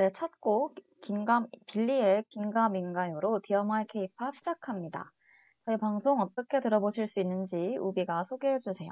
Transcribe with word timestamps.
네, 0.00 0.08
첫 0.14 0.40
곡, 0.40 0.76
긴감, 1.02 1.48
빌리의 1.66 2.24
긴가민가요로 2.30 3.42
Dear 3.42 3.70
My 3.70 3.84
K-pop 3.86 4.34
시작합니다. 4.34 5.12
저희 5.62 5.76
방송 5.76 6.22
어떻게 6.22 6.58
들어보실 6.58 7.06
수 7.06 7.20
있는지 7.20 7.76
우비가 7.78 8.24
소개해 8.24 8.60
주세요. 8.60 8.90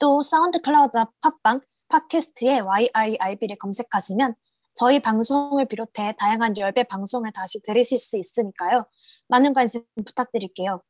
또 0.00 0.22
SoundCloud 0.22 1.04
팟빵, 1.20 1.60
팟캐스트에 1.86 2.58
YIRB를 2.58 3.58
검색하시면 3.58 4.34
저희 4.74 5.00
방송을 5.00 5.66
비롯해 5.66 6.14
다양한 6.18 6.56
열배 6.56 6.84
방송을 6.84 7.32
다시 7.32 7.60
들으실 7.62 7.98
수 7.98 8.16
있으니까요. 8.16 8.86
많은 9.28 9.52
관심 9.52 9.84
부탁드릴게요. 9.96 10.82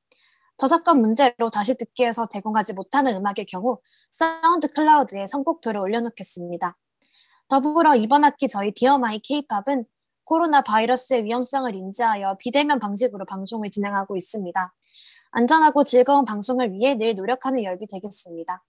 저작권 0.58 1.00
문제로 1.00 1.50
다시 1.50 1.76
듣기에서 1.76 2.26
제공하지 2.26 2.74
못하는 2.74 3.16
음악의 3.16 3.46
경우 3.48 3.80
SoundCloud에 4.10 5.26
선곡표를 5.26 5.80
올려놓겠습니다. 5.80 6.78
더불어 7.48 7.96
이번 7.96 8.24
학기 8.24 8.46
저희 8.48 8.72
Dear 8.72 9.03
My 9.03 9.18
K-pop은 9.18 9.84
코로나 10.24 10.62
바이러스의 10.62 11.24
위험성을 11.24 11.74
인지하여 11.74 12.36
비대면 12.38 12.78
방식으로 12.78 13.24
방송을 13.26 13.70
진행하고 13.70 14.16
있습니다. 14.16 14.72
안전하고 15.32 15.84
즐거운 15.84 16.24
방송을 16.24 16.72
위해 16.72 16.94
늘 16.94 17.14
노력하는 17.14 17.64
열비 17.64 17.86
되겠습니다. 17.86 18.62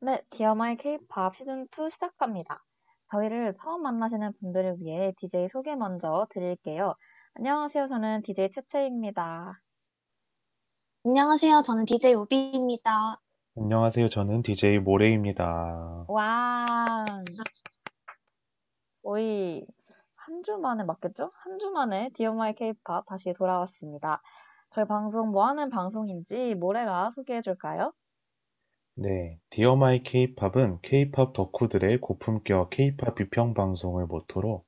네, 0.00 0.22
Dear 0.30 0.61
My 0.61 0.76
케이팝 0.76 1.34
시즌2 1.34 1.90
시작합니다. 1.90 2.64
저희를 3.10 3.54
처음 3.60 3.82
만나시는 3.82 4.32
분들을 4.40 4.76
위해 4.80 5.12
DJ 5.16 5.48
소개 5.48 5.74
먼저 5.74 6.26
드릴게요. 6.30 6.94
안녕하세요. 7.34 7.86
저는 7.86 8.22
DJ 8.22 8.50
채채입니다. 8.50 9.60
안녕하세요. 11.06 11.62
저는 11.62 11.84
DJ 11.86 12.14
우비입니다. 12.14 13.20
안녕하세요. 13.56 14.08
저는 14.08 14.42
DJ 14.42 14.78
모레입니다. 14.80 16.04
와. 16.08 16.64
거의 19.02 19.66
한 20.16 20.42
주 20.42 20.58
만에 20.58 20.84
맞겠죠? 20.84 21.32
한 21.42 21.58
주 21.58 21.70
만에 21.70 22.10
Dear 22.14 22.39
My 22.39 22.52
케이팝 22.54 23.06
다시 23.06 23.32
돌아왔습니다. 23.32 24.20
저희 24.70 24.84
방송 24.84 25.30
뭐 25.30 25.46
하는 25.46 25.70
방송인지 25.70 26.54
모레가 26.56 27.08
소개해 27.10 27.40
줄까요? 27.40 27.92
네, 29.00 29.38
Dear 29.50 29.76
My 29.76 30.02
케이팝은 30.02 30.80
케이팝 30.82 31.32
덕후들의 31.32 31.98
고품격 32.00 32.70
케이팝 32.70 33.14
비평 33.14 33.54
방송을 33.54 34.06
모토로 34.06 34.64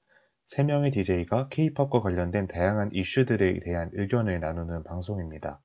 3명의 0.46 0.92
DJ가 0.92 1.48
케이팝과 1.48 2.00
관련된 2.00 2.46
다양한 2.46 2.90
이슈들에 2.92 3.58
대한 3.58 3.90
의견을 3.92 4.38
나누는 4.38 4.84
방송입니다. 4.84 5.60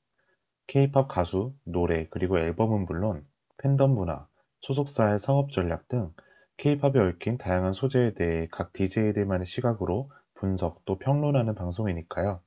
케이팝 0.66 1.10
가수, 1.10 1.54
노래, 1.64 2.08
그리고 2.10 2.40
앨범은 2.40 2.86
물론 2.86 3.24
팬덤 3.60 3.94
문화, 3.94 4.26
소속사의 4.62 5.20
상업 5.20 5.52
전략 5.52 5.88
등 5.88 6.10
케이팝에 6.58 6.98
얽힌 6.98 7.38
다양한 7.38 7.72
소재에 7.72 8.16
대해 8.16 8.48
각 8.50 8.74
DJ들만의 8.74 9.46
시각으로 9.46 10.10
분석 10.34 10.84
또 10.86 10.98
평론하는 10.98 11.54
방송이니까요. 11.54 12.42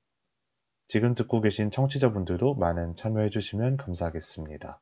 지금 0.89 1.15
듣고 1.15 1.41
계신 1.41 1.71
청취자분들도 1.71 2.57
많은 2.57 2.97
참여해 2.97 3.31
주시면 3.31 3.77
감사하겠습니다. 3.77 4.81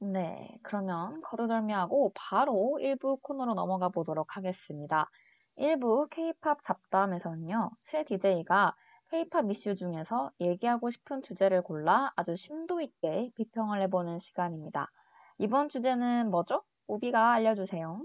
네, 0.00 0.58
그러면 0.62 1.20
거두절미하고 1.22 2.12
바로 2.14 2.78
1부 2.80 3.20
코너로 3.20 3.54
넘어가 3.54 3.88
보도록 3.88 4.36
하겠습니다. 4.36 5.10
1부 5.58 6.08
K-팝 6.10 6.62
잡담에서는요, 6.62 7.70
새 7.80 8.04
DJ가 8.04 8.76
K-팝 9.10 9.50
이슈 9.50 9.74
중에서 9.74 10.30
얘기하고 10.40 10.90
싶은 10.90 11.22
주제를 11.22 11.62
골라 11.62 12.12
아주 12.14 12.36
심도 12.36 12.80
있게 12.80 13.32
비평을 13.34 13.82
해보는 13.82 14.18
시간입니다. 14.18 14.92
이번 15.38 15.68
주제는 15.68 16.30
뭐죠? 16.30 16.62
우비가 16.86 17.32
알려주세요. 17.32 18.00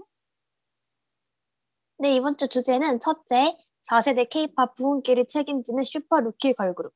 네, 1.98 2.14
이번 2.14 2.36
주 2.36 2.48
주제는 2.48 2.98
첫째, 2.98 3.56
4세대 3.88 4.28
K-팝 4.28 4.74
부흥기를 4.74 5.26
책임지는 5.28 5.84
슈퍼 5.84 6.20
루키 6.20 6.54
걸그룹. 6.54 6.92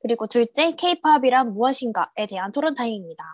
그리고 0.00 0.28
둘째, 0.28 0.72
K-팝이란 0.76 1.52
무엇인가에 1.52 2.26
대한 2.28 2.52
토론 2.52 2.74
타임입니다. 2.74 3.24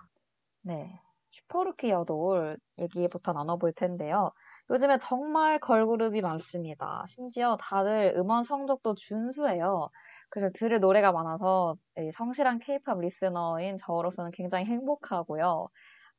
네. 0.62 1.01
슈퍼루키 1.42 1.90
여돌 1.90 2.56
얘기부터 2.78 3.32
나눠볼 3.32 3.72
텐데요. 3.74 4.30
요즘에 4.70 4.98
정말 4.98 5.58
걸그룹이 5.58 6.20
많습니다. 6.20 7.04
심지어 7.06 7.56
다들 7.60 8.14
음원 8.16 8.42
성적도 8.42 8.94
준수해요. 8.94 9.88
그래서 10.30 10.50
들을 10.54 10.80
노래가 10.80 11.12
많아서 11.12 11.76
성실한 12.12 12.58
케이팝 12.58 13.00
리스너인 13.00 13.76
저로서는 13.76 14.30
굉장히 14.32 14.64
행복하고요. 14.64 15.68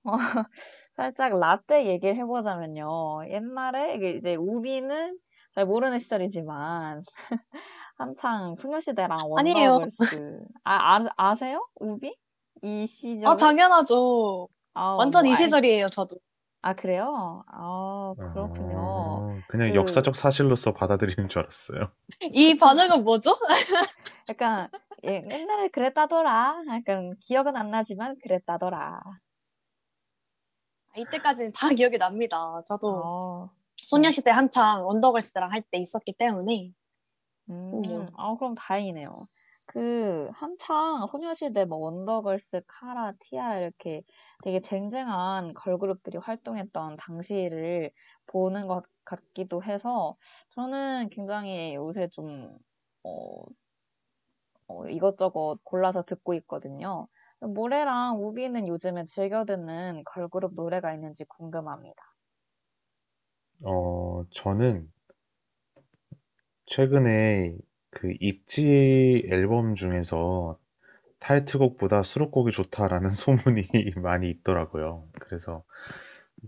어, 0.05 0.11
살짝 0.93 1.39
라떼 1.39 1.87
얘기를 1.87 2.15
해보자면요. 2.15 3.29
옛날에 3.29 3.95
이제 4.17 4.35
우비는 4.35 5.17
잘 5.51 5.65
모르는 5.65 5.99
시절이지만 5.99 7.01
한창 7.97 8.55
소녀시대랑 8.55 9.17
원더걸스 9.29 10.39
아, 10.63 10.95
아 10.95 10.99
아세요? 11.17 11.67
우비? 11.79 12.15
이 12.61 12.85
시절? 12.85 13.31
아 13.31 13.35
당연하죠. 13.35 14.47
아, 14.73 14.95
완전 14.97 15.23
뭐, 15.23 15.31
이 15.31 15.35
시절이에요, 15.35 15.87
저도. 15.87 16.17
아, 16.61 16.73
그래요? 16.73 17.43
아, 17.47 18.13
그렇군요. 18.17 18.77
아, 18.79 19.41
그냥 19.47 19.69
그... 19.71 19.75
역사적 19.75 20.15
사실로서 20.15 20.73
받아들이는 20.73 21.29
줄 21.29 21.39
알았어요. 21.41 21.91
이 22.33 22.57
반응은 22.57 23.03
뭐죠? 23.03 23.31
약간, 24.29 24.69
예, 25.05 25.21
옛날에 25.31 25.67
그랬다더라. 25.67 26.63
약간, 26.69 27.15
기억은 27.19 27.57
안 27.57 27.69
나지만 27.69 28.17
그랬다더라. 28.23 29.01
아, 30.95 30.99
이때까지는 30.99 31.51
다 31.53 31.69
기억이 31.69 31.97
납니다. 31.97 32.61
저도 32.65 33.01
어... 33.03 33.49
소녀시대 33.75 34.29
한창 34.31 34.85
원더걸스랑 34.85 35.51
할 35.51 35.61
때 35.69 35.77
있었기 35.79 36.13
때문에. 36.13 36.71
음, 37.49 37.83
음, 37.83 38.07
아, 38.15 38.35
그럼 38.37 38.55
다행이네요. 38.55 39.11
그 39.73 40.29
한창 40.35 41.05
소녀시대 41.07 41.65
뭐 41.65 41.79
원더걸스, 41.79 42.61
카라, 42.67 43.13
티아라 43.19 43.57
이렇게 43.59 44.03
되게 44.43 44.59
쟁쟁한 44.61 45.53
걸그룹들이 45.55 46.17
활동했던 46.19 46.95
당시를 46.97 47.91
보는 48.27 48.67
것 48.67 48.83
같기도 49.05 49.63
해서 49.63 50.15
저는 50.51 51.09
굉장히 51.09 51.73
요새 51.75 52.07
좀 52.09 52.57
어, 53.03 53.43
어, 54.67 54.85
이것저것 54.87 55.59
골라서 55.63 56.03
듣고 56.03 56.33
있거든요. 56.35 57.07
모래랑 57.39 58.17
우비는 58.23 58.67
요즘에 58.67 59.05
즐겨 59.05 59.45
듣는 59.45 60.03
걸그룹 60.05 60.53
노래가 60.55 60.93
있는지 60.93 61.23
궁금합니다. 61.25 62.03
어, 63.61 64.25
저는 64.31 64.91
최근에 66.65 67.57
그 67.93 68.13
있지 68.19 69.27
앨범 69.29 69.75
중에서 69.75 70.59
타이틀곡보다 71.19 72.03
수록곡이 72.03 72.51
좋다라는 72.51 73.09
소문이 73.11 73.67
많이 73.97 74.29
있더라고요. 74.29 75.07
그래서 75.19 75.63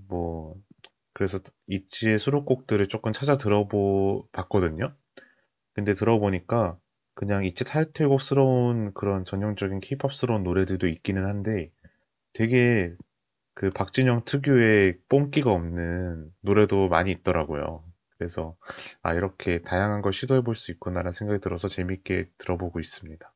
뭐 0.07 0.55
그래서 1.13 1.39
있지의 1.67 2.19
수록곡들을 2.19 2.87
조금 2.89 3.13
찾아 3.13 3.37
들어보 3.37 4.27
봤거든요. 4.33 4.93
근데 5.73 5.93
들어보니까 5.93 6.77
그냥 7.13 7.45
있지 7.45 7.63
타이틀곡스러운 7.63 8.93
그런 8.93 9.23
전형적인 9.23 9.79
케이팝스러운 9.79 10.43
노래들도 10.43 10.87
있기는 10.87 11.25
한데 11.25 11.71
되게 12.33 12.93
그 13.53 13.69
박진영 13.69 14.25
특유의 14.25 14.99
뽕기가 15.07 15.51
없는 15.51 16.29
노래도 16.41 16.89
많이 16.89 17.11
있더라고요. 17.11 17.83
그래서 18.17 18.57
아 19.03 19.13
이렇게 19.13 19.61
다양한 19.61 20.01
걸 20.01 20.13
시도해 20.13 20.41
볼 20.41 20.55
수 20.55 20.71
있구나라는 20.71 21.11
생각이 21.13 21.39
들어서 21.41 21.67
재밌게 21.67 22.31
들어보고 22.37 22.79
있습니다. 22.79 23.33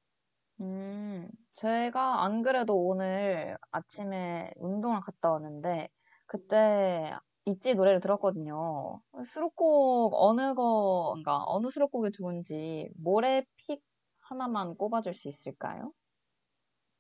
음, 0.62 1.30
제가 1.54 2.24
안 2.26 2.42
그래도 2.44 2.86
오늘 2.88 3.58
아침에 3.72 4.52
운동을 4.58 5.00
갔다 5.02 5.32
왔는데 5.32 5.90
그때 6.28 7.14
있지 7.46 7.76
노래를 7.76 8.02
들었거든요. 8.02 9.02
수록곡 9.26 10.14
어느 10.16 10.54
거, 10.56 11.12
그러니까 11.14 11.44
어느 11.48 11.70
수록곡이 11.70 12.12
좋은지 12.12 12.90
모래픽 12.98 13.82
하나만 14.20 14.76
꼽아줄 14.76 15.14
수 15.14 15.30
있을까요? 15.30 15.94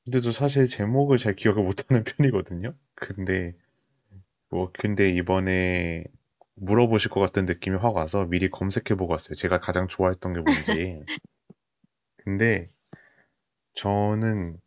근데도 0.05 0.31
사실 0.31 0.65
제목을 0.67 1.17
잘 1.17 1.35
기억을 1.35 1.63
못하는 1.63 2.03
편이거든요. 2.17 2.75
근데 2.95 3.55
뭐 4.49 4.71
근데 4.73 5.09
이번에 5.11 6.05
물어보실 6.59 7.11
것 7.11 7.19
같은 7.19 7.45
느낌이 7.45 7.77
확 7.77 7.95
와서 7.95 8.25
미리 8.25 8.49
검색해보고 8.49 9.11
왔어요. 9.11 9.35
제가 9.35 9.59
가장 9.59 9.87
좋아했던 9.87 10.33
게 10.33 10.39
뭔지. 10.39 11.03
근데 12.17 12.69
저는 13.73 14.57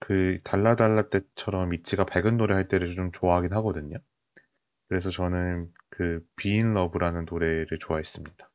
그 0.00 0.38
달라달라 0.44 1.08
때처럼 1.08 1.70
미치가 1.70 2.06
밝은 2.06 2.36
노래 2.36 2.54
할 2.54 2.68
때를 2.68 2.94
좀 2.94 3.10
좋아하긴 3.12 3.52
하거든요. 3.54 3.98
그래서 4.88 5.10
저는 5.10 5.72
그 5.90 6.24
Be 6.36 6.60
in 6.60 6.76
Love라는 6.76 7.26
노래를 7.28 7.78
좋아했습니다. 7.80 8.50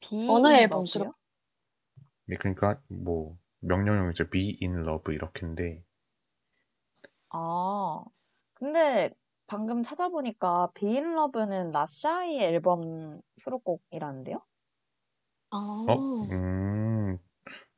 비 0.00 0.28
어느 0.28 0.48
인 0.48 0.54
앨범 0.54 0.78
러브요? 0.78 0.86
수록? 0.86 1.12
네, 2.26 2.36
그러니까 2.38 2.80
뭐 2.88 3.36
명령형이죠. 3.60 4.30
Be 4.30 4.58
in 4.62 4.80
Love 4.80 5.14
이렇게인데 5.14 5.82
아, 7.30 8.04
근데 8.54 9.10
방금 9.46 9.82
찾아보니까 9.82 10.70
Be 10.74 10.96
in 10.98 11.12
Love는 11.12 11.70
나샤이 11.70 12.38
앨범 12.40 13.20
수록곡이라는데요? 13.34 14.40
아, 15.50 15.56
어? 15.88 16.22
음, 16.30 17.18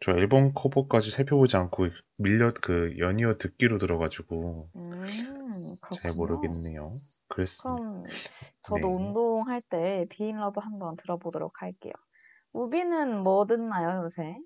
저 0.00 0.12
앨범 0.12 0.52
커버까지 0.54 1.10
살펴보지 1.10 1.56
않고 1.56 1.88
밀려 2.16 2.52
그 2.62 2.94
연이어 2.98 3.38
듣기로 3.38 3.78
들어가지고 3.78 4.70
음, 4.76 5.74
잘. 6.00 6.12
모르겠네요. 6.14 6.88
그랬습니다. 7.28 7.76
그럼 7.76 8.04
저도 8.62 8.78
네. 8.78 8.84
운동할 8.84 9.60
때 9.62 10.06
Be 10.10 10.26
in 10.26 10.38
Love 10.38 10.62
한번 10.62 10.96
들어보도록 10.96 11.62
할게요. 11.62 11.92
우비는 12.52 13.22
뭐 13.22 13.46
듣나요, 13.46 14.02
요새? 14.04 14.38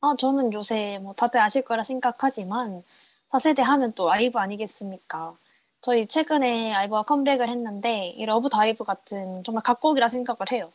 아, 0.00 0.14
저는 0.18 0.52
요새 0.52 0.98
뭐 1.02 1.14
다들 1.14 1.40
아실 1.40 1.62
거라 1.62 1.82
생각하지만 1.82 2.82
4세대 3.28 3.60
하면 3.62 3.92
또 3.94 4.10
아이브 4.10 4.38
아니겠습니까? 4.38 5.36
저희 5.84 6.06
최근에 6.06 6.72
아이브가 6.72 7.02
컴백을 7.02 7.50
했는데 7.50 8.06
이 8.16 8.24
Love 8.24 8.48
Dive 8.48 8.84
같은 8.84 9.44
정말 9.44 9.62
갓곡이라 9.62 10.08
생각을 10.08 10.50
해요. 10.50 10.66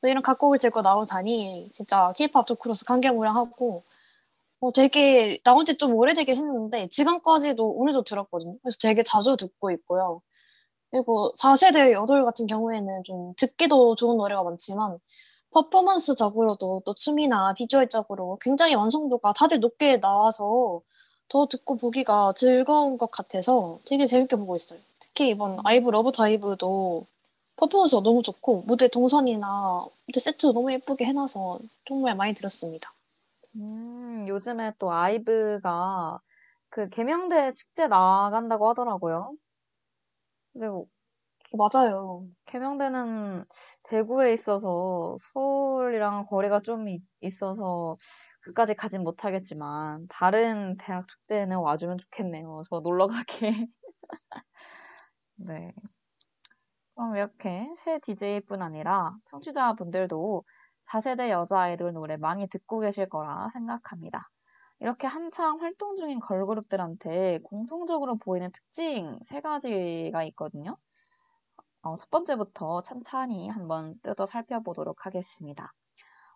또 0.00 0.08
이런 0.08 0.22
갓곡을 0.24 0.58
들고 0.58 0.80
나오다니 0.80 1.70
진짜 1.72 2.12
케이팝 2.16 2.46
덕후로서 2.46 2.84
감개무량하고 2.86 3.84
어, 4.60 4.72
되게 4.72 5.38
나온 5.44 5.64
지 5.66 5.74
좀 5.76 5.94
오래되긴 5.94 6.36
했는데 6.36 6.88
지금까지도 6.88 7.64
오늘도 7.64 8.02
들었거든요. 8.04 8.54
그래서 8.62 8.78
되게 8.82 9.04
자주 9.04 9.36
듣고 9.36 9.70
있고요. 9.70 10.20
그리고 10.90 11.32
4세대 11.38 11.92
여돌 11.92 12.24
같은 12.24 12.48
경우에는 12.48 13.04
좀 13.04 13.34
듣기도 13.36 13.94
좋은 13.94 14.16
노래가 14.16 14.42
많지만 14.42 14.98
퍼포먼스적으로도 15.52 16.82
또 16.84 16.94
춤이나 16.94 17.54
비주얼적으로 17.54 18.38
굉장히 18.40 18.74
완성도가 18.74 19.32
다들 19.34 19.60
높게 19.60 20.00
나와서 20.00 20.82
더 21.30 21.46
듣고 21.46 21.76
보기가 21.76 22.34
즐거운 22.36 22.98
것 22.98 23.10
같아서 23.10 23.78
되게 23.86 24.04
재밌게 24.06 24.36
보고 24.36 24.54
있어요. 24.56 24.78
특히 24.98 25.30
이번 25.30 25.58
아이브 25.64 25.88
Love 25.90 26.12
Dive도 26.12 27.06
퍼포먼스가 27.56 28.02
너무 28.02 28.22
좋고 28.22 28.64
무대 28.66 28.88
동선이나 28.88 29.86
무대 30.06 30.20
세트도 30.20 30.52
너무 30.52 30.72
예쁘게 30.72 31.06
해놔서 31.06 31.60
정말 31.86 32.16
많이 32.16 32.34
들었습니다. 32.34 32.92
음, 33.56 34.26
요즘에 34.28 34.72
또 34.78 34.92
아이브가 34.92 36.20
그 36.68 36.88
계명대 36.88 37.52
축제 37.52 37.88
나간다고 37.88 38.68
하더라고요. 38.70 39.34
그리고 40.52 40.88
맞아요. 41.52 42.26
계명대는 42.46 43.44
대구에 43.84 44.32
있어서 44.34 45.16
서울이랑 45.32 46.26
거리가 46.26 46.60
좀 46.62 46.88
이- 46.88 47.02
있어서 47.20 47.96
그까지 48.40 48.74
가진 48.74 49.02
못하겠지만 49.02 50.06
다른 50.08 50.76
대학 50.78 51.06
축제에는 51.08 51.58
와주면 51.58 51.98
좋겠네요. 51.98 52.62
저 52.68 52.80
놀러 52.80 53.06
가게. 53.06 53.68
네. 55.36 55.72
그럼 56.94 57.16
이렇게 57.16 57.72
새 57.76 57.98
DJ뿐 58.00 58.62
아니라 58.62 59.16
청취자분들도 59.26 60.44
4세대 60.86 61.30
여자 61.30 61.60
아이돌 61.60 61.92
노래 61.92 62.16
많이 62.16 62.46
듣고 62.48 62.80
계실 62.80 63.08
거라 63.08 63.48
생각합니다. 63.52 64.28
이렇게 64.80 65.06
한창 65.06 65.60
활동 65.60 65.94
중인 65.94 66.20
걸그룹들한테 66.20 67.40
공통적으로 67.44 68.16
보이는 68.16 68.50
특징 68.52 69.18
세 69.22 69.40
가지가 69.40 70.24
있거든요. 70.24 70.76
어, 71.82 71.96
첫 71.96 72.10
번째부터 72.10 72.82
찬찬히 72.82 73.48
한번 73.48 73.98
뜯어 74.02 74.26
살펴보도록 74.26 75.06
하겠습니다. 75.06 75.72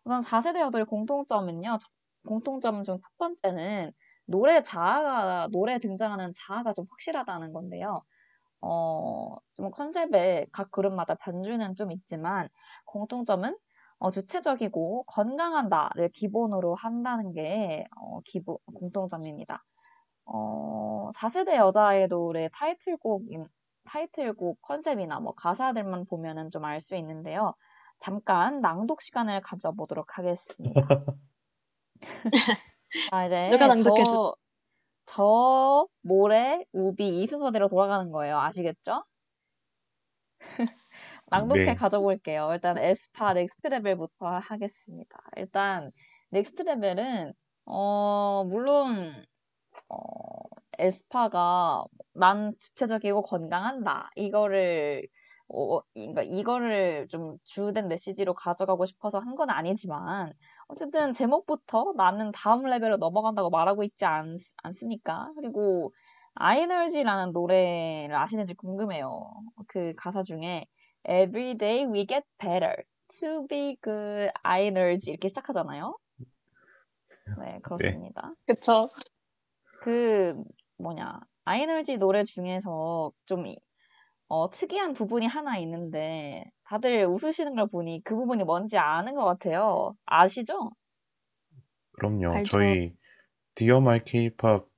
우선 0.05 0.21
4세대 0.23 0.61
여돌의 0.61 0.87
공통점은요. 0.87 1.79
첫- 1.81 1.91
공통점 2.27 2.85
중첫 2.85 3.03
번째는 3.19 3.93
노래 4.27 4.62
자아가, 4.62 5.49
노래에 5.53 5.79
등장하는 5.79 6.33
자아가 6.35 6.73
좀 6.73 6.87
확실하다는 6.91 7.53
건데요. 7.53 8.03
어, 8.62 9.37
좀 9.55 9.71
컨셉에 9.71 10.47
각 10.53 10.71
그룹마다 10.71 11.15
변주는 11.17 11.77
좀 11.77 11.93
있지만 11.93 12.49
공통점은 12.87 13.56
어, 13.99 14.11
주체적이고 14.11 15.05
건강한다를 15.06 16.11
기본으로 16.12 16.75
한다는 16.75 17.33
게 17.33 17.87
어, 17.97 18.21
기본 18.25 18.56
공통점입니다. 18.75 19.62
어, 20.27 21.11
4세대 21.15 21.56
여자 21.56 21.87
아이돌의 21.89 22.51
타이틀곡 22.55 23.25
타이틀곡 23.87 24.62
컨셉이나 24.62 25.21
뭐 25.21 25.35
가사들만 25.35 26.06
보면은 26.06 26.51
좀 26.51 26.65
알 26.65 26.81
수 26.81 26.97
있는데요. 26.97 27.55
잠깐 27.99 28.61
낭독 28.61 29.02
시간을 29.02 29.41
가져보도록 29.41 30.19
하겠습니다. 30.19 30.88
자, 33.11 33.25
이제 33.25 33.50
누가 33.50 33.67
낭독해줘? 33.67 34.05
저, 34.05 34.35
저, 35.06 35.87
모래, 36.02 36.58
우비 36.73 37.23
이 37.23 37.26
순서대로 37.26 37.69
돌아가는 37.69 38.11
거예요. 38.11 38.38
아시겠죠? 38.38 39.05
낭독회 41.26 41.64
네. 41.64 41.75
가져볼게요. 41.75 42.50
일단 42.52 42.79
에스파 42.79 43.35
Next 43.35 43.69
Level부터 43.69 44.26
하겠습니다. 44.26 45.19
일단 45.37 45.91
Next 46.31 46.62
Level은 46.62 47.32
어 47.67 48.44
물론 48.44 49.25
어 49.88 49.99
에스파가 50.79 51.85
난 52.14 52.52
주체적이고 52.58 53.23
건강한다 53.23 54.11
이거를 54.17 55.06
어, 55.49 55.81
그러니까 55.94 56.23
이거를 56.23 57.06
좀 57.08 57.37
주된 57.44 57.88
메시지로 57.88 58.35
가져가고 58.35 58.87
싶어서 58.87 59.19
한 59.20 59.35
건 59.37 59.50
아니지만 59.50 60.32
어쨌든 60.69 61.12
제목부터 61.12 61.93
나는 61.96 62.31
다음 62.32 62.64
레벨로 62.64 62.96
넘어간다고 62.99 63.50
말하고 63.50 63.82
있지 63.85 64.05
않, 64.05 64.37
않습니까? 64.62 65.32
그리고 65.37 65.93
아이널지라는 66.35 67.32
노래를 67.32 68.14
아시는지 68.17 68.55
궁금해요. 68.55 69.20
그 69.69 69.94
가사 69.96 70.23
중에 70.23 70.67
Every 71.08 71.55
day 71.56 71.84
we 71.86 72.06
get 72.06 72.22
better 72.39 72.77
to 73.20 73.46
be 73.48 73.77
good 73.82 74.31
아이널지 74.43 75.10
이렇게 75.10 75.29
시작하잖아요. 75.29 75.96
네, 77.36 77.58
그렇습니다. 77.63 78.32
그쵸? 78.46 78.86
그 79.81 80.34
뭐냐 80.79 81.20
아이널지 81.44 81.98
노래 81.98 82.22
중에서 82.24 83.13
좀 83.27 83.46
이- 83.46 83.58
어, 84.28 84.50
특이한 84.50 84.93
부분이 84.94 85.26
하나 85.26 85.56
있는데 85.58 86.44
다들 86.64 87.06
웃으시는 87.06 87.54
걸 87.54 87.66
보니 87.69 88.02
그 88.04 88.16
부분이 88.16 88.44
뭔지 88.44 88.78
아는 88.78 89.14
것 89.14 89.24
같아요. 89.24 89.96
아시죠? 90.06 90.70
그럼요. 91.93 92.32
알죠. 92.32 92.50
저희 92.58 92.94
Dear 93.55 93.81
My 93.81 94.05
케이팝 94.04 94.69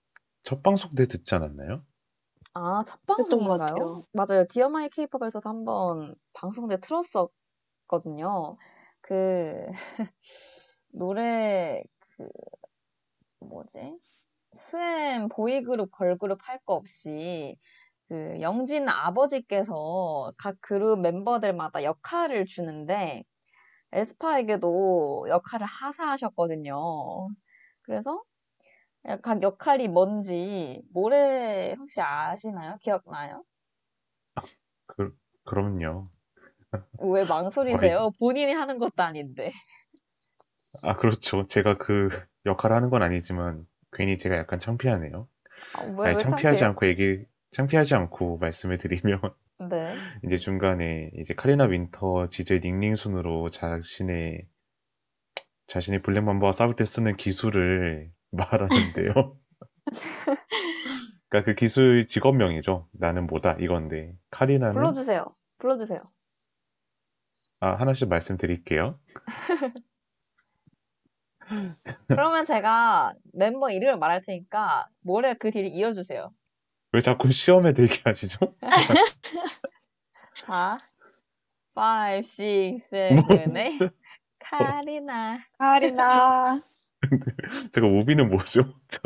첫 0.45 0.63
방송 0.63 0.91
때 0.97 1.07
듣지 1.09 1.35
않았나요? 1.35 1.85
아, 2.55 2.83
첫 2.87 3.05
방송인가요? 3.07 4.07
맞아요. 4.13 4.45
Dear 4.49 4.69
My 4.69 4.89
케이팝에서도 4.89 5.49
한번 5.49 6.15
방송 6.33 6.69
때 6.69 6.79
틀었었거든요. 6.81 8.57
그 9.03 9.67
노래 10.93 11.83
그 12.17 12.29
뭐지? 13.41 13.99
스엠 14.55 15.29
보이그룹 15.29 15.91
걸그룹 15.93 16.39
할 16.49 16.59
거 16.65 16.75
없이 16.75 17.57
그 18.09 18.41
영진 18.41 18.89
아버지께서 18.89 20.33
각 20.39 20.57
그룹 20.61 21.01
멤버들마다 21.01 21.83
역할을 21.85 22.47
주는데 22.47 23.25
에스파에게도 23.93 25.27
역할을 25.29 25.67
하사하셨거든요. 25.67 26.77
그래서 27.83 28.23
각 29.23 29.43
역할이 29.43 29.89
뭔지 29.89 30.83
모래 30.93 31.75
혹시 31.79 32.01
아시나요? 32.03 32.79
기억나요? 32.83 33.45
그, 34.87 35.17
그럼요. 35.45 36.11
왜 36.99 37.25
망설이세요? 37.25 38.11
본인이 38.19 38.53
하는 38.53 38.79
것도 38.79 39.03
아닌데. 39.03 39.53
아, 40.83 40.97
그렇죠. 40.97 41.47
제가 41.47 41.79
그 41.79 42.09
역할을 42.45 42.77
하는 42.77 42.91
건 42.91 43.03
아니지만 43.03 43.67
괜히 43.93 44.19
제가 44.19 44.37
약간 44.37 44.59
창피하네요. 44.59 45.29
아, 45.75 45.83
왜, 45.85 46.09
아니, 46.09 46.17
왜 46.17 46.23
창피하지 46.23 46.65
창피해요? 46.65 46.65
않고 46.65 46.87
얘기, 46.87 47.25
창피하지 47.57 47.95
않고 47.95 48.37
말씀을 48.39 48.77
드리면 48.77 49.21
네. 49.71 49.95
이제 50.25 50.37
중간에 50.37 51.11
이제 51.17 51.35
카리나 51.35 51.65
윈터 51.65 52.29
지젤 52.29 52.61
닝닝 52.61 52.97
순으로 52.97 53.49
자신의 53.49 54.47
자신의 55.67 56.03
블랙맘바와 56.03 56.53
싸울 56.53 56.77
때 56.77 56.85
쓰는 56.85 57.17
기술을 57.17 58.13
말하는데요. 58.31 59.39
그러니까 61.29 61.45
그 61.45 61.55
기술 61.55 62.07
직업명이죠. 62.07 62.89
나는 62.93 63.27
뭐다 63.27 63.57
이건데 63.59 64.15
카리나는 64.31 64.75
불러주세요. 64.75 65.25
불러주세요. 65.59 66.01
아, 67.61 67.73
하나씩 67.73 68.09
말씀드릴게요. 68.09 69.01
그러면 72.07 72.45
제가 72.45 73.15
멤버 73.33 73.71
이름을 73.71 73.99
말할 73.99 74.21
테니까 74.21 74.89
모레 75.01 75.35
그 75.35 75.51
뒤를 75.51 75.71
이어주세요. 75.71 76.31
왜 76.97 77.03
자꾸 77.03 77.31
시험에 77.31 77.75
들게 77.75 78.01
하시죠? 78.07 78.39
자, 80.47 80.79
5, 81.75 81.83
6, 82.17 82.79
7, 82.79 83.17
8. 83.53 83.91
카리나. 84.39 85.41
카리나. 85.59 86.63
제가 87.75 87.87
우비는 87.87 88.31
뭐죠? 88.31 88.73
저- 88.89 89.03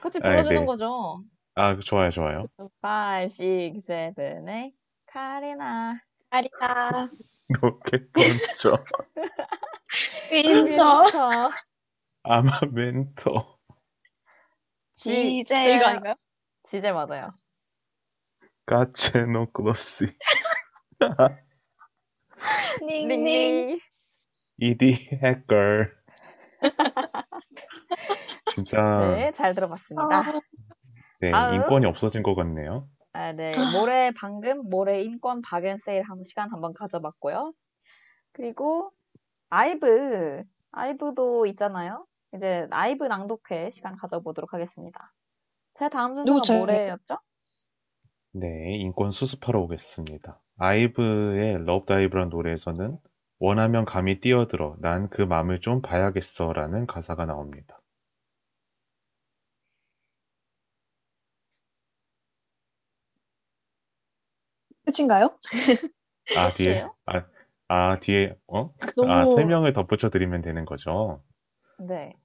같이 0.00 0.20
아, 0.22 0.28
불러주는 0.28 0.60
네. 0.60 0.64
거죠. 0.66 1.24
아, 1.56 1.76
좋아요, 1.80 2.12
좋아요. 2.12 2.44
5, 2.58 2.68
6, 3.24 3.80
7, 3.80 4.14
8. 4.14 4.72
카리나. 5.06 6.00
카리나. 6.30 7.10
Rocket 7.60 8.12
puncher, 8.12 8.84
윈터. 10.30 11.02
윈터. 11.02 11.50
아마 12.22 12.60
멘토, 12.72 13.58
지젤 14.96 15.76
이거 15.76 15.86
아닌가요? 15.86 16.14
지젤 16.66 16.92
맞아요. 16.94 17.30
까체노 18.66 19.52
크로시, 19.52 20.06
닝닝. 22.82 23.78
이디 24.58 24.92
해कर. 25.22 25.94
진짜 28.46 29.14
네, 29.14 29.30
잘 29.30 29.54
들어봤습니다. 29.54 30.18
아, 30.18 30.40
네, 31.20 31.30
다음. 31.30 31.54
인권이 31.54 31.86
없어진 31.86 32.24
것 32.24 32.34
같네요. 32.34 32.88
아, 33.12 33.32
네. 33.32 33.54
모레 33.78 34.10
방금 34.18 34.68
모레 34.68 35.02
인권 35.02 35.42
박앤 35.42 35.78
세일 35.78 36.02
한 36.02 36.22
시간 36.24 36.50
한번 36.50 36.74
가져봤고요. 36.74 37.52
그리고 38.32 38.90
아이브, 39.50 40.42
아이브도 40.72 41.46
있잖아요. 41.46 42.06
이제 42.34 42.66
아이브 42.72 43.04
낭독회 43.04 43.70
시간 43.70 43.94
가져보도록 43.96 44.52
하겠습니다. 44.52 45.12
제 45.76 45.88
다음 45.88 46.14
누구 46.24 46.40
순서가 46.40 46.42
저요? 46.42 46.58
모레였죠? 46.60 47.18
네, 48.32 48.76
인권 48.78 49.10
수습하러 49.10 49.60
오겠습니다. 49.62 50.40
아이브의 50.58 51.64
Love 51.64 51.86
Dive란 51.86 52.28
노래에서는 52.28 52.96
원하면 53.40 53.84
감히 53.84 54.20
뛰어들어. 54.20 54.76
난 54.80 55.08
그 55.10 55.22
맘을 55.22 55.60
좀 55.60 55.82
봐야겠어. 55.82 56.52
라는 56.52 56.86
가사가 56.86 57.26
나옵니다. 57.26 57.80
끝인가요? 64.84 65.38
아, 66.36 66.50
뒤에, 66.54 66.66
끝이에요? 66.66 66.94
아, 67.06 67.24
아, 67.68 68.00
뒤에, 68.00 68.36
어? 68.46 68.72
너무 68.96 69.12
아, 69.12 69.24
설명을 69.24 69.72
덧붙여 69.72 70.10
드리면 70.10 70.42
되는 70.42 70.64
거죠. 70.64 71.22
네. 71.78 72.16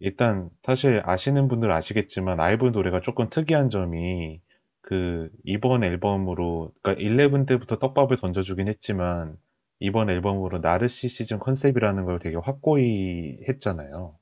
일단, 0.00 0.50
사실 0.62 1.02
아시는 1.04 1.48
분들 1.48 1.72
아시겠지만, 1.72 2.40
아이브 2.40 2.66
노래가 2.66 3.00
조금 3.00 3.30
특이한 3.30 3.68
점이, 3.70 4.40
그, 4.82 5.30
이번 5.44 5.84
앨범으로, 5.84 6.72
그러니까 6.82 7.02
11 7.02 7.46
때부터 7.46 7.78
떡밥을 7.78 8.16
던져주긴 8.16 8.68
했지만, 8.68 9.36
이번 9.80 10.10
앨범으로 10.10 10.58
나르시시즘 10.58 11.38
컨셉이라는 11.38 12.04
걸 12.04 12.18
되게 12.18 12.36
확고히 12.36 13.38
했잖아요. 13.48 14.18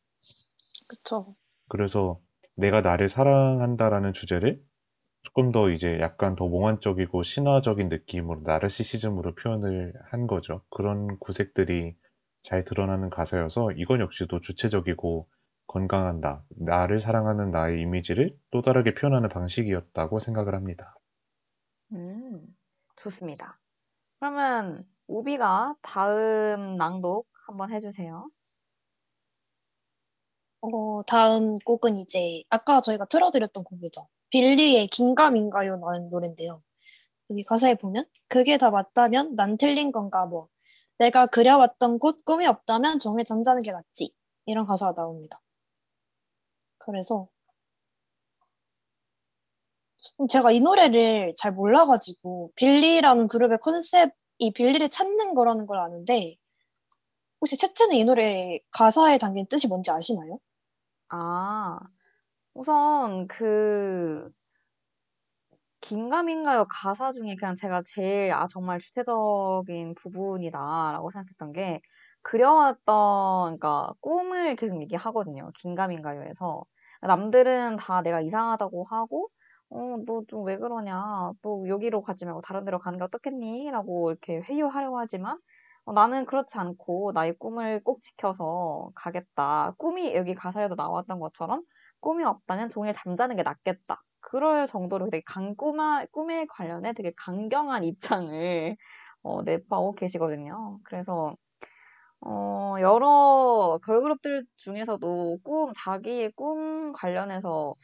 그쵸. 0.88 1.34
그래서 1.68 2.20
내가 2.56 2.80
나를 2.80 3.08
사랑한다라는 3.08 4.12
주제를 4.12 4.60
조금 5.22 5.50
더 5.50 5.70
이제 5.70 5.98
약간 6.00 6.36
더 6.36 6.46
몽환적이고 6.46 7.22
신화적인 7.22 7.88
느낌으로 7.88 8.42
나르시시즘으로 8.44 9.34
표현을 9.34 9.92
한 10.10 10.26
거죠. 10.26 10.62
그런 10.70 11.18
구색들이 11.18 11.96
잘 12.42 12.64
드러나는 12.64 13.10
가사여서 13.10 13.72
이건 13.72 14.00
역시도 14.00 14.40
주체적이고 14.40 15.26
건강한 15.66 16.20
나, 16.20 16.42
나를 16.50 17.00
사랑하는 17.00 17.50
나의 17.50 17.80
이미지를 17.82 18.36
또 18.50 18.62
다르게 18.62 18.94
표현하는 18.94 19.28
방식이었다고 19.28 20.18
생각을 20.18 20.54
합니다. 20.54 20.94
음, 21.92 22.46
좋습니다. 22.96 23.58
그러면 24.18 24.84
우비가 25.06 25.76
다음 25.82 26.76
낭독 26.76 27.28
한번 27.46 27.72
해주세요. 27.72 28.28
어, 30.62 31.02
다음 31.06 31.54
곡은 31.64 31.98
이제 31.98 32.42
아까 32.50 32.80
저희가 32.80 33.06
틀어드렸던 33.06 33.62
곡이죠. 33.64 34.08
빌리의 34.30 34.88
긴가민가요 34.88 35.76
라는 35.76 36.10
노래인데요. 36.10 36.62
여기 37.30 37.42
가사에 37.42 37.74
보면 37.74 38.04
그게 38.28 38.58
다 38.58 38.70
맞다면 38.70 39.36
난 39.36 39.56
틀린 39.56 39.92
건가 39.92 40.26
뭐 40.26 40.48
내가 40.98 41.26
그려왔던 41.26 41.98
곳 41.98 42.24
꿈이 42.24 42.46
없다면 42.46 42.98
종일 42.98 43.24
잠자는 43.24 43.62
게 43.62 43.72
낫지 43.72 44.12
이런 44.46 44.66
가사가 44.66 44.94
나옵니다. 44.94 45.40
그래서 46.86 47.28
제가 50.28 50.50
이 50.52 50.60
노래를 50.60 51.32
잘 51.36 51.52
몰라가지고 51.52 52.50
빌리라는 52.56 53.28
그룹의 53.28 53.58
컨셉이 53.62 54.10
빌리를 54.54 54.86
찾는 54.88 55.34
거라는 55.34 55.66
걸 55.66 55.78
아는데 55.78 56.36
혹시 57.40 57.56
채채는 57.56 57.94
이 57.96 58.04
노래 58.04 58.58
가사에 58.72 59.18
담긴 59.18 59.46
뜻이 59.48 59.68
뭔지 59.68 59.90
아시나요? 59.90 60.38
아, 61.10 61.78
우선 62.54 63.28
그 63.28 64.30
긴가민가요 65.80 66.66
가사 66.70 67.12
중에 67.12 67.36
그냥 67.36 67.54
제가 67.54 67.82
제일 67.86 68.32
아 68.32 68.46
정말 68.50 68.78
주체적인 68.80 69.94
부분이다라고 69.96 71.10
생각했던 71.10 71.52
게 71.52 71.80
그려왔던 72.22 73.58
그러니까 73.58 73.92
꿈을 74.00 74.56
계속 74.56 74.80
얘기하거든요. 74.82 75.50
긴가민가요에서 75.60 76.64
남들은 77.06 77.76
다 77.76 78.02
내가 78.02 78.20
이상하다고 78.20 78.84
하고 78.84 79.28
어, 79.70 79.96
너 80.06 80.22
좀 80.28 80.44
왜 80.46 80.56
그러냐? 80.58 81.32
너 81.42 81.64
여기로 81.68 82.02
가지 82.02 82.24
말고 82.24 82.40
다른 82.42 82.64
데로 82.64 82.78
가는 82.78 82.98
게 82.98 83.04
어떻겠니? 83.04 83.70
라고 83.70 84.10
이렇게 84.10 84.40
회유하려고 84.42 84.98
하지만 84.98 85.38
어, 85.84 85.92
나는 85.92 86.24
그렇지 86.26 86.58
않고 86.58 87.12
나의 87.12 87.34
꿈을 87.38 87.82
꼭 87.84 88.00
지켜서 88.00 88.90
가겠다. 88.94 89.74
꿈이 89.78 90.14
여기 90.14 90.34
가사에도 90.34 90.74
나왔던 90.74 91.18
것처럼 91.20 91.62
꿈이 92.00 92.24
없다면 92.24 92.68
종일 92.68 92.92
잠자는 92.92 93.36
게 93.36 93.42
낫겠다. 93.42 94.02
그럴 94.20 94.66
정도로 94.66 95.08
되게 95.10 95.22
강꿈아, 95.26 96.04
꿈에 96.12 96.46
관련해 96.46 96.92
되게 96.94 97.12
강경한 97.16 97.84
입장을 97.84 98.76
어, 99.22 99.42
내빠오 99.42 99.94
계시거든요. 99.94 100.78
그래서 100.84 101.34
어, 102.20 102.76
여러 102.80 103.78
걸그룹들 103.84 104.44
중에서도 104.56 105.38
꿈, 105.42 105.72
자기의 105.76 106.32
꿈 106.32 106.92
관련해서 106.92 107.74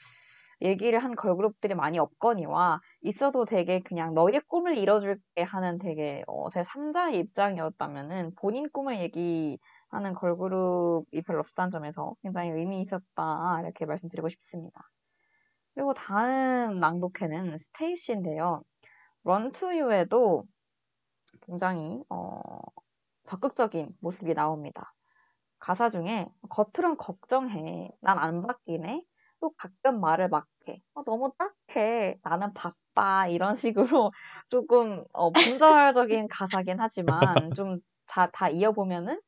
얘기를 0.63 0.99
한 1.01 1.15
걸그룹들이 1.17 1.75
많이 1.75 1.99
없거니와 1.99 2.81
있어도 3.03 3.45
되게 3.45 3.81
그냥 3.81 4.15
너의 4.15 4.41
꿈을 4.47 4.79
이뤄줄게 4.79 5.43
하는 5.43 5.79
되게 5.79 6.23
어, 6.27 6.49
제 6.51 6.63
3자의 6.63 7.17
입장이었다면은 7.17 8.35
본인 8.37 8.69
꿈을 8.71 9.01
얘기하는 9.01 10.15
걸그룹이 10.15 11.23
별로 11.27 11.41
없었다는 11.41 11.71
점에서 11.71 12.15
굉장히 12.23 12.51
의미 12.51 12.81
있었다 12.81 13.61
이렇게 13.61 13.87
말씀드리고 13.87 14.29
싶습니다. 14.29 14.89
그리고 15.75 15.95
다음 15.95 16.79
낭독회는 16.79 17.57
스테이시인데요. 17.57 18.63
런투 19.25 19.77
유에도 19.77 20.45
굉장히 21.41 22.03
어, 22.09 22.29
적극적인 23.27 23.97
모습이 24.01 24.35
나옵니다. 24.35 24.95
가사 25.59 25.89
중에 25.89 26.29
겉으론 26.51 26.97
걱정해. 26.99 27.91
난 28.01 28.19
안 28.19 28.43
바뀌네. 28.43 29.05
또 29.41 29.53
가끔 29.59 30.01
말을 30.01 30.29
막 30.29 30.47
해. 30.69 30.83
어, 30.95 31.03
너무 31.05 31.33
딱해. 31.39 32.19
나는 32.23 32.53
바빠. 32.55 33.27
이런 33.29 33.55
식으로 33.57 34.13
조금 34.49 35.05
어, 35.13 35.33
분절적인 35.33 36.29
가사긴 36.29 36.81
하지만 36.81 37.53
좀 37.55 37.81
다 38.07 38.49
이어보면은 38.51 39.21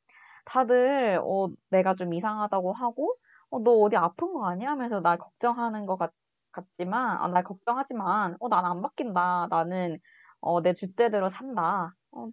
다들 0.44 1.18
어, 1.24 1.48
내가 1.70 1.94
좀 1.94 2.12
이상하다고 2.14 2.72
하고 2.74 3.16
어, 3.50 3.60
너 3.60 3.72
어디 3.80 3.96
아픈 3.96 4.32
거 4.34 4.46
아니야? 4.46 4.70
하면서 4.72 5.00
날 5.00 5.16
걱정하는 5.18 5.86
것 5.86 5.96
같, 5.96 6.12
같지만 6.52 7.18
아, 7.22 7.28
날 7.28 7.44
걱정하지만 7.44 8.36
어, 8.40 8.48
난 8.48 8.64
안 8.66 8.82
바뀐다. 8.82 9.48
나는 9.50 9.98
어, 10.40 10.60
내 10.62 10.72
줏대대로 10.74 11.28
산다. 11.30 11.94
어, 12.12 12.28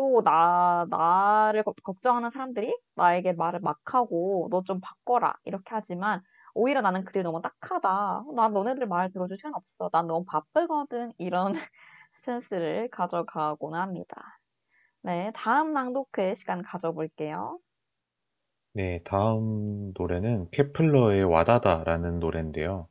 또 0.00 0.22
나, 0.24 0.86
나를 0.90 1.62
걱- 1.64 1.76
걱정하는 1.84 2.30
사람들이 2.30 2.74
나에게 2.96 3.34
말을 3.34 3.60
막 3.60 3.80
하고 3.94 4.48
너 4.50 4.62
좀 4.64 4.80
바꿔라 4.80 5.34
이렇게 5.44 5.64
하지만 5.74 6.22
오히려 6.54 6.80
나는 6.80 7.04
그들이 7.04 7.22
너무 7.24 7.40
딱하다. 7.42 8.24
난 8.36 8.52
너네들 8.54 8.86
말 8.86 9.10
들어줄 9.12 9.36
시간 9.38 9.54
없어. 9.54 9.90
난 9.92 10.06
너무 10.06 10.24
바쁘거든. 10.26 11.12
이런 11.18 11.52
센스를 12.14 12.88
가져가곤 12.90 13.74
합니다. 13.74 14.40
네, 15.02 15.32
다음 15.34 15.72
낭독회 15.72 16.34
시간 16.36 16.62
가져볼게요. 16.62 17.58
네, 18.72 19.00
다음 19.04 19.92
노래는 19.96 20.50
케플러의 20.50 21.24
와다다라는 21.24 22.18
노래인데요. 22.20 22.88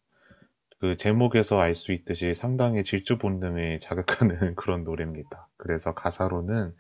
그 0.80 0.98
제목에서 0.98 1.60
알 1.60 1.76
수 1.76 1.92
있듯이 1.94 2.34
상당히 2.34 2.84
질주 2.84 3.18
본능을 3.18 3.80
자극하는 3.80 4.56
그런 4.56 4.84
노래입니다. 4.84 5.48
그래서 5.58 5.94
가사로는 5.94 6.76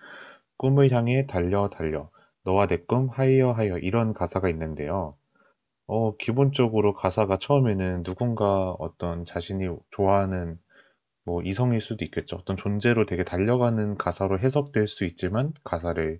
꿈을 0.57 0.91
향해 0.91 1.25
달려 1.27 1.69
달려 1.69 2.09
너와 2.45 2.67
내 2.67 2.85
꿈 2.87 3.09
하이어 3.09 3.51
하이어 3.53 3.77
이런 3.79 4.13
가사가 4.13 4.49
있는데요. 4.49 5.17
어, 5.87 6.15
기본적으로 6.17 6.93
가사가 6.95 7.37
처음에는 7.39 8.03
누군가 8.03 8.71
어떤 8.79 9.25
자신이 9.25 9.67
좋아하는 9.91 10.57
뭐 11.25 11.41
이성일 11.43 11.81
수도 11.81 12.05
있겠죠. 12.05 12.37
어떤 12.37 12.57
존재로 12.57 13.05
되게 13.05 13.23
달려가는 13.23 13.97
가사로 13.97 14.39
해석될 14.39 14.87
수 14.87 15.05
있지만 15.05 15.53
가사를 15.63 16.19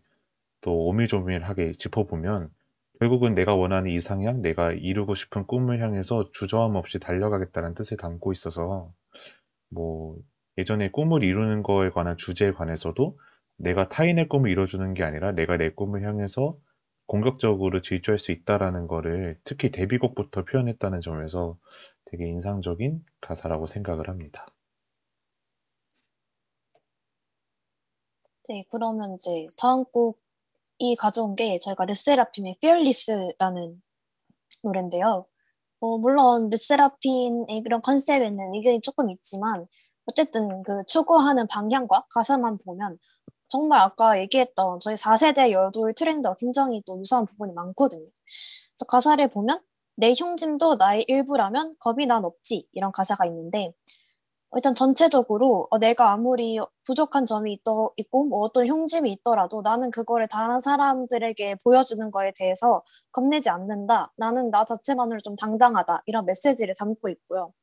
또 0.61 0.87
오밀조밀하게 0.87 1.73
짚어보면 1.73 2.49
결국은 2.99 3.33
내가 3.33 3.55
원하는 3.55 3.91
이상향, 3.91 4.41
내가 4.41 4.73
이루고 4.73 5.15
싶은 5.15 5.47
꿈을 5.47 5.81
향해서 5.81 6.31
주저함 6.33 6.75
없이 6.75 6.99
달려가겠다는 6.99 7.73
뜻을 7.73 7.95
담고 7.97 8.33
있어서 8.33 8.91
뭐 9.69 10.17
예전에 10.57 10.91
꿈을 10.91 11.23
이루는 11.23 11.63
거에 11.63 11.89
관한 11.91 12.17
주제에 12.17 12.51
관해서도 12.51 13.17
내가 13.57 13.87
타인의 13.87 14.27
꿈을 14.27 14.51
이뤄주는 14.51 14.93
게 14.93 15.03
아니라 15.03 15.31
내가 15.31 15.55
내 15.55 15.69
꿈을 15.69 16.03
향해서 16.03 16.57
공격적으로 17.07 17.81
질주할 17.81 18.19
수 18.19 18.33
있다라는 18.33 18.87
거를 18.87 19.39
특히 19.45 19.71
데뷔곡부터 19.71 20.43
표현했다는 20.43 20.99
점에서 21.01 21.57
되게 22.05 22.27
인상적인 22.27 23.03
가사라고 23.21 23.67
생각을 23.67 24.09
합니다. 24.09 24.45
네, 28.49 28.65
그러면 28.69 29.13
이제 29.13 29.47
다음 29.57 29.85
곡 29.85 30.19
이 30.79 30.95
가져온 30.95 31.35
게 31.35 31.59
저희가 31.59 31.85
르세라핌의 31.85 32.57
Fearless라는 32.63 33.81
노래인데요. 34.63 35.25
어, 35.81 35.97
물론 35.97 36.49
르세라핌의 36.49 37.63
그런 37.63 37.81
컨셉에는 37.81 38.53
의견이 38.53 38.81
조금 38.81 39.09
있지만 39.11 39.67
어쨌든 40.05 40.63
그 40.63 40.83
추구하는 40.87 41.47
방향과 41.47 42.05
가사만 42.13 42.57
보면 42.59 42.97
정말 43.49 43.81
아까 43.81 44.19
얘기했던 44.19 44.79
저희 44.81 44.95
4세대 44.95 45.51
여돌 45.51 45.93
트렌드와 45.93 46.35
굉장히 46.39 46.81
또 46.85 46.99
유사한 46.99 47.25
부분이 47.25 47.53
많거든요. 47.53 48.05
그래서 48.05 48.85
가사를 48.87 49.27
보면 49.29 49.61
내 49.95 50.13
흉짐도 50.13 50.75
나의 50.75 51.05
일부라면 51.07 51.75
겁이 51.79 52.05
난 52.05 52.23
없지 52.25 52.67
이런 52.71 52.91
가사가 52.91 53.25
있는데 53.25 53.73
일단 54.55 54.73
전체적으로 54.73 55.67
어, 55.69 55.77
내가 55.77 56.11
아무리 56.11 56.59
부족한 56.85 57.25
점이 57.25 57.53
있더, 57.53 57.91
있고 57.97 58.25
뭐 58.25 58.39
어떤 58.41 58.67
흉짐이 58.67 59.11
있더라도 59.13 59.61
나는 59.61 59.91
그거를 59.91 60.27
다른 60.27 60.59
사람들에게 60.59 61.55
보여주는 61.63 62.09
거에 62.11 62.31
대해서 62.35 62.83
겁내지 63.11 63.49
않는다. 63.49 64.11
나는 64.17 64.49
나 64.49 64.65
자체만으로 64.65 65.21
좀 65.21 65.35
당당하다. 65.35 66.03
이런 66.07 66.25
메시지를 66.25 66.73
담고 66.77 67.09
있고요. 67.09 67.53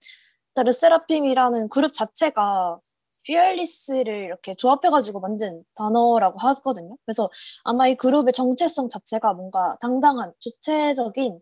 르세라핌이라는 0.57 1.69
그룹 1.69 1.93
자체가 1.93 2.81
fearless를 3.28 4.25
이렇게 4.25 4.55
조합해가지고 4.55 5.21
만든 5.21 5.64
단어라고 5.75 6.38
하거든요. 6.38 6.97
그래서 7.05 7.28
아마 7.64 7.88
이 7.88 7.97
그룹의 7.97 8.33
정체성 8.33 8.88
자체가 8.88 9.35
뭔가 9.35 9.76
당당한 9.81 10.33
주체적인 10.38 11.40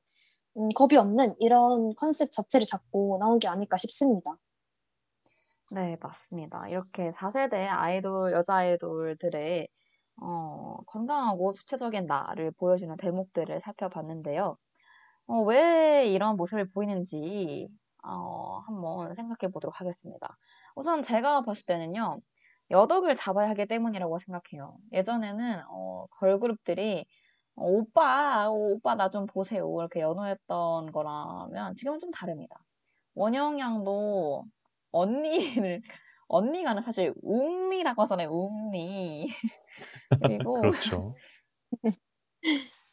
음, 0.56 0.68
겁이 0.74 0.96
없는 0.96 1.36
이런 1.38 1.94
컨셉 1.96 2.30
자체를 2.32 2.66
잡고 2.66 3.18
나온 3.20 3.38
게 3.38 3.48
아닐까 3.48 3.76
싶습니다. 3.76 4.36
네, 5.70 5.96
맞습니다. 6.00 6.68
이렇게 6.68 7.10
4세대 7.10 7.66
아이돌, 7.68 8.32
여자 8.32 8.56
아이돌들의 8.56 9.66
어, 10.22 10.76
건강하고 10.86 11.52
주체적인 11.54 12.06
나를 12.06 12.52
보여주는 12.52 12.94
대목들을 12.96 13.60
살펴봤는데요. 13.60 14.56
어, 15.28 15.42
왜 15.42 16.06
이런 16.08 16.36
모습을 16.36 16.70
보이는지 16.70 17.68
어, 18.04 18.60
한번 18.66 19.14
생각해 19.14 19.52
보도록 19.52 19.80
하겠습니다. 19.80 20.36
우선 20.76 21.02
제가 21.02 21.42
봤을 21.42 21.66
때는요, 21.66 22.20
여덕을 22.70 23.16
잡아야 23.16 23.48
하기 23.50 23.66
때문이라고 23.66 24.18
생각해요. 24.18 24.78
예전에는 24.92 25.62
어, 25.70 26.06
걸그룹들이 26.12 27.06
어, 27.56 27.64
오빠, 27.66 28.48
오빠 28.50 28.94
나 28.96 29.10
좀 29.10 29.26
보세요. 29.26 29.66
이렇게 29.80 30.00
연호했던 30.00 30.92
거라면 30.92 31.76
지금은 31.76 31.98
좀 32.00 32.10
다릅니다. 32.10 32.56
원영 33.14 33.58
양도 33.60 34.44
언니를 34.94 35.82
언니가는 36.28 36.80
사실 36.82 37.12
웅리라고 37.22 38.02
하잖아요. 38.02 38.30
웅리. 38.30 39.28
그리고 40.22 40.60
그렇죠. 40.60 41.14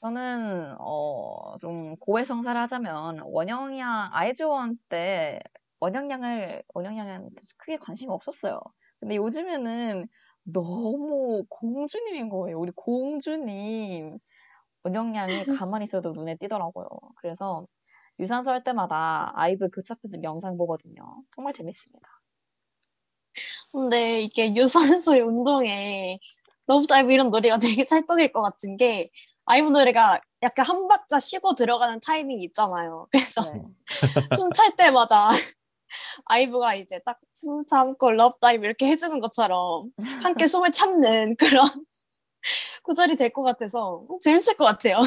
저는 0.02 0.76
어, 0.80 1.58
좀 1.60 1.96
고해성사를 1.98 2.60
하자면 2.60 3.20
원영양 3.24 4.10
아이즈원 4.14 4.78
때 4.90 5.40
원영양을 5.80 6.64
원영양한테 6.74 7.36
크게 7.58 7.78
관심이 7.78 8.12
없었어요. 8.12 8.60
근데 9.00 9.16
요즘에는 9.16 10.08
너무 10.44 11.44
공주님인 11.50 12.30
거예요. 12.30 12.60
우리 12.60 12.72
공주님 12.76 14.18
원영양이 14.84 15.46
가만히 15.58 15.86
있어도 15.86 16.14
눈에 16.14 16.36
띄더라고요. 16.38 16.88
그래서 17.18 17.68
유산소 18.20 18.52
할 18.52 18.64
때마다 18.64 19.32
아이브 19.36 19.70
교차 19.70 19.96
편집 19.96 20.24
영상 20.24 20.58
보거든요. 20.58 21.24
정말 21.36 21.54
재밌습니다. 21.54 22.08
근데 23.72 24.22
이게 24.22 24.54
유산소의 24.56 25.22
운동에 25.22 26.20
Love 26.68 26.90
Dive 26.90 27.12
이런 27.14 27.32
노래가 27.32 27.58
되게 27.58 27.86
찰떡일 27.86 28.32
것 28.34 28.42
같은 28.42 28.78
게 28.78 29.10
아이브 29.46 29.70
노래가 29.70 30.20
약간 30.44 30.66
한 30.66 30.88
박자 30.88 31.20
쉬고 31.20 31.56
들어가는 31.56 32.00
타이밍이 32.02 32.44
있잖아요. 32.46 33.08
그래서 33.12 33.42
네. 33.42 33.62
숨찰 34.36 34.76
때마다 34.76 35.30
아이브가 36.26 36.76
이제 36.76 37.00
딱 37.06 37.20
숨 37.34 37.66
참고 37.66 38.12
Love 38.12 38.39
Dive 38.39 38.66
이렇게 38.66 38.86
해주는 38.88 39.20
것처럼 39.20 39.90
함께 40.22 40.46
숨을 40.48 40.72
참는 40.72 41.36
그런 41.38 41.66
구절이 42.84 43.16
될 43.16 43.32
것 43.34 43.42
같아서 43.42 44.04
재밌을 44.22 44.58
것 44.58 44.66
같아요. 44.66 44.98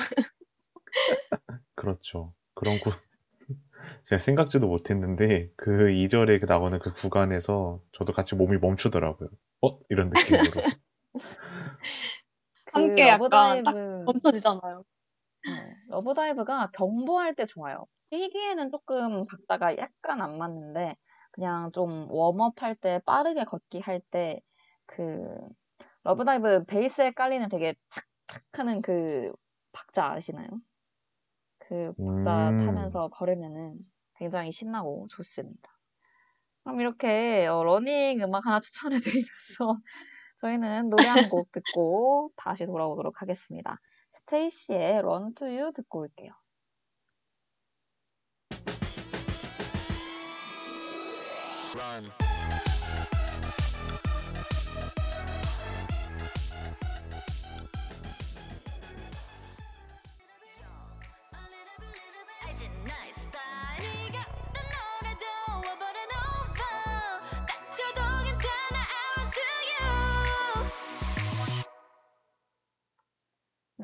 그렇죠. 1.76 2.34
그런 2.54 2.78
구, 2.80 2.90
제가 4.04 4.18
생각지도 4.18 4.66
못했는데 4.68 5.50
그 5.56 5.90
2절에 5.90 6.38
나오는 6.46 6.78
그 6.78 6.92
구간에서 6.92 7.80
저도 7.92 8.12
같이 8.12 8.34
몸이 8.36 8.58
멈추더라고요. 8.58 9.28
어? 9.62 9.80
이런 9.88 10.10
느낌으로. 10.10 10.62
함께 12.72 13.06
약간 13.06 13.62
딱 13.62 13.78
Love 13.78 13.91
Dive 13.91 14.04
멈춰지잖아요. 14.04 14.84
네, 15.46 15.74
Love 15.88 16.21
Dive가 16.21 16.70
경보할 16.74 17.34
때 17.34 17.44
좋아요. 17.46 17.86
뛰기에는 18.10 18.70
조금 18.70 19.24
박자가 19.26 19.76
약간 19.78 20.22
안 20.22 20.38
맞는데 20.38 20.96
그냥 21.32 21.72
좀 21.72 22.08
warm-up 22.10 22.62
할 22.62 22.76
때 22.76 23.00
빠르게 23.06 23.44
걷기 23.44 23.80
할 23.80 24.00
때 24.10 24.40
그 24.86 25.28
Love 26.04 26.34
Dive 26.34 26.64
베이스에 26.66 27.12
깔리는 27.12 27.48
되게 27.50 27.74
착착 27.90 28.44
하는 28.58 28.82
그 28.82 29.32
박자 29.72 30.12
아시나요? 30.12 30.48
그 31.68 31.92
박자 31.94 32.50
음. 32.50 32.66
타면서 32.66 33.08
걸으면은 33.08 33.78
굉장히 34.16 34.52
신나고 34.52 35.06
좋습니다. 35.10 35.70
그럼 36.62 36.80
이렇게 36.80 37.46
어, 37.46 37.62
러닝 37.64 38.20
음악 38.22 38.46
하나 38.46 38.60
추천해 38.60 38.98
드리면서 38.98 39.80
저희는 40.36 40.88
노래 40.90 41.04
한 41.06 41.28
곡 41.30 41.50
듣고 41.52 42.30
다시 42.36 42.66
돌아오도록 42.66 43.22
하겠습니다. 43.22 43.78
스테이시의 44.12 44.98
Run 44.98 45.34
to 45.34 45.48
You 45.48 45.72
듣고 45.72 46.00
올게요. 46.00 46.32
이 51.74 52.23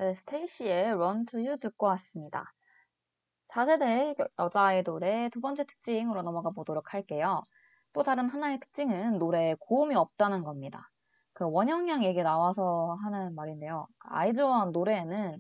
네, 0.01 0.15
스테이시의 0.15 0.93
Run 0.93 1.27
to 1.27 1.39
You 1.39 1.59
듣고 1.59 1.85
왔습니다. 1.89 2.55
4세대 3.53 4.17
여자 4.39 4.63
아이돌의 4.63 5.29
두 5.29 5.43
번째 5.43 5.67
특징으로 5.67 6.23
넘어가 6.23 6.49
보도록 6.49 6.95
할게요. 6.95 7.43
또 7.93 8.03
다른 8.03 8.31
하나의 8.31 8.61
특징은 8.61 9.19
노래에 9.19 9.57
고음이 9.61 9.95
없다는 9.95 10.41
겁니다. 10.41 10.89
그 11.35 11.45
얘기 12.03 12.23
나와서 12.23 12.97
하는 13.03 13.35
말인데요. 13.35 13.89
아이즈원 13.99 14.73
노래에는 14.73 15.39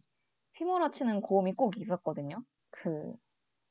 휘몰아치는 0.56 1.22
고음이 1.22 1.54
꼭 1.54 1.78
있었거든요. 1.78 2.44
그 2.68 3.14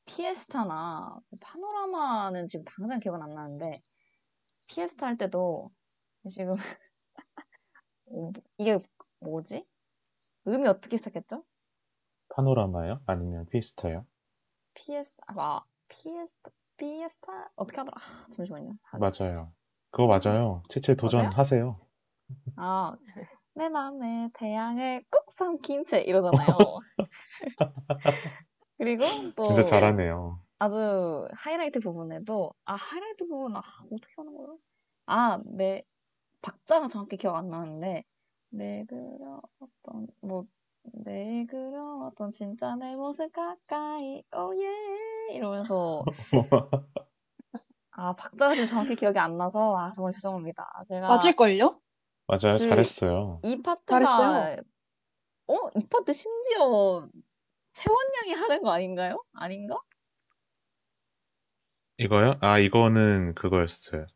피에스타나 0.06 1.20
파노라마는 1.40 2.48
지금 2.48 2.64
당장 2.64 2.98
기억은 2.98 3.22
안 3.22 3.32
나는데 3.32 3.80
피에스타 4.66 5.06
할 5.06 5.16
때도 5.16 5.70
지금 6.28 6.56
어, 8.06 8.32
이게 8.58 8.76
뭐지? 9.20 9.69
음이 10.46 10.66
어떻게 10.68 10.96
시작했죠? 10.98 11.44
파노라마요? 12.30 13.02
아니면 13.06 13.46
피스타요? 13.50 14.04
피에스타, 14.74 15.22
아, 15.38 15.60
피에스타, 15.88 16.50
피에스타? 16.76 17.52
어떻게 17.56 17.78
하더라? 17.78 17.96
아, 17.98 18.26
잠시만요. 18.32 18.78
아, 18.92 18.98
맞아요. 18.98 19.52
그거 19.90 20.06
맞아요. 20.06 20.62
채채 20.68 20.94
도전하세요. 20.94 21.80
아, 22.56 22.96
내 23.54 23.68
맘에 23.68 24.30
태양을 24.34 25.04
꼭 25.10 25.30
삼킨 25.30 25.84
채 25.86 26.02
이러잖아요. 26.02 26.78
그리고 28.78 29.32
또 29.36 29.42
진짜 29.42 29.62
잘하네요. 29.64 30.40
아주 30.58 31.28
하이라이트 31.34 31.80
부분에도 31.80 32.52
아 32.64 32.74
하이라이트 32.76 33.26
부분 33.26 33.56
아 33.56 33.60
어떻게 33.92 34.14
하는 34.18 34.36
거야? 34.36 34.56
아매 35.06 35.84
박자가 36.42 36.88
정확히 36.88 37.16
기억 37.16 37.36
안 37.36 37.48
나는데 37.50 38.04
내 38.50 38.84
그려왔던 38.86 40.08
뭐내 40.20 41.46
그려왔던 41.48 42.32
진짜 42.32 42.74
내 42.76 42.96
모습 42.96 43.32
가까이 43.32 44.22
오예 44.34 45.34
이러면서 45.34 46.04
아 47.92 48.14
박자가 48.14 48.54
지금 48.54 48.68
정확히 48.68 48.94
기억이 48.94 49.18
안 49.18 49.36
나서 49.36 49.76
아 49.76 49.90
정말 49.92 50.12
죄송합니다. 50.12 50.66
제가 50.88 51.08
맞을걸요? 51.08 51.80
맞아요. 52.26 52.58
그- 52.58 52.68
잘했어요. 52.68 53.40
이 53.42 53.60
파트가 53.62 54.04
잘했어요. 54.04 54.56
어? 55.48 55.54
이 55.76 55.86
파트 55.88 56.12
심지어 56.12 57.08
채원 57.72 57.98
양이 58.22 58.32
하는 58.32 58.62
거 58.62 58.70
아닌가요? 58.70 59.22
아닌가? 59.34 59.76
이거요? 61.98 62.34
아, 62.40 62.58
이거는 62.58 63.34
그거였어요. 63.34 64.06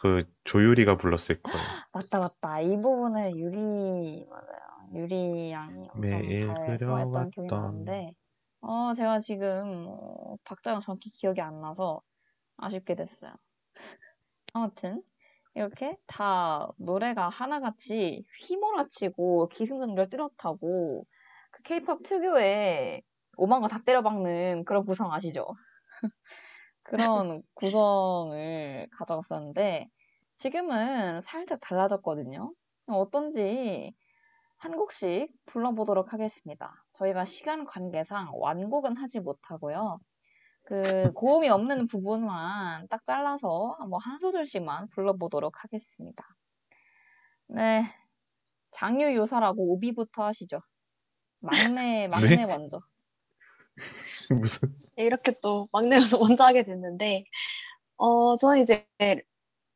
그 0.00 0.24
조유리가 0.44 0.96
불렀을 0.96 1.42
거예요. 1.42 1.76
맞다 1.92 2.18
맞다 2.18 2.60
이 2.60 2.76
부분을 2.76 3.36
유리 3.36 4.24
맞아요 4.28 4.90
유리 4.94 5.50
양이 5.50 5.88
엄청 5.90 6.32
매일 6.32 6.34
잘 6.34 6.78
좋아했던 6.78 7.30
기억이 7.30 7.50
그려왔던. 7.50 7.52
나는데 7.52 8.14
어 8.60 8.92
제가 8.94 9.18
지금 9.20 9.86
어, 9.88 10.36
박자가 10.44 10.80
정확히 10.80 11.10
기억이 11.10 11.40
안 11.40 11.60
나서 11.60 12.02
아쉽게 12.58 12.94
됐어요. 12.96 13.34
아무튼 14.52 15.02
이렇게 15.54 15.96
다 16.06 16.68
노래가 16.78 17.28
하나같이 17.28 18.24
휘몰아치고 18.46 19.48
기승전결 19.48 20.08
뚜렷하고 20.10 21.06
그 21.52 21.62
케이팝 21.62 22.02
특유의 22.04 23.02
오만 23.36 23.60
거 23.62 23.68
다 23.68 23.80
때려박는 23.84 24.64
그런 24.64 24.84
구성 24.86 25.12
아시죠? 25.12 25.46
그런 26.90 27.40
구성을 27.54 28.88
가져갔었는데 28.90 29.88
지금은 30.34 31.20
살짝 31.20 31.60
달라졌거든요. 31.60 32.52
어떤지 32.88 33.94
한 34.56 34.76
곡씩 34.76 35.32
불러보도록 35.46 36.12
하겠습니다. 36.12 36.84
저희가 36.92 37.24
시간 37.24 37.64
관계상 37.64 38.30
완곡은 38.34 38.96
하지 38.96 39.20
못하고요. 39.20 40.00
그 40.64 41.12
고음이 41.12 41.48
없는 41.48 41.86
부분만 41.86 42.88
딱 42.88 43.06
잘라서 43.06 43.78
뭐한 43.88 44.18
소절씩만 44.18 44.88
불러보도록 44.88 45.62
하겠습니다. 45.62 46.24
네, 47.46 47.84
장유유서라고 48.72 49.74
우비부터 49.74 50.24
하시죠. 50.24 50.60
막내 51.38 52.08
막내 52.08 52.46
먼저. 52.46 52.80
무슨 54.40 54.74
이렇게 54.96 55.32
또 55.42 55.68
막내여서 55.72 56.18
먼저 56.20 56.44
하게 56.44 56.62
됐는데, 56.62 57.24
어, 57.96 58.36
저는 58.36 58.62
이제 58.62 58.86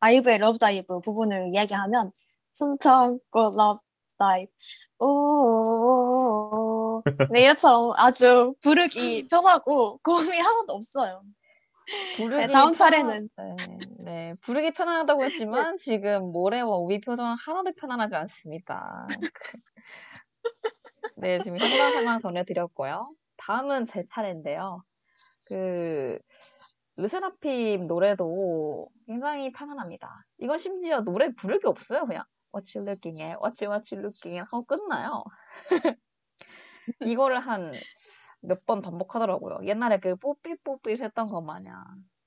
아이브의 0.00 0.38
Love 0.38 0.58
Dive 0.58 1.00
부분을 1.00 1.50
이야기하면, 1.54 2.12
숨참고 2.52 3.50
Love 3.56 3.80
Dive, 4.18 4.50
오, 4.98 7.02
네, 7.30 7.50
이처럼 7.50 7.92
아주 7.96 8.54
부르기 8.62 9.26
편하고 9.30 9.98
고음이 9.98 10.38
하나도 10.38 10.72
없어요. 10.72 11.22
부르기 12.16 12.46
네, 12.46 12.52
다음 12.52 12.74
차례는. 12.74 13.28
네, 13.36 13.56
네, 13.98 14.34
부르기 14.40 14.70
편안하다고 14.70 15.24
했지만 15.24 15.76
지금 15.76 16.32
모래와 16.32 16.76
오비 16.76 17.00
표정은 17.00 17.34
하나도 17.38 17.72
편안하지 17.76 18.16
않습니다. 18.16 19.06
네, 21.16 21.38
지금 21.40 21.58
현장 21.58 21.90
상황 21.90 22.18
전해드렸고요. 22.18 23.10
다음은 23.36 23.86
제 23.86 24.04
차례인데요. 24.06 24.82
그 25.48 26.18
르세라핌 26.96 27.86
노래도 27.88 28.88
굉장히 29.06 29.52
편안합니다. 29.52 30.24
이건 30.38 30.58
심지어 30.58 31.00
노래 31.02 31.30
부르기 31.34 31.66
없어요. 31.66 32.06
그냥 32.06 32.24
What 32.54 32.78
you 32.78 32.86
looking 32.88 33.20
at, 33.20 33.36
what 33.42 33.64
you 33.64 33.70
what 33.72 33.94
you 33.94 34.00
looking 34.02 34.38
at 34.38 34.48
하고 34.52 34.64
끝나요. 34.64 35.24
이거를 37.00 37.40
한 37.40 37.72
몇 38.46 38.66
번 38.66 38.82
반복하더라고요. 38.82 39.60
옛날에 39.66 39.98
그 39.98 40.16
뽀삐뽀삐 40.16 41.00
했던 41.00 41.26
것 41.28 41.40
마냥 41.42 41.82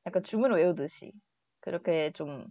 약간 0.08 0.24
주문을 0.24 0.58
외우듯이 0.58 1.12
그렇게 1.62 2.12
좀 2.12 2.48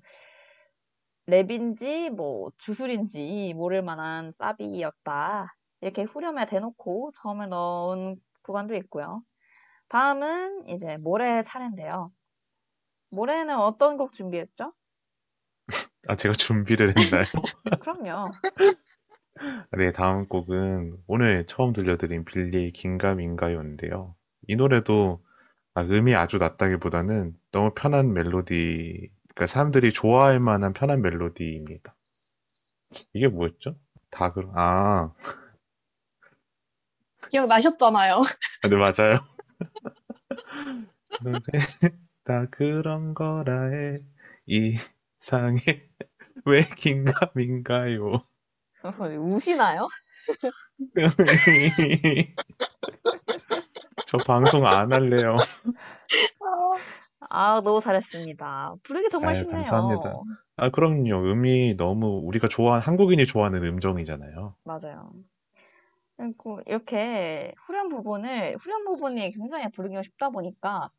랩인지 1.29 2.11
뭐 2.11 2.51
주술인지 2.59 3.55
모를 3.55 3.83
만한 3.83 4.31
사비였다. 4.31 5.55
이렇게 5.81 6.03
후렴에 6.05 6.47
대놓고 6.47 7.13
점을 7.21 7.49
넣은 7.49 8.17
구간도 8.47 8.77
있고요. 8.77 9.23
다음은 9.89 10.69
이제 10.69 10.97
모래 11.03 11.43
차례인데요. 11.43 12.13
모래는 13.11 13.57
어떤 13.57 13.97
곡 13.97 14.13
준비했죠? 14.13 14.73
아, 16.09 16.17
제가 16.17 16.35
준비를 16.35 16.95
했나요? 16.97 17.25
그럼요. 17.81 18.31
네, 19.77 19.91
다음 19.91 20.29
곡은 20.29 20.97
오늘 21.09 21.45
처음 21.47 21.73
들려드린 21.73 22.25
빌리의 22.25 22.73
긴가민가요인데요. 22.73 24.15
이 24.49 24.57
노래도 24.57 25.25
아, 25.75 25.83
음이 25.83 26.15
아주 26.15 26.39
낮다기보다는 26.39 27.35
너무 27.53 27.73
편한 27.75 28.15
멜로디, 28.15 29.11
그러니까 29.35 29.47
사람들이 29.47 29.93
좋아할 29.93 30.41
만한 30.41 30.73
편한 30.73 31.03
멜로디입니다. 31.03 31.93
이게 33.13 33.29
뭐였죠? 33.29 33.77
다 34.11 34.33
그런, 34.33 34.53
아, 34.55 35.13
기억나셨잖아요. 37.31 38.21
아, 38.63 38.69
네, 38.69 38.77
맞아요. 38.77 39.25
노래 41.23 41.41
다 42.25 42.47
그런 42.51 43.15
거라 43.15 43.69
해 43.71 43.95
이상해 44.47 45.89
왜 46.47 46.63
긴가민가요? 46.77 48.23
우시나요? 49.19 49.89
저 54.07 54.19
방송 54.19 54.67
안 54.67 54.93
할래요. 54.93 55.37
아, 57.31 57.61
너무 57.63 57.81
잘했습니다. 57.81 58.77
부르기 58.83 59.09
정말 59.09 59.35
아유, 59.35 59.39
쉽네요. 59.39 59.63
감사합니다. 59.65 60.23
아, 60.57 60.71
그럼요. 60.71 61.31
음이 61.33 61.75
너무 61.77 62.21
우리가 62.25 62.49
좋아하는, 62.49 62.87
한국인이 62.87 63.27
좋아하는 63.27 63.63
음정이잖아요. 63.65 64.55
맞아요. 64.65 65.13
그리고 66.17 66.61
이렇게 66.67 67.53
후렴 67.67 67.89
부분을, 67.89 68.57
후렴 68.59 68.85
부분이 68.85 69.31
굉장히 69.31 69.69
부르기가 69.71 70.03
쉽다 70.03 70.31
보니까 70.31 70.91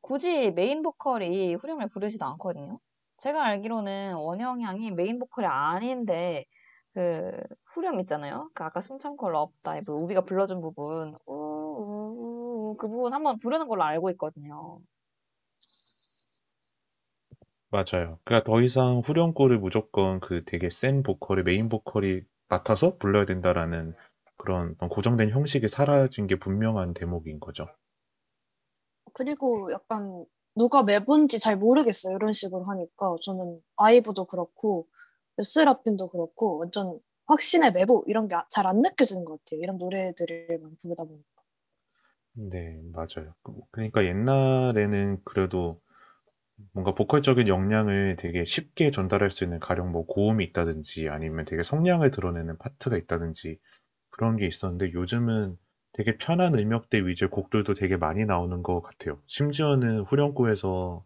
굳이 0.00 0.50
메인 0.52 0.82
보컬이 0.82 1.54
후렴을 1.54 1.88
부르지도 1.88 2.24
않거든요. 2.26 2.78
제가 3.16 3.44
알기로는 3.44 4.14
원영 4.14 4.62
양이 4.62 4.90
메인 4.90 5.18
보컬이 5.18 5.46
아닌데 5.46 6.44
그 6.94 7.32
후렴 7.74 7.98
있잖아요. 8.00 8.50
그 8.54 8.64
아까 8.64 8.80
숨 8.80 8.98
참고 8.98 9.28
Love 9.28 9.60
Dive 9.60 9.92
우비가 9.92 10.20
불러준 10.22 10.60
부분 10.60 11.14
그 12.76 12.86
부분 12.88 13.12
한번 13.12 13.38
부르는 13.38 13.66
걸로 13.68 13.82
알고 13.82 14.10
있거든요. 14.10 14.80
맞아요. 17.70 18.18
그러니까 18.24 18.44
더 18.44 18.60
이상 18.62 19.02
후렴구를 19.04 19.58
무조건 19.58 20.20
그 20.20 20.44
되게 20.44 20.70
센 20.70 21.02
보컬의 21.02 21.44
메인 21.44 21.68
보컬이 21.68 22.22
맡아서 22.48 22.96
불러야 22.96 23.26
된다라는 23.26 23.94
그런 24.38 24.72
어떤 24.76 24.88
고정된 24.90 25.30
형식이 25.30 25.68
사라진 25.68 26.26
게 26.28 26.36
분명한 26.38 26.94
대목인 26.94 27.40
거죠. 27.40 27.66
그리고 29.12 29.70
약간 29.72 30.24
누가 30.56 30.82
메본지 30.82 31.40
잘 31.40 31.56
모르겠어요. 31.56 32.16
이런 32.16 32.32
식으로 32.32 32.64
하니까. 32.64 33.16
저는 33.22 33.60
아이브도 33.76 34.24
그렇고, 34.26 34.86
르세라핌도 35.36 36.08
그렇고, 36.08 36.58
완전 36.58 36.98
확신의 37.26 37.72
매보 37.72 38.04
이런 38.06 38.28
게 38.28 38.36
잘 38.50 38.66
안 38.66 38.80
느껴지는 38.82 39.24
것 39.24 39.38
같아요. 39.44 39.60
이런 39.60 39.78
노래들을 39.78 40.58
많이 40.62 40.76
부르다 40.78 41.04
보니까. 41.04 41.42
네, 42.34 42.80
맞아요. 42.92 43.34
그- 43.42 43.52
그러니까 43.72 44.04
옛날에는 44.06 45.18
그래도 45.24 45.76
뭔가 46.72 46.94
보컬적인 46.94 47.48
역량을 47.48 48.16
되게 48.18 48.44
쉽게 48.44 48.90
전달할 48.90 49.30
수 49.30 49.44
있는 49.44 49.60
가령 49.60 49.92
뭐 49.92 50.06
고음이 50.06 50.44
있다든지 50.46 51.08
아니면 51.08 51.44
되게 51.46 51.62
성량을 51.62 52.10
드러내는 52.10 52.58
파트가 52.58 52.96
있다든지 52.96 53.58
그런 54.18 54.36
게 54.36 54.46
있었는데 54.46 54.92
요즘은 54.92 55.56
되게 55.94 56.18
편한 56.18 56.54
음역대 56.56 57.06
위주의 57.06 57.30
곡들도 57.30 57.74
되게 57.74 57.96
많이 57.96 58.26
나오는 58.26 58.62
것 58.62 58.82
같아요. 58.82 59.20
심지어는 59.26 60.02
후렴구에서 60.02 61.04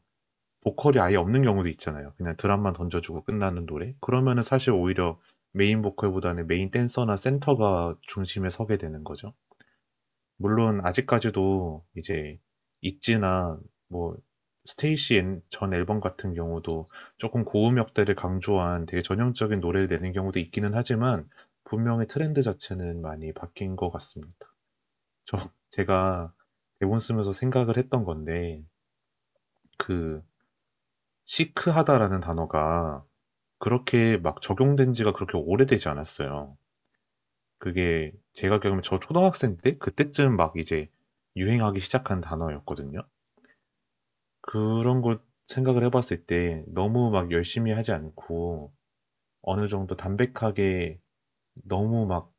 보컬이 0.63 0.99
아예 1.01 1.17
없는 1.17 1.45
경우도 1.45 1.69
있잖아요. 1.71 2.15
그냥 2.17 2.37
드럼만 2.37 2.75
던져주고 2.75 3.25
끝나는 3.25 3.67
노래. 3.67 3.95
그러면은 4.01 4.43
사실 4.43 4.73
오히려 4.73 5.21
메인 5.53 5.83
보컬보다는 5.83 6.49
메인 6.49 6.71
댄서나 6.73 7.17
센터가 7.17 7.97
중심에 8.03 8.51
서게 8.51 8.79
되는 8.79 9.05
거죠. 9.05 9.35
물론 10.37 10.85
아직까지도 10.85 11.85
이제 11.97 12.39
ITZY나 12.83 13.59
뭐 13.89 14.17
스테이시 14.65 15.17
앤- 15.17 15.43
전 15.51 15.75
앨범 15.75 16.01
같은 16.01 16.35
경우도 16.35 16.87
조금 17.19 17.45
고음역대를 17.45 18.15
강조한 18.15 18.87
되게 18.87 19.03
전형적인 19.03 19.61
노래를 19.61 19.89
내는 19.89 20.13
경우도 20.13 20.39
있기는 20.39 20.73
하지만 20.75 21.29
분명히 21.65 22.07
트렌드 22.07 22.43
자체는 22.43 23.03
많이 23.03 23.33
바뀐 23.33 23.77
것 23.77 23.91
같습니다. 23.91 24.47
저 25.25 25.39
제가 25.71 26.33
대본 26.81 27.01
쓰면서 27.01 27.33
생각을 27.33 27.79
했던 27.79 28.05
건데, 28.05 28.63
그, 29.79 30.23
시크하다라는 31.25 32.21
단어가 32.21 33.05
그렇게 33.59 34.17
막 34.17 34.43
적용된 34.43 34.93
지가 34.93 35.13
그렇게 35.13 35.39
오래되지 35.39 35.89
않았어요. 35.89 36.57
그게 37.59 38.13
제가 38.35 38.59
기억하면 38.59 38.83
저 38.83 38.99
초등학생 38.99 39.57
때 39.57 39.79
그때쯤 39.79 40.37
막 40.37 40.55
이제 40.57 40.91
유행하기 41.37 41.81
시작한 41.81 42.21
단어였거든요. 42.21 43.01
그런 44.41 45.01
걸 45.01 45.21
생각을 45.47 45.85
해봤을 45.85 46.27
때 46.27 46.65
너무 46.67 47.11
막 47.11 47.31
열심히 47.31 47.73
하지 47.73 47.93
않고 47.93 48.73
어느 49.43 49.69
정도 49.69 49.97
담백하게 49.97 50.99
너무 51.65 52.07
막 52.07 52.33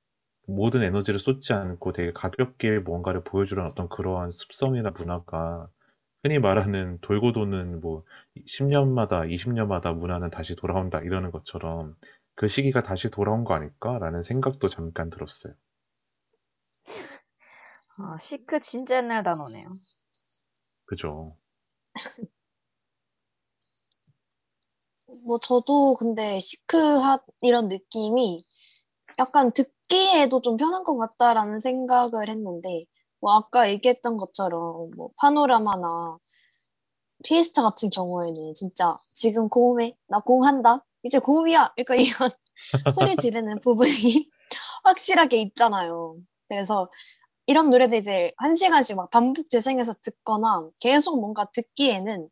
모든 0.48 0.84
에너지를 0.84 1.20
쏟지 1.20 1.54
않고 1.54 1.94
되게 1.94 2.12
가볍게 2.14 2.80
뭔가를 2.80 3.24
보여주는 3.24 3.64
어떤 3.66 3.90
그러한 3.90 4.32
습성이나 4.32 4.92
문화가 4.92 5.70
흔히 6.24 6.40
말하는 6.40 7.00
돌고 7.02 7.34
도는 7.34 7.82
뭐 7.82 8.04
10년마다 8.48 9.26
20년마다 9.26 9.94
문화는 9.94 10.30
다시 10.32 10.56
돌아온다 10.56 11.00
이러는 11.00 11.32
것처럼 11.32 11.96
그 12.36 12.48
시기가 12.48 12.84
다시 12.84 13.10
돌아온 13.10 13.44
거 13.46 13.54
아닐까라는 13.56 14.24
생각도 14.24 14.68
잠깐 14.70 15.10
들었어요. 15.10 15.54
아, 17.98 18.18
시크 18.20 18.60
진짜 18.60 18.98
옛날 18.98 19.24
단어네요. 19.24 19.68
그죠? 20.86 21.36
뭐 25.24 25.40
저도 25.40 25.94
근데 25.94 26.40
시크한 26.40 27.20
이런 27.42 27.70
느낌이 27.70 28.40
약간 29.20 29.52
듣기에도 29.52 30.42
좀 30.42 30.58
편한 30.58 30.84
것 30.84 30.98
같다라는 30.98 31.60
생각을 31.60 32.30
했는데 32.30 32.86
뭐 33.20 33.34
아까 33.36 33.70
얘기했던 33.70 34.18
것처럼 34.18 34.92
뭐 34.96 35.10
파노라마나 35.18 36.18
피에스타 37.24 37.62
같은 37.64 37.90
경우에는 37.90 38.54
진짜 38.54 38.98
지금 39.14 39.48
고음해 39.50 39.96
나 40.08 40.20
고음한다 40.20 40.86
이제 41.04 41.20
고음이야 41.20 41.74
그러니까 41.76 41.96
이런 41.96 42.30
소리 42.96 43.16
지르는 43.16 43.60
부분이 43.62 44.30
확실하게 44.84 45.42
있잖아요. 45.42 46.18
그래서 46.50 46.90
이런 47.46 47.70
노래들 47.70 47.98
이제 47.98 48.32
한 48.38 48.56
시간씩 48.56 48.96
막 48.96 49.10
반복 49.10 49.50
재생해서 49.50 49.94
듣거나 50.02 50.70
계속 50.80 51.20
뭔가 51.20 51.46
듣기에는 51.52 52.30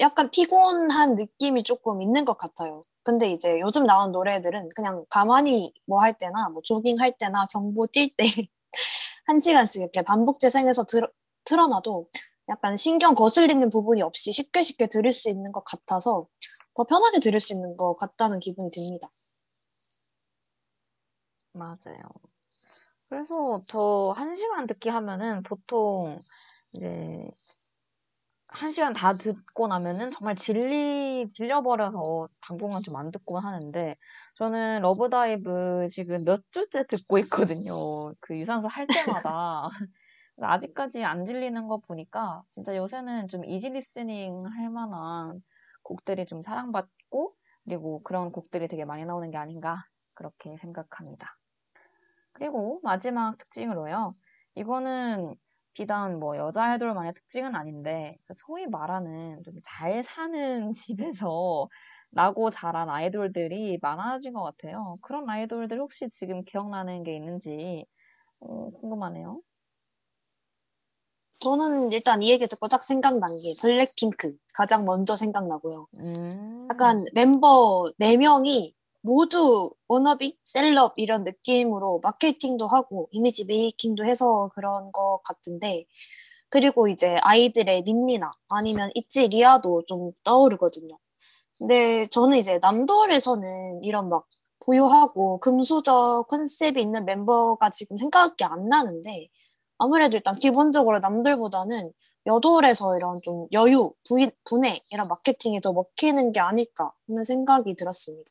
약간 0.00 0.30
피곤한 0.30 1.14
느낌이 1.14 1.62
조금 1.62 2.02
있는 2.02 2.24
것 2.24 2.36
같아요. 2.36 2.82
근데 3.04 3.30
이제 3.32 3.60
요즘 3.60 3.86
나온 3.86 4.12
노래들은 4.12 4.70
그냥 4.76 5.04
가만히 5.10 5.72
뭐 5.86 6.00
할 6.02 6.16
때나 6.18 6.48
뭐 6.50 6.62
조깅 6.64 7.00
할 7.00 7.16
때나 7.18 7.46
경보 7.48 7.88
뛸 7.88 8.10
때 8.16 8.24
한 9.26 9.38
시간씩 9.40 9.82
이렇게 9.82 10.02
반복 10.02 10.40
재생해서 10.40 10.84
들, 10.84 11.08
틀어놔도 11.44 12.08
약간 12.50 12.76
신경 12.76 13.14
거슬리는 13.14 13.68
부분이 13.70 14.02
없이 14.02 14.32
쉽게 14.32 14.62
쉽게 14.62 14.88
들을 14.88 15.12
수 15.12 15.30
있는 15.30 15.52
것 15.52 15.64
같아서 15.64 16.26
더 16.76 16.84
편하게 16.84 17.20
들을 17.20 17.40
수 17.40 17.54
있는 17.54 17.76
것 17.76 17.96
같다는 17.96 18.40
기분이 18.40 18.70
듭니다. 18.70 19.08
맞아요. 21.52 22.00
그래서 23.08 23.62
저 23.68 24.12
한 24.16 24.34
시간 24.34 24.66
듣기 24.66 24.88
하면은 24.88 25.42
보통 25.42 26.18
이제 26.74 27.28
한 28.54 28.70
시간 28.70 28.92
다 28.92 29.14
듣고 29.14 29.66
나면은 29.66 30.10
정말 30.12 30.36
질리, 30.36 31.28
질려버려서 31.28 32.28
당분간 32.40 32.82
좀 32.82 32.94
안 32.96 33.10
듣곤 33.10 33.42
하는데 33.44 33.96
저는 34.36 34.80
Love 34.82 35.35
Dive 35.35 35.88
지금 35.90 36.24
몇 36.24 36.40
주째 36.52 36.86
듣고 36.86 37.18
있거든요. 37.20 37.74
그 38.20 38.38
유산소 38.38 38.68
할 38.68 38.86
때마다. 38.86 39.68
아직까지 40.40 41.04
안 41.04 41.24
질리는 41.24 41.66
거 41.66 41.78
보니까 41.78 42.42
진짜 42.50 42.76
요새는 42.76 43.28
좀 43.28 43.44
easy 43.44 43.70
listening 43.70 44.44
할 44.46 44.70
만한 44.70 45.42
곡들이 45.82 46.24
좀 46.26 46.42
사랑받고 46.42 47.34
그리고 47.64 48.02
그런 48.04 48.30
곡들이 48.32 48.68
되게 48.68 48.84
많이 48.84 49.04
나오는 49.04 49.30
게 49.30 49.36
아닌가 49.38 49.84
그렇게 50.14 50.56
생각합니다. 50.58 51.36
그리고 52.32 52.80
마지막 52.84 53.36
특징으로요. 53.38 54.14
이거는 54.56 55.34
비단 55.74 56.18
뭐 56.20 56.36
여자 56.36 56.64
아이돌만의 56.64 57.14
특징은 57.14 57.54
아닌데 57.56 58.16
그 58.26 58.34
소위 58.36 58.66
말하는 58.66 59.42
좀 59.44 59.54
잘 59.64 60.02
사는 60.02 60.72
집에서 60.74 61.68
나고 62.10 62.50
자란 62.50 62.88
아이돌들이 62.90 63.78
많아진 63.82 64.32
것 64.34 64.42
같아요. 64.44 64.98
그런 65.02 65.28
아이돌들 65.28 65.78
혹시 65.80 66.08
지금 66.10 66.44
기억나는 66.44 67.02
게 67.04 67.16
있는지 67.16 67.86
어, 68.40 68.70
궁금하네요. 68.80 69.42
저는 71.40 71.92
일단 71.92 72.22
이 72.22 72.30
얘기 72.30 72.46
듣고 72.46 72.68
딱 72.68 72.82
생각난 72.82 73.38
게 73.40 73.54
블랙핑크 73.60 74.32
가장 74.54 74.84
먼저 74.84 75.14
생각나고요. 75.16 75.86
음, 75.98 76.68
약간 76.70 77.04
멤버 77.14 77.84
4명이 77.98 78.74
모두 79.04 79.70
워너비, 79.86 80.38
셀럽 80.42 80.94
이런 80.96 81.24
느낌으로 81.24 82.00
마케팅도 82.02 82.66
하고 82.68 83.08
이미지 83.12 83.44
메이킹도 83.44 84.06
해서 84.06 84.50
그런 84.54 84.92
것 84.92 85.20
같은데 85.24 85.84
그리고 86.48 86.88
이제 86.88 87.18
아이들의 87.20 87.82
림니나 87.82 88.32
아니면 88.48 88.90
있지 88.94 89.28
리아도 89.28 89.84
좀 89.86 90.12
떠오르거든요. 90.24 90.96
근데 91.58 92.06
저는 92.06 92.38
이제 92.38 92.58
남돌에서는 92.62 93.84
이런 93.84 94.08
막 94.08 94.26
부유하고 94.64 95.38
금수저 95.40 96.24
컨셉이 96.30 96.80
있는 96.80 97.04
멤버가 97.04 97.68
지금 97.68 97.98
생각이 97.98 98.42
안 98.44 98.70
나는데 98.70 99.28
아무래도 99.76 100.16
일단 100.16 100.34
기본적으로 100.36 101.00
남들보다는 101.00 101.92
여돌에서 102.24 102.96
이런 102.96 103.20
좀 103.22 103.48
여유, 103.52 103.92
부, 104.08 104.26
분해 104.44 104.80
이런 104.90 105.08
마케팅이 105.08 105.60
더 105.60 105.74
먹히는 105.74 106.32
게 106.32 106.40
아닐까 106.40 106.90
하는 107.06 107.22
생각이 107.22 107.76
들었습니다. 107.76 108.30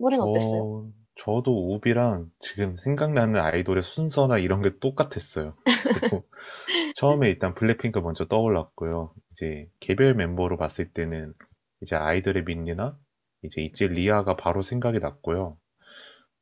우린 0.00 0.20
어땠어요? 0.20 0.90
저, 1.16 1.24
저도 1.24 1.74
우비랑 1.74 2.26
지금 2.40 2.76
생각나는 2.76 3.40
아이돌의 3.40 3.82
순서나 3.82 4.38
이런 4.38 4.62
게 4.62 4.78
똑같았어요. 4.78 5.54
그리고 6.00 6.24
처음에 6.96 7.28
일단 7.28 7.54
블랙핑크 7.54 7.98
먼저 7.98 8.24
떠올랐고요. 8.24 9.12
이제 9.32 9.68
개별 9.78 10.14
멤버로 10.14 10.56
봤을 10.56 10.90
때는 10.92 11.34
이제 11.82 11.96
아이들의 11.96 12.44
민니나 12.44 12.96
이제 13.42 13.62
있지 13.62 13.86
리아가 13.88 14.36
바로 14.36 14.62
생각이 14.62 14.98
났고요. 14.98 15.58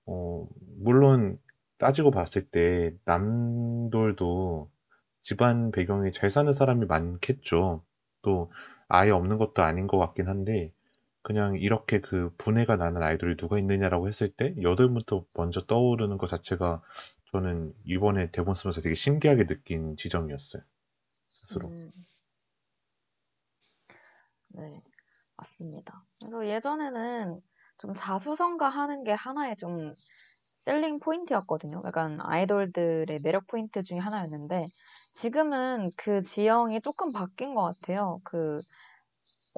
어, 0.06 0.46
물론 0.80 1.38
따지고 1.78 2.10
봤을 2.10 2.48
때 2.48 2.92
남돌도 3.04 4.70
집안 5.22 5.70
배경이 5.70 6.12
잘 6.12 6.30
사는 6.30 6.52
사람이 6.52 6.86
많겠죠. 6.86 7.84
또 8.22 8.52
아예 8.88 9.10
없는 9.10 9.38
것도 9.38 9.62
아닌 9.62 9.86
것 9.86 9.98
같긴 9.98 10.28
한데 10.28 10.72
그냥 11.28 11.58
이렇게 11.58 12.00
그 12.00 12.34
분해가 12.38 12.76
나는 12.76 13.02
아이돌이 13.02 13.36
누가 13.36 13.58
있느냐라고 13.58 14.08
했을 14.08 14.32
때 14.32 14.54
여덟부터 14.62 15.26
먼저 15.34 15.60
떠오르는 15.66 16.16
것 16.16 16.26
자체가 16.26 16.80
저는 17.32 17.74
이번에 17.84 18.30
대본 18.30 18.54
쓰면서 18.54 18.80
되게 18.80 18.94
신기하게 18.94 19.44
느낀 19.44 19.94
지점이었어요. 19.98 20.62
스스로. 21.28 21.68
음, 21.68 21.92
네, 24.48 24.80
맞습니다. 25.36 26.02
그래서 26.18 26.46
예전에는 26.46 27.42
좀 27.76 27.92
자수성가 27.92 28.66
하는 28.70 29.04
게 29.04 29.12
하나의 29.12 29.56
좀 29.58 29.92
셀링 30.56 30.98
포인트였거든요. 31.00 31.82
약간 31.84 32.22
아이돌들의 32.22 33.18
매력 33.22 33.46
포인트 33.48 33.82
중에 33.82 33.98
하나였는데 33.98 34.64
지금은 35.12 35.90
그 35.98 36.22
지형이 36.22 36.80
조금 36.80 37.12
바뀐 37.12 37.54
것 37.54 37.64
같아요. 37.64 38.18
그 38.24 38.56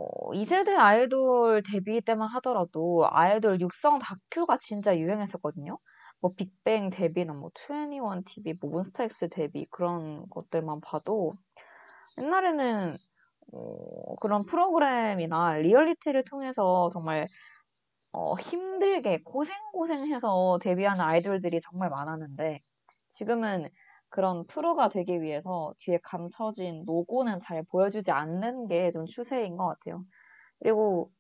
어, 0.01 0.33
2세대 0.33 0.75
아이돌 0.77 1.63
데뷔 1.63 2.01
때만 2.01 2.29
하더라도 2.37 3.07
아이돌 3.11 3.61
육성 3.61 3.99
다큐가 3.99 4.57
진짜 4.59 4.97
유행했었거든요. 4.97 5.77
뭐 6.23 6.31
빅뱅 6.37 6.91
데뷔나 6.91 7.35
뭐 7.35 7.51
2NE1 7.55 8.25
TV, 8.25 8.55
뭐 8.61 8.71
몬스타엑스 8.71 9.29
데뷔 9.31 9.67
그런 9.71 10.27
것들만 10.31 10.81
봐도 10.81 11.33
옛날에는 12.19 12.95
어, 13.53 14.17
그런 14.17 14.45
프로그램이나 14.47 15.55
리얼리티를 15.57 16.25
통해서 16.25 16.91
정말 16.93 17.27
어, 18.13 18.35
힘들게 18.37 19.23
고생고생해서 19.25 20.59
데뷔하는 20.63 21.01
아이돌들이 21.03 21.61
정말 21.61 21.91
많았는데 21.91 22.59
지금은 23.11 23.69
그런 24.11 24.47
프로가 24.47 24.89
되기 24.89 25.23
위해서 25.23 25.73
뒤에 25.79 25.99
감춰진 26.03 26.85
노고는 26.87 27.41
잘 27.41 27.63
보여주지 27.65 28.11
않는 28.13 28.69
게 28.69 28.91
좀 28.93 29.07
추세인 29.07 29.57
것 29.57 29.67
같아요. 29.69 30.05
그리고 30.61 31.13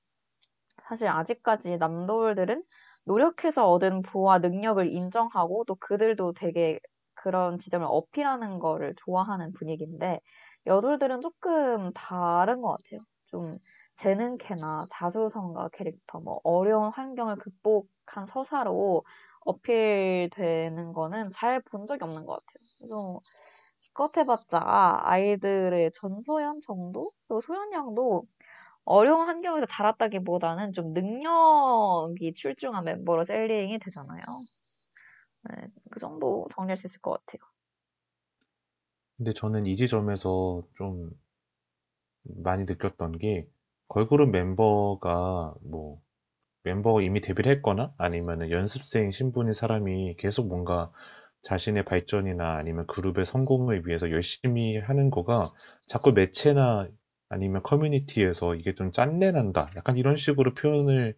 사실 0.88 1.08
아직까지 1.08 1.76
남돌들은 1.78 2.64
노력해서 3.04 3.70
얻은 3.70 4.02
부와 4.02 4.38
능력을 4.38 4.86
인정하고 4.88 5.64
또 5.66 5.74
그들도 5.76 6.32
되게 6.34 6.80
그런 7.14 7.58
지점을 7.58 7.86
어필하는 7.88 8.58
거를 8.58 8.94
좋아하는 8.96 9.52
분위기인데 9.52 10.20
여돌들은 10.66 11.20
조금 11.20 11.92
다른 11.94 12.60
것 12.62 12.70
같아요. 12.78 13.00
좀 13.26 13.58
재능캐나 13.96 14.86
자수성가 14.90 15.68
캐릭터, 15.72 16.18
뭐 16.20 16.40
어려운 16.44 16.88
환경을 16.90 17.36
극복한 17.36 18.26
서사로 18.26 19.04
어필되는 19.46 20.92
거는 20.92 21.30
잘 21.32 21.60
본 21.62 21.86
적이 21.86 22.04
없는 22.04 22.26
것 22.26 22.38
같아요. 22.38 22.68
그래서 22.78 23.20
기껏 23.80 24.16
해봤자 24.16 24.60
아이들의 25.04 25.92
전소연 25.94 26.60
정도? 26.60 27.12
그리고 27.28 27.40
소연 27.40 27.72
양도 27.72 28.24
어려운 28.84 29.26
환경에서 29.26 29.66
자랐다기보다는 29.66 30.72
좀 30.72 30.92
능력이 30.94 32.32
출중한 32.34 32.84
멤버로 32.84 33.24
셀링이 33.24 33.78
되잖아요. 33.80 34.22
네, 35.42 35.68
그 35.90 36.00
정도 36.00 36.46
정리할 36.54 36.76
수 36.76 36.86
있을 36.86 37.00
것 37.00 37.12
같아요. 37.12 37.40
근데 39.16 39.32
저는 39.32 39.66
이 39.66 39.76
지점에서 39.76 40.64
좀 40.76 41.12
많이 42.22 42.64
느꼈던 42.64 43.18
게 43.18 43.46
걸그룹 43.88 44.30
멤버가 44.30 45.54
뭐 45.62 46.00
멤버가 46.64 47.02
이미 47.02 47.20
데뷔를 47.20 47.50
했거나 47.52 47.92
아니면은 47.98 48.50
연습생 48.50 49.10
신분인 49.12 49.52
사람이 49.54 50.16
계속 50.18 50.48
뭔가 50.48 50.90
자신의 51.42 51.84
발전이나 51.84 52.56
아니면 52.56 52.86
그룹의 52.86 53.24
성공을 53.24 53.86
위해서 53.86 54.10
열심히 54.10 54.78
하는 54.78 55.10
거가 55.10 55.48
자꾸 55.86 56.12
매체나 56.12 56.88
아니면 57.28 57.62
커뮤니티에서 57.62 58.54
이게 58.56 58.74
좀 58.74 58.90
짠내 58.92 59.30
난다. 59.32 59.68
약간 59.76 59.96
이런 59.96 60.16
식으로 60.16 60.54
표현을 60.54 61.14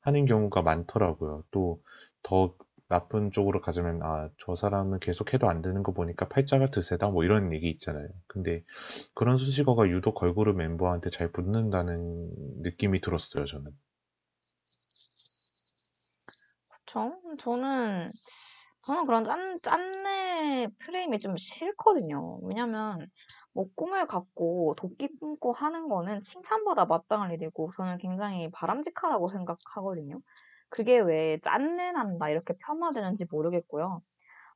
하는 0.00 0.26
경우가 0.26 0.62
많더라고요. 0.62 1.44
또 1.50 1.80
더 2.22 2.54
나쁜 2.88 3.30
쪽으로 3.32 3.60
가자면 3.60 4.00
아, 4.02 4.28
저 4.38 4.56
사람은 4.56 4.98
계속 5.00 5.32
해도 5.32 5.48
안 5.48 5.62
되는 5.62 5.82
거 5.84 5.92
보니까 5.92 6.28
팔자가 6.28 6.66
드세다. 6.70 7.08
뭐 7.10 7.22
이런 7.24 7.52
얘기 7.52 7.70
있잖아요. 7.70 8.08
근데 8.26 8.64
그런 9.14 9.36
수식어가 9.38 9.88
유독 9.88 10.14
걸그룹 10.14 10.56
멤버한테 10.56 11.10
잘 11.10 11.30
붙는다는 11.32 12.30
느낌이 12.62 13.00
들었어요, 13.00 13.44
저는. 13.44 13.70
그쵸? 16.96 17.20
저는, 17.38 18.08
저는 18.86 19.04
그런 19.04 19.24
짠, 19.24 19.60
짠내 19.62 20.68
프레임이 20.78 21.18
좀 21.18 21.36
싫거든요. 21.36 22.38
왜냐면, 22.42 23.06
뭐, 23.52 23.66
꿈을 23.74 24.06
갖고 24.06 24.74
도끼 24.78 25.08
꿈고 25.18 25.52
하는 25.52 25.88
거는 25.88 26.22
칭찬받아 26.22 26.86
마땅할 26.86 27.32
일이고, 27.32 27.70
저는 27.76 27.98
굉장히 27.98 28.50
바람직하다고 28.50 29.28
생각하거든요. 29.28 30.20
그게 30.70 30.98
왜 31.00 31.38
짠내 31.42 31.92
난다, 31.92 32.30
이렇게 32.30 32.54
폄하되는지 32.66 33.26
모르겠고요. 33.30 34.00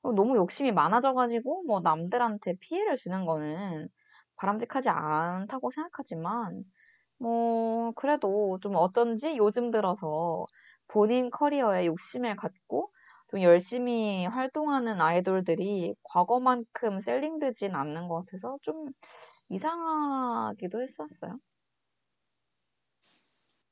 어, 0.02 0.12
너무 0.12 0.36
욕심이 0.36 0.72
많아져가지고, 0.72 1.64
뭐, 1.64 1.80
남들한테 1.80 2.54
피해를 2.60 2.96
주는 2.96 3.26
거는 3.26 3.88
바람직하지 4.38 4.88
않다고 4.90 5.70
생각하지만, 5.72 6.64
뭐, 7.18 7.92
그래도 7.96 8.58
좀 8.62 8.76
어쩐지 8.76 9.36
요즘 9.36 9.70
들어서 9.70 10.44
본인 10.90 11.30
커리어에 11.30 11.86
욕심을 11.86 12.36
갖고 12.36 12.90
좀 13.28 13.42
열심히 13.42 14.26
활동하는 14.26 15.00
아이돌들이 15.00 15.94
과거만큼 16.02 17.00
셀링되진 17.00 17.74
않는 17.74 18.08
것 18.08 18.24
같아서 18.26 18.58
좀 18.62 18.88
이상하기도 19.50 20.82
했었어요. 20.82 21.38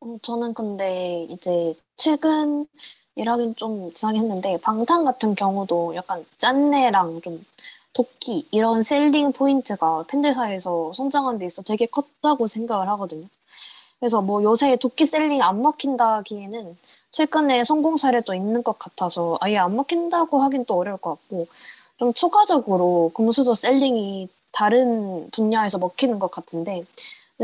어, 0.01 0.17
저는 0.23 0.55
근데 0.55 1.27
이제 1.29 1.75
최근이라긴 1.97 3.57
좀 3.57 3.91
이상하게 3.91 4.21
했는데 4.21 4.57
방탄 4.63 5.05
같은 5.05 5.35
경우도 5.35 5.97
약간 5.97 6.25
짠내랑 6.39 7.21
좀 7.23 7.45
독기 7.93 8.47
이런 8.53 8.83
selling 8.83 9.33
point가 9.33 10.05
팬들 10.09 10.35
사이에서 10.35 10.93
성장하는 10.95 11.41
데 11.41 11.47
있어 11.47 11.63
되게 11.63 11.87
컸다고 11.87 12.47
생각을 12.47 12.89
하거든요. 12.91 13.27
그래서 13.99 14.23
뭐 14.23 14.43
요새 14.45 14.77
독기 14.77 15.05
selling 15.07 15.43
안 15.43 15.61
먹힌다기에는 15.63 16.77
최근에 17.13 17.65
성공 17.65 17.97
사례도 17.97 18.35
있는 18.35 18.63
것 18.63 18.79
같아서 18.79 19.39
아예 19.41 19.57
안 19.59 19.75
먹힌다고 19.77 20.41
하긴 20.43 20.65
또 20.67 20.77
어려울 20.77 20.99
것 20.99 21.11
같고 21.11 21.47
좀 21.99 22.13
추가적으로 22.15 23.11
금수저 23.15 23.55
selling이 23.55 24.29
다른 24.53 25.31
분야에서 25.31 25.79
먹히는 25.79 26.19
것 26.19 26.31
같은데 26.31 26.85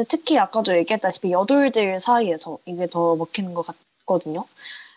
특히 0.08 0.38
아까도 0.38 0.76
얘기했다시피 0.76 1.32
여돌들 1.32 1.98
사이에서 1.98 2.58
이게 2.64 2.86
더 2.86 3.16
먹히는 3.16 3.54
것 3.54 3.66
같거든요. 3.66 4.44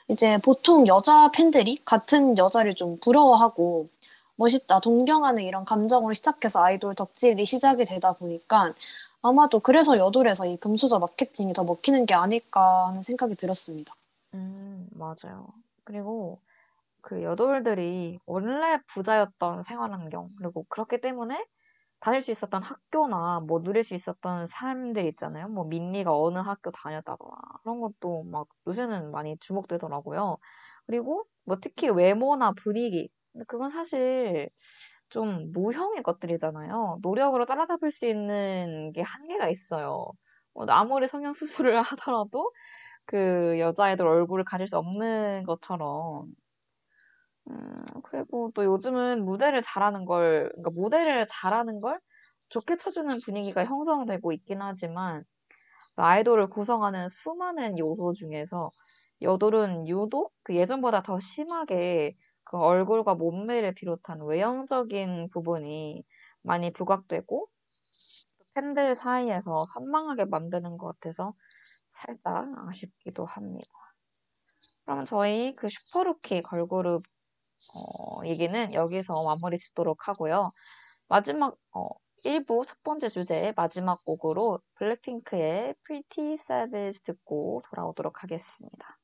이제 0.09 0.37
보통 0.37 0.87
여자 0.87 1.29
팬들이 1.31 1.79
같은 1.83 2.37
여자를 2.37 2.75
좀 2.75 2.97
부러워하고 2.99 3.87
멋있다, 4.35 4.79
동경하는 4.79 5.43
이런 5.43 5.65
감정으로 5.65 6.13
시작해서 6.13 6.63
아이돌 6.63 6.95
덕질이 6.95 7.45
시작이 7.45 7.85
되다 7.85 8.13
보니까 8.13 8.73
아마도 9.21 9.59
그래서 9.59 9.97
여돌에서 9.97 10.45
이 10.45 10.57
금수저 10.57 10.99
마케팅이 10.99 11.53
더 11.53 11.63
먹히는 11.63 12.05
게 12.05 12.13
아닐까 12.13 12.87
하는 12.87 13.01
생각이 13.01 13.35
들었습니다. 13.35 13.93
음, 14.37 14.87
맞아요. 14.91 15.47
그리고 15.83 16.41
그 17.01 17.23
여돌들이 17.23 18.19
원래 18.27 18.79
부자였던 18.87 19.63
생활 19.63 19.91
환경, 19.93 20.29
그리고 20.39 20.65
그렇기 20.69 21.01
때문에 21.01 21.45
다닐 22.01 22.21
수 22.21 22.31
있었던 22.31 22.61
학교나 22.63 23.41
뭐 23.47 23.61
누릴 23.63 23.83
수 23.83 23.95
있었던 23.95 24.45
삶들 24.47 25.05
있잖아요. 25.07 25.49
뭐 25.49 25.65
민니가 25.65 26.15
어느 26.17 26.39
학교 26.39 26.71
다녔다거나 26.71 27.33
그런 27.63 27.81
것도 27.81 28.23
막 28.25 28.47
요새는 28.67 29.11
많이 29.11 29.37
주목되더라고요. 29.39 30.37
그리고 30.87 31.25
뭐 31.45 31.57
특히 31.61 31.89
외모나 31.89 32.53
분위기. 32.53 33.09
그건 33.47 33.69
사실 33.71 34.49
좀 35.09 35.51
무형의 35.53 36.03
것들이잖아요. 36.03 36.99
노력으로 37.01 37.45
따라잡을 37.45 37.91
수 37.91 38.05
있는 38.07 38.91
게 38.93 39.01
한계가 39.01 39.49
있어요. 39.49 40.07
뭐 40.53 40.65
아무리 40.69 41.07
성형 41.07 41.33
수술을 41.33 41.81
하더라도 41.83 42.51
그 43.07 43.57
여자애들 43.59 44.05
얼굴을 44.05 44.45
가릴 44.45 44.67
수 44.67 44.77
없는 44.77 45.43
것처럼. 45.45 46.27
음, 47.49 47.85
그리고 48.03 48.51
또 48.53 48.65
요즘은 48.65 49.23
무대를 49.25 49.61
잘하는 49.61 50.05
걸, 50.05 50.49
그러니까 50.55 50.71
무대를 50.71 51.25
잘하는 51.29 51.79
걸 51.79 51.99
좋게 52.49 52.75
쳐주는 52.77 53.19
분위기가 53.25 53.65
형성되고 53.65 54.31
있긴 54.33 54.61
하지만, 54.61 55.23
아이돌을 55.95 56.49
구성하는 56.49 57.09
수많은 57.09 57.79
요소 57.79 58.13
중에서 58.13 58.69
여돌은 59.21 59.87
유독 59.87 60.33
그 60.43 60.55
예전보다 60.55 61.01
더 61.03 61.19
심하게 61.19 62.15
그 62.43 62.57
얼굴과 62.57 63.15
몸매를 63.15 63.73
비롯한 63.75 64.21
외형적인 64.23 65.29
부분이 65.31 66.03
많이 66.43 66.71
부각되고, 66.73 67.47
팬들 68.53 68.95
사이에서 68.95 69.65
선망하게 69.73 70.25
만드는 70.25 70.77
것 70.77 70.87
같아서 70.99 71.33
살짝 71.97 72.47
아쉽기도 72.67 73.25
합니다. 73.25 73.67
그러면 74.85 75.05
저희 75.05 75.55
그 75.55 75.69
슈퍼루키 75.69 76.41
걸그룹 76.41 77.03
어, 77.73 78.25
얘기는 78.25 78.73
여기서 78.73 79.23
마무리 79.23 79.57
짓도록 79.57 80.07
하고요. 80.07 80.51
마지막, 81.07 81.55
어, 81.73 81.89
1부 82.23 82.65
첫 82.67 82.81
번째 82.83 83.09
주제 83.09 83.53
마지막 83.55 84.03
곡으로 84.05 84.59
블랙핑크의 84.75 85.75
Pretty 85.85 86.33
Savage 86.33 86.99
듣고 87.03 87.61
돌아오도록 87.69 88.23
하겠습니다. 88.23 88.97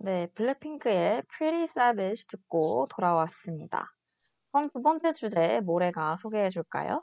네, 0.00 0.28
블랙핑크의 0.34 1.22
Pretty 1.28 1.64
Savage 1.64 2.26
듣고 2.28 2.86
돌아왔습니다. 2.88 3.92
그럼 4.52 4.70
두 4.70 4.80
번째 4.80 5.12
주제 5.12 5.60
모래가 5.60 6.16
소개해 6.16 6.50
줄까요? 6.50 7.02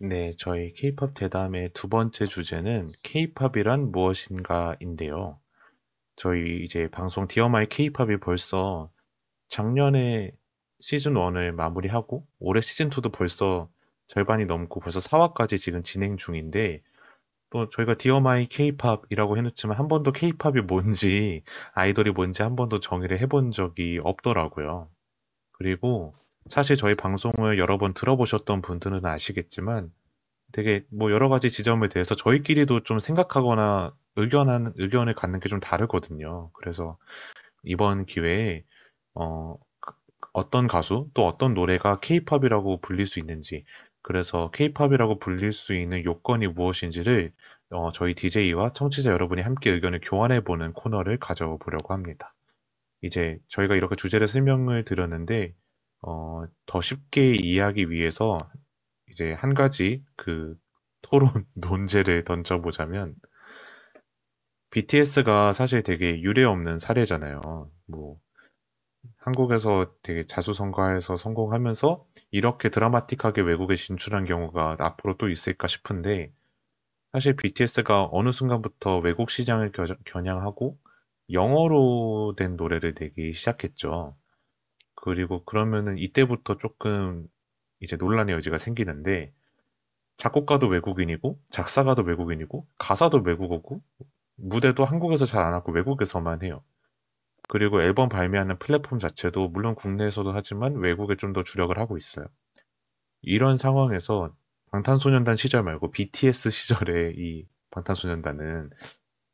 네, 0.00 0.32
저희 0.38 0.72
K-pop 0.72 1.14
대담의 1.14 1.70
두 1.72 1.88
번째 1.88 2.26
주제는 2.26 2.88
K-pop이란 3.04 3.92
무엇인가인데요. 3.92 5.38
저희 6.16 6.64
이제 6.64 6.88
방송 6.90 7.28
Dear 7.28 7.48
My 7.48 7.66
K-pop이 7.66 8.18
벌써 8.18 8.90
작년에 9.48 10.32
시즌 10.80 11.14
1을 11.14 11.52
마무리하고 11.52 12.26
올해 12.40 12.60
시즌 12.60 12.90
2도 12.90 13.12
벌써 13.12 13.70
절반이 14.08 14.46
넘고 14.46 14.80
벌써 14.80 14.98
4화까지 14.98 15.58
지금 15.58 15.84
진행 15.84 16.16
중인데 16.16 16.82
또 17.54 17.70
저희가 17.70 17.94
Dear 17.94 18.20
My 18.20 18.48
K-pop이라고 18.48 19.38
해놓지만 19.38 19.78
한 19.78 19.88
번도 19.88 20.12
K-pop이 20.12 20.62
뭔지 20.62 21.44
아이돌이 21.74 22.10
뭔지 22.10 22.42
한 22.42 22.56
번도 22.56 22.80
정의를 22.80 23.20
해본 23.20 23.52
적이 23.52 24.00
없더라고요. 24.02 24.90
그리고 25.52 26.14
사실 26.50 26.76
저희 26.76 26.94
방송을 26.96 27.58
여러 27.58 27.78
번 27.78 27.94
들어보셨던 27.94 28.62
분들은 28.62 29.06
아시겠지만 29.06 29.90
되게 30.52 30.84
뭐 30.92 31.12
여러 31.12 31.28
가지 31.28 31.50
지점에 31.50 31.88
대해서 31.88 32.14
저희끼리도 32.16 32.82
좀 32.84 32.98
생각하거나 33.00 33.94
의견한 34.16 34.72
의견을 34.76 35.14
갖는 35.14 35.40
게 35.40 35.48
좀 35.48 35.60
다르거든요. 35.60 36.50
그래서 36.54 36.98
이번 37.64 38.06
기회에 38.06 38.64
어, 39.14 39.56
어떤 40.32 40.66
가수 40.66 41.08
또 41.14 41.22
어떤 41.26 41.54
노래가 41.54 42.00
K-팝이라고 42.00 42.80
불릴 42.80 43.06
수 43.06 43.18
있는지 43.20 43.64
그래서 44.04 44.50
K-팝이라고 44.52 45.18
불릴 45.18 45.52
수 45.52 45.74
있는 45.74 46.04
요건이 46.04 46.48
무엇인지를 46.48 47.32
어, 47.70 47.90
저희 47.90 48.14
DJ와 48.14 48.74
청취자 48.74 49.10
여러분이 49.10 49.40
함께 49.40 49.70
의견을 49.70 50.00
교환해보는 50.04 50.74
코너를 50.74 51.18
가져보려고 51.18 51.94
합니다. 51.94 52.34
이제 53.00 53.38
저희가 53.48 53.74
이렇게 53.74 53.96
주제를 53.96 54.28
설명을 54.28 54.84
드렸는데, 54.84 55.54
어, 56.02 56.44
더 56.66 56.80
쉽게 56.82 57.34
이해하기 57.34 57.90
위해서 57.90 58.36
이제 59.10 59.32
한 59.32 59.54
가지 59.54 60.04
그 60.16 60.54
토론 61.00 61.46
논제를 61.54 62.24
던져보자면, 62.24 63.14
BTS가 64.70 65.52
사실 65.54 65.82
되게 65.82 66.20
유례 66.20 66.44
없는 66.44 66.78
사례잖아요. 66.78 67.70
뭐, 67.86 68.18
한국에서 69.18 69.92
되게 70.02 70.26
자수성가해서 70.26 71.16
성공하면서 71.16 72.06
이렇게 72.30 72.70
드라마틱하게 72.70 73.42
외국에 73.42 73.76
진출한 73.76 74.24
경우가 74.24 74.76
앞으로 74.80 75.16
또 75.18 75.28
있을까 75.30 75.66
싶은데, 75.68 76.32
사실 77.12 77.36
BTS가 77.36 78.08
어느 78.12 78.32
순간부터 78.32 78.98
외국 78.98 79.30
시장을 79.30 79.72
겨, 79.72 79.86
겨냥하고 80.04 80.78
영어로 81.30 82.34
된 82.36 82.56
노래를 82.56 82.94
내기 82.98 83.34
시작했죠. 83.34 84.16
그리고 84.96 85.44
그러면은 85.44 85.98
이때부터 85.98 86.56
조금 86.58 87.28
이제 87.80 87.96
논란의 87.96 88.34
여지가 88.36 88.58
생기는데, 88.58 89.32
작곡가도 90.16 90.68
외국인이고, 90.68 91.38
작사가도 91.50 92.02
외국인이고, 92.02 92.66
가사도 92.78 93.18
외국어고, 93.18 93.82
무대도 94.36 94.84
한국에서 94.84 95.26
잘 95.26 95.44
안 95.44 95.54
하고 95.54 95.72
외국에서만 95.72 96.42
해요. 96.42 96.62
그리고 97.48 97.82
앨범 97.82 98.08
발매하는 98.08 98.58
플랫폼 98.58 98.98
자체도 98.98 99.48
물론 99.48 99.74
국내에서도 99.74 100.32
하지만 100.32 100.76
외국에 100.76 101.16
좀 101.16 101.32
더 101.32 101.42
주력을 101.42 101.76
하고 101.78 101.96
있어요. 101.96 102.26
이런 103.22 103.56
상황에서 103.56 104.34
방탄소년단 104.72 105.36
시절 105.36 105.62
말고 105.64 105.90
BTS 105.92 106.50
시절의 106.50 107.14
이 107.18 107.48
방탄소년단은 107.70 108.70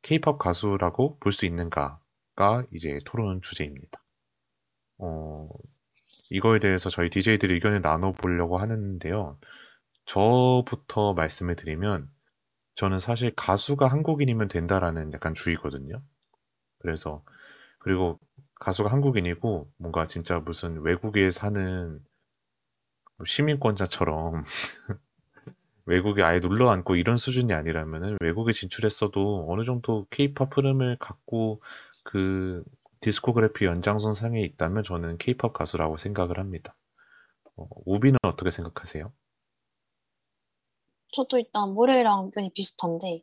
K-pop 0.02 0.38
가수라고 0.38 1.18
볼 1.20 1.32
수 1.32 1.46
있는가가 1.46 2.64
이제 2.72 2.98
토론 3.06 3.42
주제입니다. 3.42 4.02
어, 4.98 5.48
이거에 6.30 6.60
대해서 6.60 6.90
저희 6.90 7.10
DJ들이 7.10 7.54
의견을 7.54 7.80
나눠보려고 7.82 8.58
하는데요. 8.58 9.38
저부터 10.06 11.14
말씀을 11.14 11.56
드리면 11.56 12.10
저는 12.76 12.98
사실 12.98 13.32
가수가 13.36 13.86
한국인이면 13.88 14.48
된다라는 14.48 15.12
약간 15.12 15.34
주의거든요. 15.34 16.02
그래서 16.78 17.24
그리고 17.80 18.20
가수가 18.60 18.90
한국인이고 18.92 19.68
뭔가 19.78 20.06
진짜 20.06 20.38
무슨 20.38 20.82
외국에 20.82 21.30
사는 21.30 21.98
뭐 23.16 23.24
시민권자처럼 23.26 24.44
외국에 25.86 26.22
아예 26.22 26.40
눌러 26.40 26.70
앉고 26.70 26.94
이런 26.94 27.16
수준이 27.16 27.52
아니라면은 27.52 28.18
외국에 28.20 28.52
진출했어도 28.52 29.46
어느 29.48 29.64
정도 29.64 30.06
케이팝 30.10 30.56
흐름을 30.56 30.98
갖고 31.00 31.62
그 32.04 32.62
디스코그래피 33.00 33.64
연장선 33.64 34.14
상에 34.14 34.40
있다면 34.42 34.82
저는 34.82 35.18
케이팝 35.18 35.54
가수라고 35.54 35.96
생각을 35.96 36.38
합니다. 36.38 36.76
어, 37.56 37.66
우비는 37.86 38.18
어떻게 38.22 38.50
생각하세요? 38.50 39.10
저도 41.12 41.38
일단 41.38 41.74
모래랑 41.74 42.26
의견이 42.26 42.52
비슷한데 42.54 43.22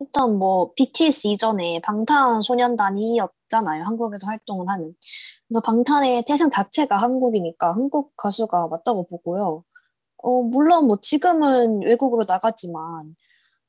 일단 0.00 0.36
뭐 0.36 0.72
BTS 0.74 1.28
이전에 1.28 1.80
방탄소년단이었 1.84 3.39
잖아요. 3.50 3.84
한국에서 3.84 4.26
활동을 4.28 4.68
하는. 4.68 4.94
그래서 5.48 5.60
방탄의 5.64 6.24
태생 6.26 6.50
자체가 6.50 6.96
한국이니까 6.96 7.72
한국 7.74 8.16
가수가 8.16 8.68
맞다고 8.68 9.06
보고요. 9.08 9.64
어, 10.18 10.42
물론 10.42 10.86
뭐 10.86 10.98
지금은 11.00 11.82
외국으로 11.82 12.24
나갔지만 12.26 13.14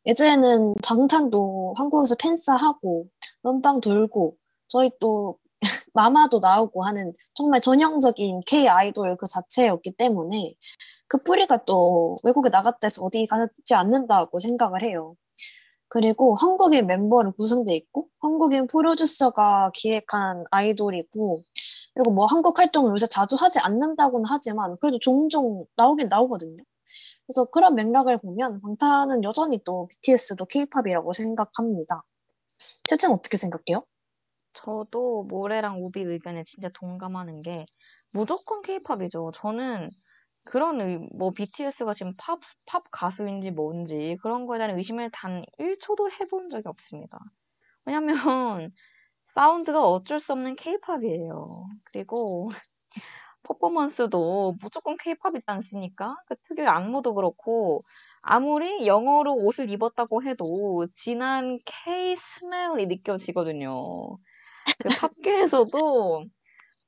예전에는 0.06 0.76
방탄도 0.84 1.76
한국에서 1.78 2.16
팬싸하고 2.16 3.08
음방 3.46 3.82
돌고 3.82 4.38
저희 4.68 4.92
또 5.00 5.38
마마도 5.94 6.40
나오고 6.40 6.84
하는 6.86 7.14
정말 7.36 7.62
전형적인 7.62 8.42
K 8.48 8.68
아이돌 8.68 9.18
그 9.18 9.28
자체였기 9.28 9.96
때문에 9.98 10.56
그 11.08 11.18
뿌리가 11.26 11.66
또 11.66 12.20
외국에 12.24 12.50
나갔다 12.50 12.80
해서 12.86 13.04
어디 13.04 13.28
가지 13.28 13.76
않는다고 13.76 14.40
생각을 14.40 14.84
해요. 14.84 15.16
그리고 15.94 16.36
한국인 16.40 16.88
멤버로 16.88 17.34
구성돼 17.34 17.76
있고 17.76 18.08
한국인 18.22 18.66
프로듀서가 18.68 19.72
기획한 19.74 20.46
아이돌이고 20.50 21.44
그리고 21.94 22.12
뭐 22.12 22.26
한국 22.28 22.58
활동을 22.58 22.94
요새 22.94 23.08
자주 23.08 23.36
하지 23.36 23.60
않는다고는 23.60 24.26
하지만 24.26 24.78
그래도 24.80 25.00
종종 25.00 25.66
나오긴 25.76 26.08
나오거든요. 26.08 26.64
그래서 27.28 27.44
그런 27.44 27.76
맥락을 27.76 28.20
보면 28.20 28.62
방탄은 28.62 29.26
여전히 29.26 29.62
또 29.66 29.90
BTS도 29.90 30.46
K-팝이라고 30.46 31.12
생각합니다. 31.12 32.04
채채는 32.88 33.16
어떻게 33.16 33.36
생각해요? 33.36 33.84
저도 34.54 35.24
모래랑 35.24 35.84
우비 35.84 36.04
의견에 36.04 36.46
진짜 36.46 36.70
동감하는 36.74 37.42
게 37.42 37.66
무조건 38.12 38.62
케이팝이죠. 38.62 39.32
저는 39.36 39.90
그런 40.44 40.82
의, 40.82 41.00
뭐 41.14 41.32
BTS가 41.32 41.94
지금 41.94 42.14
팝, 42.18 42.40
팝 42.66 42.84
가수인지 42.92 43.52
뭔지 43.52 44.18
그런 44.22 44.46
거에 44.48 44.58
대한 44.58 44.78
의심을 44.78 45.10
단 45.12 45.44
1초도 45.60 46.10
해본 46.12 46.50
적이 46.50 46.68
없습니다. 46.68 47.20
왜냐면 47.86 48.16
사운드가 49.36 49.84
어쩔 49.88 50.20
수 50.20 50.34
없는 50.34 50.56
케이팝이에요. 50.56 51.66
그리고 51.86 52.50
퍼포먼스도 53.44 54.56
무조건 54.62 54.98
케이팝이지 54.98 55.44
않습니까? 55.48 56.16
그 56.28 56.36
특유의 56.44 56.68
안무도 56.68 57.16
그렇고 57.16 57.82
아무리 58.24 58.88
영어로 58.88 59.36
옷을 59.36 59.70
입었다고 59.72 60.24
해도 60.24 60.88
진한 60.94 61.60
K 61.66 62.16
스멜이 62.16 62.88
느껴지거든요. 62.88 64.18
그 64.80 64.90
팝계에서도 65.16 66.26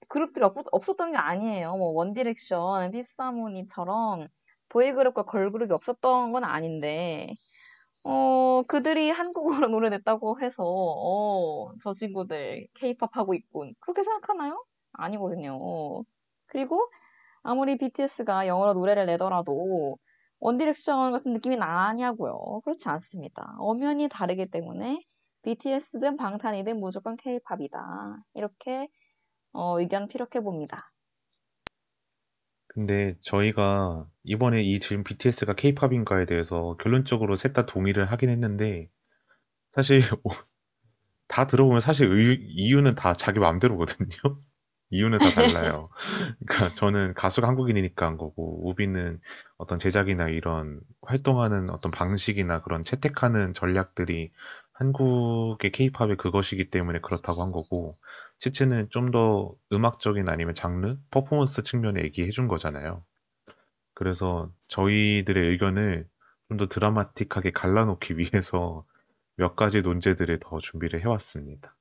그룹들이 0.10 0.46
없, 0.46 0.56
없었던 0.72 1.12
게 1.14 1.18
아니에요. 1.18 1.76
뭐 1.78 1.92
원디렉션, 1.92 2.92
피프스하모니처럼 2.92 4.28
보이그룹과 4.70 5.24
걸그룹이 5.24 5.72
없었던 5.74 6.32
건 6.32 6.44
아닌데 6.44 7.36
어, 8.04 8.64
그들이 8.68 9.10
한국어로 9.12 9.68
노래 9.72 9.90
냈다고 9.90 10.42
해서 10.42 10.64
어, 10.66 11.72
저 11.82 11.94
친구들 11.94 12.68
케이팝 12.76 13.16
하고 13.18 13.34
있군. 13.34 13.74
그렇게 13.80 14.04
생각하나요? 14.04 14.64
아니거든요. 14.94 16.04
그리고 16.48 16.90
아무리 17.44 17.78
BTS가 17.78 18.48
영어로 18.48 18.74
노래를 18.74 19.06
내더라도 19.06 19.98
원디렉션 20.40 21.14
같은 21.14 21.34
느낌이 21.34 21.56
나냐고요. 21.58 22.62
그렇지 22.66 22.90
않습니다. 22.90 23.56
엄연히 23.60 24.10
다르기 24.10 24.48
때문에 24.48 25.02
BTS든 25.44 26.18
방탄이든 26.18 26.80
무조건 26.80 27.16
K-팝이다. 27.18 28.18
이렇게 28.34 28.88
어, 29.54 29.80
의견 29.80 30.08
피력해 30.08 30.42
봅니다. 30.42 30.92
근데 32.68 33.16
저희가 33.22 34.08
이번에 34.24 34.64
이 34.64 34.80
지금 34.80 35.04
BTS가 35.04 35.54
K-팝인가에 35.56 36.26
대해서 36.26 36.76
결론적으로 36.82 37.36
셋 37.36 37.54
다 37.54 37.66
동의를 37.66 38.06
하긴 38.12 38.30
했는데 38.30 38.90
사실 39.74 40.02
다 41.28 41.48
들어보면 41.48 41.82
사실 41.82 42.12
의- 42.12 42.40
이유는 42.52 42.96
다 42.96 43.16
자기 43.16 43.40
마음대로거든요. 43.40 44.08
이유는 44.92 45.20
다 45.22 45.32
달라요. 45.32 45.90
그러니까 46.48 46.74
저는 46.76 47.14
가수가 47.16 47.48
한국인이니까 47.48 48.06
한 48.08 48.18
거고 48.18 48.70
우비는 48.70 49.22
어떤 49.58 49.80
제작이나 49.80 50.30
이런 50.30 50.82
활동하는 51.02 51.70
어떤 51.72 51.92
방식이나 51.92 52.62
그런 52.64 52.84
채택하는 52.84 53.54
전략들이 53.54 54.32
한국의 54.74 55.72
케이팝의 55.72 56.18
그것이기 56.18 56.70
때문에 56.72 57.00
그렇다고 57.02 57.44
한 57.44 57.52
거고 57.52 57.98
치치는 58.44 58.90
좀 58.90 59.12
더 59.12 59.56
음악적인 59.72 60.28
아니면 60.30 60.54
장르, 60.56 60.98
퍼포먼스 61.12 61.64
측면에 61.64 62.04
얘기해 62.04 62.30
준 62.32 62.48
거잖아요. 62.50 63.06
그래서 63.96 64.52
저희들의 64.70 65.50
의견을 65.52 66.08
좀 66.50 66.58
더 66.58 66.68
드라마틱하게 66.68 67.52
갈라놓기 67.52 68.18
위해서 68.20 68.86
몇 69.38 69.56
가지 69.56 69.82
논제들을 69.82 70.40
더 70.42 70.60
준비를 70.60 71.02
해왔습니다. 71.02 71.76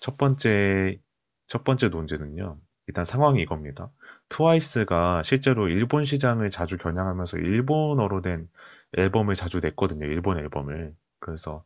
첫 0.00 0.16
번째, 0.16 1.00
첫 1.46 1.64
번째 1.64 1.88
논제는요. 1.88 2.60
일단 2.86 3.04
상황이 3.04 3.42
이겁니다. 3.42 3.90
트와이스가 4.28 5.22
실제로 5.22 5.68
일본 5.68 6.04
시장을 6.04 6.50
자주 6.50 6.78
겨냥하면서 6.78 7.38
일본어로 7.38 8.22
된 8.22 8.48
앨범을 8.96 9.34
자주 9.34 9.60
냈거든요. 9.60 10.06
일본 10.06 10.38
앨범을. 10.38 10.94
그래서 11.20 11.64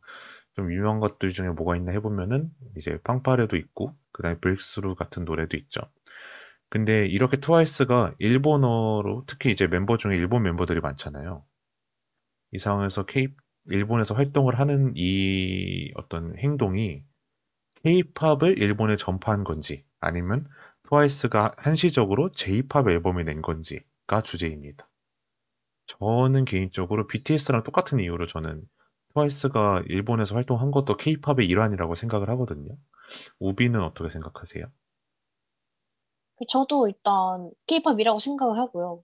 좀 0.55 0.71
유명한 0.71 0.99
것들 0.99 1.31
중에 1.31 1.49
뭐가 1.49 1.75
있나 1.75 1.91
해보면은 1.91 2.49
이제 2.77 2.99
Fanfare도 3.03 3.55
있고 3.57 3.95
그다음에 4.11 4.37
Breakthrough 4.39 4.95
같은 4.95 5.25
노래도 5.25 5.57
있죠. 5.57 5.81
근데 6.69 7.05
이렇게 7.05 7.37
트와이스가 7.37 8.15
일본어로 8.19 9.25
특히 9.27 9.51
이제 9.51 9.67
멤버 9.67 9.97
중에 9.97 10.15
일본 10.15 10.43
멤버들이 10.43 10.79
많잖아요. 10.79 11.43
이 12.51 12.57
상황에서 12.57 13.05
K 13.05 13.27
일본에서 13.67 14.13
활동을 14.15 14.59
하는 14.59 14.93
이 14.95 15.91
어떤 15.95 16.37
행동이 16.37 17.03
K-팝을 17.83 18.57
일본에 18.57 18.95
전파한 18.95 19.43
건지 19.43 19.85
아니면 19.99 20.47
트와이스가 20.87 21.53
한시적으로 21.57 22.31
J-팝 22.31 22.87
앨범을 22.87 23.25
낸 23.25 23.41
건지가 23.41 24.21
주제입니다. 24.23 24.89
저는 25.85 26.45
개인적으로 26.45 27.07
BTS랑 27.07 27.63
똑같은 27.63 27.99
이유로 27.99 28.27
저는 28.27 28.63
트와이스가 29.13 29.83
일본에서 29.87 30.35
활동한 30.35 30.71
것도 30.71 30.97
케이팝의 30.97 31.47
일환이라고 31.47 31.95
생각을 31.95 32.29
하거든요. 32.31 32.75
우비는 33.39 33.81
어떻게 33.81 34.09
생각하세요? 34.09 34.65
저도 36.49 36.87
일단 36.87 37.51
케이팝이라고 37.67 38.19
생각을 38.19 38.57
하고요. 38.57 39.03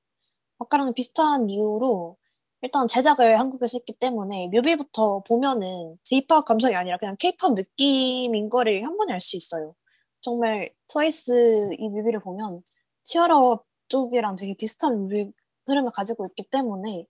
아까랑 0.59 0.93
비슷한 0.93 1.49
이유로 1.49 2.17
일단 2.61 2.87
제작을 2.87 3.39
한국에서 3.39 3.77
했기 3.77 3.93
때문에 3.97 4.49
뮤비부터 4.51 5.23
보면은 5.23 5.97
J-pop 6.03 6.43
감성이 6.45 6.75
아니라 6.75 6.97
그냥 6.97 7.15
K-pop 7.19 7.53
느낌인 7.55 8.49
거를 8.49 8.83
한 8.85 8.97
번에 8.97 9.13
알 9.13 9.21
수 9.21 9.37
있어요. 9.37 9.75
정말 10.21 10.73
트와이스 10.87 11.75
이 11.77 11.89
뮤비를 11.89 12.19
보면 12.19 12.61
치어러 13.03 13.63
쪽이랑 13.87 14.35
되게 14.35 14.55
비슷한 14.57 14.97
뮤비 15.03 15.31
흐름을 15.67 15.91
가지고 15.93 16.25
있기 16.27 16.49
때문에 16.49 17.05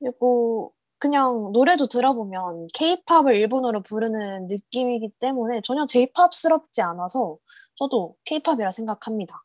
그리고 0.00 0.74
그냥 0.98 1.52
노래도 1.52 1.86
들어보면 1.86 2.68
K-팝을 2.74 3.34
일본어로 3.36 3.82
부르는 3.82 4.46
느낌이기 4.46 5.10
때문에 5.20 5.60
전혀 5.62 5.86
J-팝스럽지 5.86 6.82
않아서 6.82 7.38
저도 7.76 8.16
K-팝이라 8.24 8.70
생각합니다. 8.70 9.42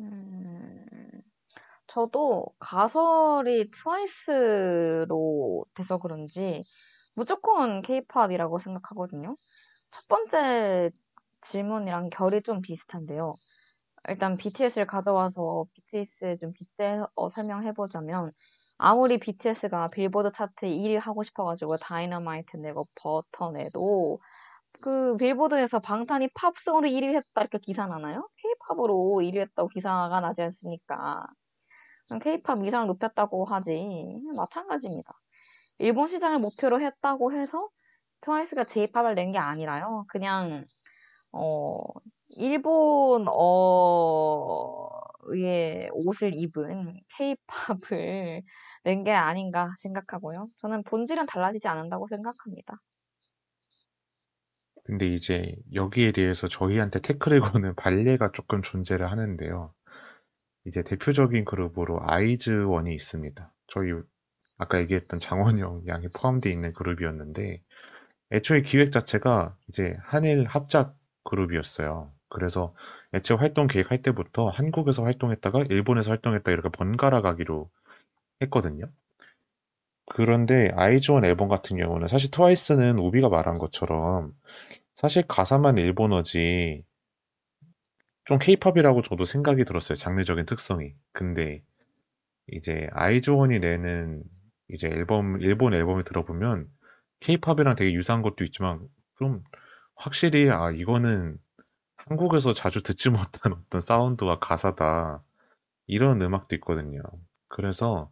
음, 0.00 0.86
저도 1.86 2.46
가설이 2.58 3.70
트와이스로 3.70 5.64
돼서 5.74 5.98
그런지 5.98 6.62
무조건 7.14 7.82
케이팝이라고 7.82 8.58
생각하거든요. 8.58 9.36
첫 9.90 10.08
번째 10.08 10.90
질문이랑 11.42 12.08
결이 12.10 12.42
좀 12.42 12.62
비슷한데요. 12.62 13.34
일단 14.08 14.36
BTS를 14.36 14.86
가져와서 14.86 15.66
BTS에 15.74 16.38
좀 16.38 16.52
빗대어 16.54 17.06
설명해보자면 17.30 18.32
아무리 18.84 19.18
BTS가 19.18 19.88
빌보드 19.88 20.32
차트 20.32 20.66
1위 20.66 20.98
하고 20.98 21.22
싶어가지고 21.22 21.76
다이너마이트 21.78 22.56
내고 22.56 22.88
버터 22.96 23.52
내도 23.52 24.18
그 24.82 25.16
빌보드에서 25.18 25.80
방탄이 25.80 26.28
팝송으로 26.34 26.88
1위 26.88 27.14
했다 27.16 27.42
이렇게 27.42 27.58
기사 27.58 27.86
나나요? 27.86 28.28
K-팝으로 28.38 29.22
1위 29.22 29.38
했다고 29.40 29.68
기사가 29.70 30.20
나지 30.20 30.42
않습니까? 30.42 31.26
K-팝 32.22 32.60
위상을 32.62 32.86
높였다고 32.88 33.44
하지 33.46 33.86
마찬가지입니다. 34.36 35.12
일본 35.78 36.06
시장을 36.08 36.38
목표로 36.40 36.80
했다고 36.80 37.32
해서 37.32 37.68
트와이스가 38.22 38.64
J-팝을 38.64 39.14
낸 39.14 39.32
게 39.32 39.38
아니라요. 39.38 40.04
그냥 40.08 40.64
어 41.32 41.80
일본어 42.30 43.30
의 45.34 45.88
옷을 45.92 46.32
입은 46.34 47.00
K-팝을 47.16 48.42
낸 48.84 49.04
게 49.04 49.12
아닌가 49.12 49.70
생각하고요. 49.80 50.48
저는 50.58 50.82
본질은 50.84 51.26
달라지지 51.26 51.68
않는다고 51.68 52.08
생각합니다. 52.08 52.78
근데 54.84 55.06
이제 55.06 55.54
여기에 55.74 56.12
대해서 56.12 56.48
저희한테 56.48 57.00
태클을 57.00 57.40
거는 57.40 57.74
발레가 57.76 58.32
조금 58.32 58.62
존재를 58.62 59.10
하는데요. 59.10 59.72
이제 60.66 60.82
대표적인 60.82 61.44
그룹으로 61.44 62.00
아이즈원이 62.02 62.94
있습니다. 62.94 63.54
저희 63.68 63.92
아까 64.58 64.80
얘기했던 64.80 65.20
장원영 65.20 65.84
양이 65.88 66.08
포함되어 66.08 66.52
있는 66.52 66.72
그룹이었는데 66.72 67.62
애초에 68.32 68.62
기획 68.62 68.92
자체가 68.92 69.56
이제 69.68 69.96
한일 70.02 70.46
합작 70.46 70.96
그룹이었어요. 71.24 72.12
그래서 72.32 72.74
애초에 73.12 73.36
활동 73.36 73.66
계획할 73.66 74.00
때부터 74.00 74.48
한국에서 74.48 75.04
활동했다가 75.04 75.64
일본에서 75.68 76.10
활동했다 76.12 76.50
이렇게 76.50 76.70
번갈아 76.70 77.20
가기로 77.20 77.70
했거든요. 78.40 78.86
그런데 80.06 80.70
아이즈원 80.74 81.24
앨범 81.26 81.48
같은 81.48 81.76
경우는 81.76 82.08
사실 82.08 82.30
트와이스는 82.30 82.98
우비가 82.98 83.28
말한 83.28 83.58
것처럼 83.58 84.32
사실 84.96 85.26
가사만 85.28 85.76
일본어지 85.76 86.82
좀 88.24 88.38
케이팝이라고 88.38 89.02
저도 89.02 89.24
생각이 89.26 89.64
들었어요. 89.64 89.96
장르적인 89.96 90.46
특성이. 90.46 90.94
근데 91.12 91.62
이제 92.50 92.88
아이즈원이 92.92 93.58
내는 93.58 94.22
이제 94.68 94.88
앨범 94.88 95.40
일본 95.42 95.74
앨범을 95.74 96.04
들어보면 96.04 96.66
케이팝이랑 97.20 97.74
되게 97.74 97.92
유사한 97.92 98.22
것도 98.22 98.44
있지만 98.44 98.80
좀 99.18 99.42
확실히 99.96 100.50
아 100.50 100.70
이거는 100.70 101.36
한국에서 102.06 102.52
자주 102.52 102.82
듣지 102.82 103.10
못한 103.10 103.52
어떤 103.52 103.80
사운드와 103.80 104.38
가사다 104.38 105.22
이런 105.86 106.20
음악도 106.22 106.56
있거든요. 106.56 107.00
그래서 107.48 108.10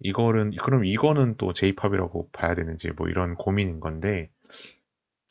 이거는 0.00 0.52
그럼 0.62 0.84
이거는 0.84 1.36
또 1.36 1.52
J-팝이라고 1.52 2.30
봐야 2.32 2.54
되는지 2.54 2.90
뭐 2.92 3.08
이런 3.08 3.34
고민인 3.34 3.80
건데 3.80 4.30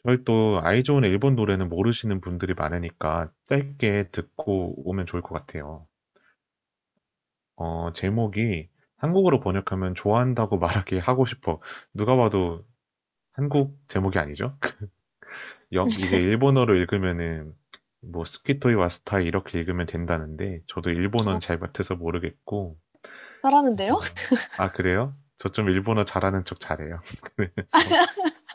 저희 0.04 0.24
또 0.24 0.60
아이즈원 0.64 1.04
일본 1.04 1.36
노래는 1.36 1.70
모르시는 1.70 2.22
분들이 2.22 2.54
많으니까 2.54 3.26
짧게 3.48 4.10
듣고 4.12 4.88
오면 4.90 5.06
좋을 5.06 5.22
것 5.22 5.34
같아요. 5.34 5.88
어, 7.56 7.92
제목이 7.94 8.70
한국어로 8.98 9.40
번역하면 9.40 9.96
좋아한다고 9.96 10.58
말하기 10.58 11.00
하고 11.00 11.26
싶어. 11.26 11.60
누가 11.94 12.16
봐도 12.16 12.64
한국 13.34 13.78
제목이 13.88 14.20
아니죠? 14.20 14.58
영, 15.74 15.86
이게 15.88 16.18
일본어로 16.22 16.76
읽으면은 16.76 17.54
뭐 18.12 18.26
스키토이 18.26 18.74
와스타이 18.76 19.26
이렇게 19.26 19.60
읽으면 19.60 19.86
된다는데 19.88 20.62
저도 20.68 20.89
일본어는 20.91 21.39
잘 21.39 21.58
못해서 21.58 21.95
모르겠고 21.95 22.78
잘하는데요? 23.41 23.95
아 24.58 24.72
그래요? 24.72 25.16
저 25.38 25.49
좀 25.49 25.70
일본어 25.70 26.03
잘하는 26.06 26.45
척 26.45 26.60
잘해요. 26.60 27.01
그래서 27.36 27.97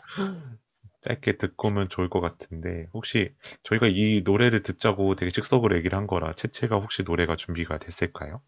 짧게 1.03 1.37
듣고 1.39 1.69
오면 1.69 1.89
좋을 1.91 2.09
것 2.09 2.21
같은데 2.21 2.87
혹시 2.95 3.35
저희가 3.65 3.87
이 3.89 4.23
노래를 4.25 4.63
듣자고 4.63 5.15
되게 5.17 5.31
즉석으로 5.31 5.77
얘기를 5.77 5.97
한 5.99 6.07
거라 6.07 6.35
채채가 6.35 6.77
혹시 6.79 7.03
노래가 7.03 7.37
준비가 7.37 7.79
됐을까요? 7.79 8.43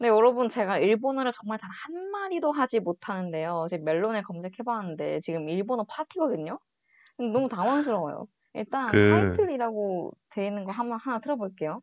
네, 0.00 0.08
여러분, 0.08 0.48
제가 0.48 0.78
일본어를 0.78 1.32
정말 1.32 1.58
단 1.58 1.70
한 1.70 2.10
마디도 2.10 2.52
하지 2.52 2.80
못하는데요. 2.80 3.66
지금 3.70 3.84
멜론에 3.84 4.22
검색해봤는데, 4.22 5.20
지금 5.20 5.48
일본어 5.48 5.84
파티거든요? 5.88 6.58
너무 7.18 7.48
당황스러워요. 7.48 8.26
일단, 8.54 8.90
그- 8.90 9.10
타이틀이라고 9.10 10.12
돼 10.30 10.46
있는 10.46 10.64
거 10.64 10.72
한번 10.72 10.98
하나 11.00 11.20
틀어볼게요. 11.20 11.82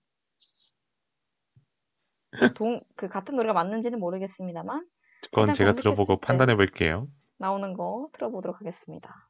동, 2.56 2.80
그 2.96 3.08
같은 3.08 3.36
노래가 3.36 3.54
맞는지는 3.54 4.00
모르겠습니다만, 4.00 4.86
그건 5.32 5.52
제가 5.54 5.74
들어보고 5.74 6.18
때. 6.20 6.28
판단해 6.28 6.56
볼게요. 6.56 7.08
나오는 7.38 7.74
거 7.74 8.10
틀어보도록 8.14 8.60
하겠습니다. 8.60 9.29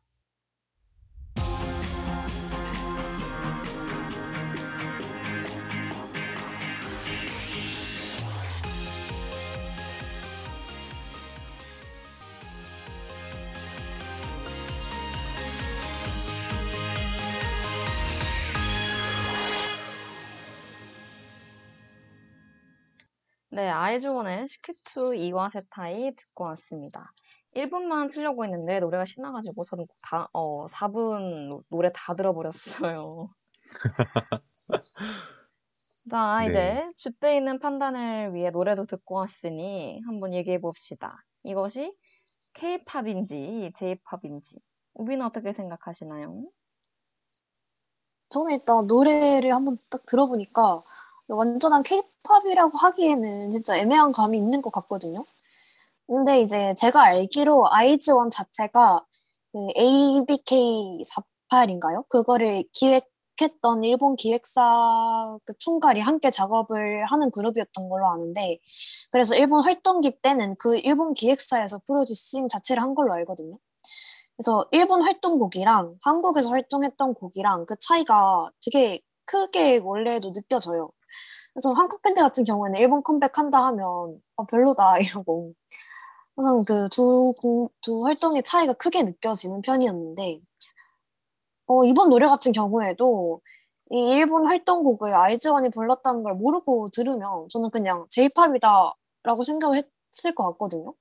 네, 23.51 23.67
아이즈원의 23.67 24.47
시크투 24.47 25.15
이와세타이 25.15 26.15
듣고 26.15 26.45
왔습니다. 26.49 27.11
1분만 27.55 28.13
틀려고 28.13 28.43
했는데 28.43 28.79
노래가 28.79 29.05
신나가지고 29.05 29.63
저는 29.63 29.87
다, 30.03 30.29
어, 30.33 30.67
4분 30.67 31.63
노래 31.69 31.89
다 31.91 32.13
들어버렸어요. 32.13 33.27
자, 36.11 36.39
네. 36.41 36.49
이제 36.49 36.83
줏대 36.95 37.35
있는 37.37 37.57
판단을 37.59 38.35
위해 38.35 38.51
노래도 38.51 38.85
듣고 38.85 39.15
왔으니 39.15 39.99
한번 40.05 40.35
얘기해 40.35 40.59
봅시다. 40.59 41.23
이것이 41.43 41.91
K-팝인지 42.53 43.71
J-팝인지 43.75 44.59
우비는 44.93 45.25
어떻게 45.25 45.53
생각하시나요? 45.53 46.43
저는 48.29 48.51
일단 48.51 48.85
노래를 48.85 49.55
한번 49.55 49.77
딱 49.89 50.05
들어보니까 50.05 50.83
완전한 51.27 51.81
케 51.83 52.01
이팝이라고 52.29 52.77
하기에는 52.77 53.51
진짜 53.51 53.75
애매한 53.77 54.11
감이 54.11 54.37
있는 54.37 54.61
것 54.61 54.71
같거든요. 54.71 55.25
근데 56.07 56.41
이제 56.41 56.73
제가 56.75 57.03
알기로 57.03 57.67
아이즈원 57.71 58.29
자체가 58.29 59.01
그 59.51 59.67
ABK48인가요? 59.77 62.07
그거를 62.07 62.63
기획했던 62.73 63.83
일본 63.83 64.15
기획사 64.15 65.37
그 65.45 65.53
총괄이 65.59 65.99
함께 65.99 66.29
작업을 66.29 67.05
하는 67.05 67.31
그룹이었던 67.31 67.89
걸로 67.89 68.07
아는데 68.07 68.57
그래서 69.11 69.35
일본 69.35 69.63
활동기 69.63 70.21
때는 70.21 70.55
그 70.57 70.77
일본 70.77 71.13
기획사에서 71.13 71.79
프로듀싱 71.87 72.47
자체를 72.47 72.81
한 72.81 72.95
걸로 72.95 73.13
알거든요. 73.13 73.57
그래서 74.37 74.67
일본 74.71 75.03
활동곡이랑 75.03 75.97
한국에서 76.01 76.49
활동했던 76.49 77.13
곡이랑 77.15 77.65
그 77.65 77.75
차이가 77.79 78.45
되게 78.63 78.99
크게 79.25 79.77
원래도 79.83 80.31
느껴져요. 80.33 80.91
그래서 81.59 81.73
한국 81.73 82.01
밴드 82.01 82.21
같은 82.21 82.45
경우에는 82.45 82.79
일본 82.79 83.03
컴백한다 83.03 83.65
하면 83.67 84.21
어, 84.37 84.45
별로다 84.45 84.97
이러고 84.99 85.53
항상 86.37 86.63
그두 86.63 87.33
두 87.81 88.05
활동의 88.05 88.43
차이가 88.43 88.71
크게 88.71 89.03
느껴지는 89.03 89.61
편이었는데 89.61 90.39
어, 91.67 91.83
이번 91.83 92.09
노래 92.09 92.27
같은 92.27 92.53
경우에도 92.53 93.41
이 93.91 93.97
일본 93.97 94.47
활동곡을 94.47 95.13
아이즈원이 95.13 95.69
불렀다는 95.71 96.23
걸 96.23 96.33
모르고 96.35 96.91
들으면 96.91 97.49
저는 97.49 97.71
그냥 97.71 98.05
J-팝이다라고 98.09 99.43
생각을 99.43 99.83
했을 100.13 100.33
것 100.33 100.49
같거든요. 100.51 100.93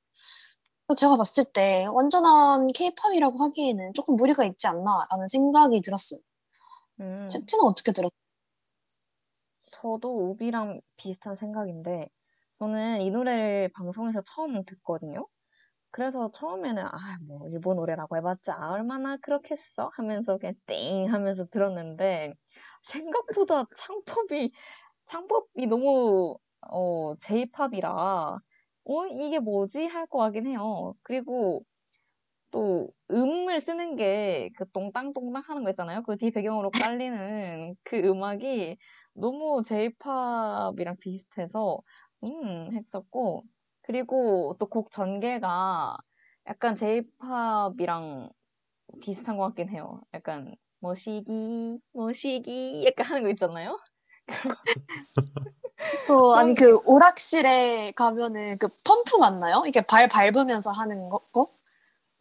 제가 0.96 1.16
봤을 1.16 1.44
때 1.44 1.86
완전한 1.86 2.68
K-팝이라고 2.72 3.38
하기에는 3.44 3.94
조금 3.94 4.16
무리가 4.16 4.44
있지 4.44 4.66
않나라는 4.66 5.28
생각이 5.28 5.82
들었어요. 5.82 6.18
음, 7.00 7.28
채트는 7.30 7.64
어떻게 7.64 7.92
들었어요? 7.92 8.27
저도 9.80 10.30
우비랑 10.30 10.80
비슷한 10.96 11.36
생각인데, 11.36 12.08
저는 12.58 13.00
이 13.02 13.10
노래를 13.10 13.70
방송에서 13.74 14.22
처음 14.22 14.64
듣거든요. 14.64 15.26
그래서 15.92 16.30
처음에는, 16.32 16.84
아, 16.86 17.18
뭐, 17.26 17.48
일본 17.50 17.76
노래라고 17.78 18.16
해봤자, 18.18 18.54
아, 18.58 18.72
얼마나 18.72 19.16
그렇겠어? 19.18 19.90
하면서 19.94 20.38
그냥 20.38 20.54
띵 20.66 21.12
하면서 21.12 21.46
들었는데, 21.46 22.34
생각보다 22.84 23.64
창법이, 23.76 24.52
창법이 25.06 25.66
너무, 25.68 26.38
어, 26.70 27.14
J-팝이라, 27.18 28.38
어, 28.86 29.06
이게 29.08 29.38
뭐지? 29.40 29.86
할 29.86 30.06
거 30.08 30.18
같긴 30.20 30.46
해요. 30.48 30.94
그리고 31.02 31.64
또, 32.50 32.88
음을 33.10 33.60
쓰는 33.60 33.96
게, 33.96 34.50
그 34.56 34.64
똥땅똥땅 34.72 35.42
하는 35.46 35.64
거 35.64 35.70
있잖아요. 35.70 36.02
그 36.02 36.16
뒤 36.16 36.30
배경으로 36.30 36.72
깔리는 36.72 37.74
그 37.84 37.98
음악이 37.98 38.78
너무 39.20 39.62
J-팝이랑 39.64 40.96
비슷해서, 41.00 41.78
음, 42.24 42.70
했었고, 42.72 43.44
그리고 43.82 44.56
또 44.58 44.66
곡 44.68 44.90
전개가 44.90 45.96
약간 46.46 46.76
J-팝이랑 46.76 48.30
비슷한 49.02 49.36
것 49.38 49.44
같긴 49.48 49.70
해요. 49.70 50.00
약간 50.14 50.56
머시기, 50.80 51.78
머시기, 51.92 52.84
약간 52.86 53.06
하는 53.06 53.22
거 53.24 53.30
있잖아요? 53.30 53.78
또 56.08 56.34
아니 56.34 56.54
그 56.54 56.78
오락실에 56.84 57.92
가면은 57.92 58.58
그 58.58 58.68
펌프 58.84 59.16
맞나요? 59.18 59.64
이게 59.66 59.80
발 59.80 60.08
밟으면서 60.08 60.70
하는 60.70 61.08
거? 61.08 61.18
거? 61.32 61.46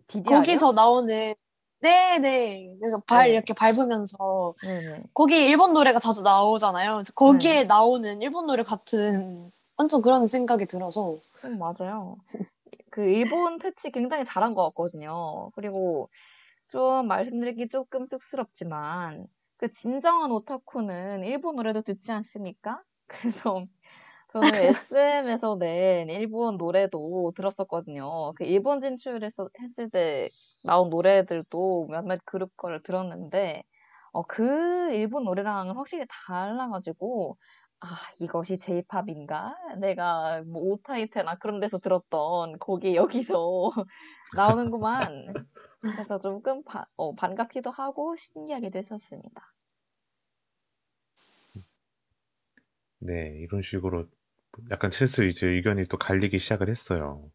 DDR이요? 0.08 0.38
거기서 0.38 0.72
나오는 0.74 1.34
네 1.82 2.20
네 2.20 2.76
그래서 2.80 3.00
발 3.08 3.30
네. 3.30 3.32
이렇게 3.32 3.54
밟으면서 3.54 4.56
네네. 4.62 5.04
거기 5.14 5.46
일본 5.50 5.74
노래가 5.74 6.00
자주 6.00 6.22
나오잖아요. 6.24 6.94
그래서 6.96 7.14
거기에 7.16 7.64
네. 7.64 7.66
나오는 7.66 8.22
일본 8.22 8.48
노래 8.48 8.64
같은 8.64 9.52
완전 9.78 10.02
그런 10.02 10.28
생각이 10.28 10.66
들어서 10.68 11.18
음, 11.46 11.58
맞아요. 11.60 12.18
그 12.92 13.02
일본 13.10 13.60
패치 13.60 13.92
굉장히 13.92 14.26
잘한 14.26 14.54
것 14.56 14.64
같거든요. 14.70 15.52
그리고 15.56 16.08
좀 16.70 17.08
말씀드리기 17.08 17.70
조금 17.70 18.06
쑥스럽지만 18.06 19.28
그 19.58 19.70
진정한 19.72 20.32
오타쿠는 20.32 21.24
일본 21.24 21.56
노래도 21.58 21.82
듣지 21.82 22.12
않습니까? 22.12 22.84
그래서 23.08 23.64
저는 24.30 24.50
SM에서 24.56 25.56
낸 25.58 26.10
일본 26.10 26.58
노래도 26.58 27.32
들었었거든요. 27.36 28.34
그 28.34 28.44
일본 28.44 28.80
진출했을 28.82 29.90
때 29.92 30.28
나온 30.66 30.90
노래들도 30.90 31.88
몇몇 31.90 32.20
그룹 32.26 32.56
거를 32.58 32.84
들었는데 32.84 33.64
어, 34.12 34.24
그 34.24 34.92
일본 34.94 35.24
노래랑은 35.24 35.76
확실히 35.76 36.06
달라가지고 36.28 37.38
아, 37.80 37.88
이것이 38.20 38.58
J-팝인가? 38.60 39.56
내가 39.80 40.42
뭐 40.44 40.62
오타이테나 40.74 41.36
그런 41.36 41.60
데서 41.60 41.78
들었던 41.78 42.58
곡이 42.60 42.96
여기서 42.96 43.72
나오는구만. 44.36 45.38
그래서 45.94 46.20
조금 46.20 46.64
바- 46.64 46.86
어, 46.98 47.16
반갑기도 47.16 47.70
하고 47.72 48.16
신기하기도 48.16 48.78
했었습니다. 48.80 49.42
네, 53.00 53.38
이런 53.40 53.62
식으로 53.62 54.08
약간 54.72 54.92
슬슬 54.92 55.28
이제 55.28 55.48
의견이 55.48 55.86
또 55.86 55.98
갈리기 55.98 56.40
시작을 56.40 56.70
했어요. 56.70 57.30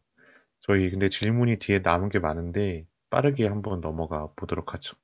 저희 0.59 0.89
근데 0.89 1.09
질문이 1.09 1.59
뒤에 1.59 1.79
남은 1.79 2.09
게 2.09 2.19
많은데 2.19 2.85
빠르게 3.09 3.47
한번 3.47 3.81
넘어가 3.81 4.29
보도록 4.35 4.73
하죠. 4.73 4.95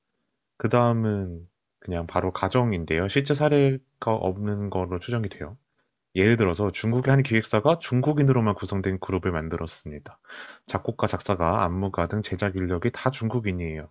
그 0.58 0.70
다음은 0.70 1.48
그냥 1.80 2.08
바로 2.08 2.32
가정인데요. 2.32 3.08
실제 3.08 3.34
사례가 3.34 4.14
없는 4.14 4.70
걸로 4.70 5.00
추정이 5.00 5.30
돼요. 5.30 5.58
예를 6.16 6.38
들어서 6.38 6.72
중국의 6.72 7.12
한 7.12 7.24
기획사가 7.24 7.80
중국인으로만 7.80 8.56
구성된 8.56 9.00
그룹을 9.00 9.32
만들었습니다. 9.32 10.20
작곡가, 10.66 11.08
작사가, 11.08 11.64
안무가 11.64 12.08
등 12.08 12.22
제작 12.22 12.56
인력이 12.56 12.92
다 12.92 13.12
중국인이에요. 13.12 13.90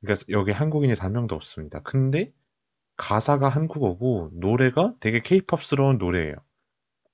그러니까 0.00 0.24
여기 0.30 0.52
한국인이 0.52 0.94
단 0.94 1.12
명도 1.12 1.34
없습니다. 1.34 1.80
근데 1.82 2.32
가사가 2.96 3.48
한국어고 3.48 4.30
노래가 4.34 4.94
되게 5.00 5.20
케이팝스러운 5.22 5.98
노래예요. 5.98 6.36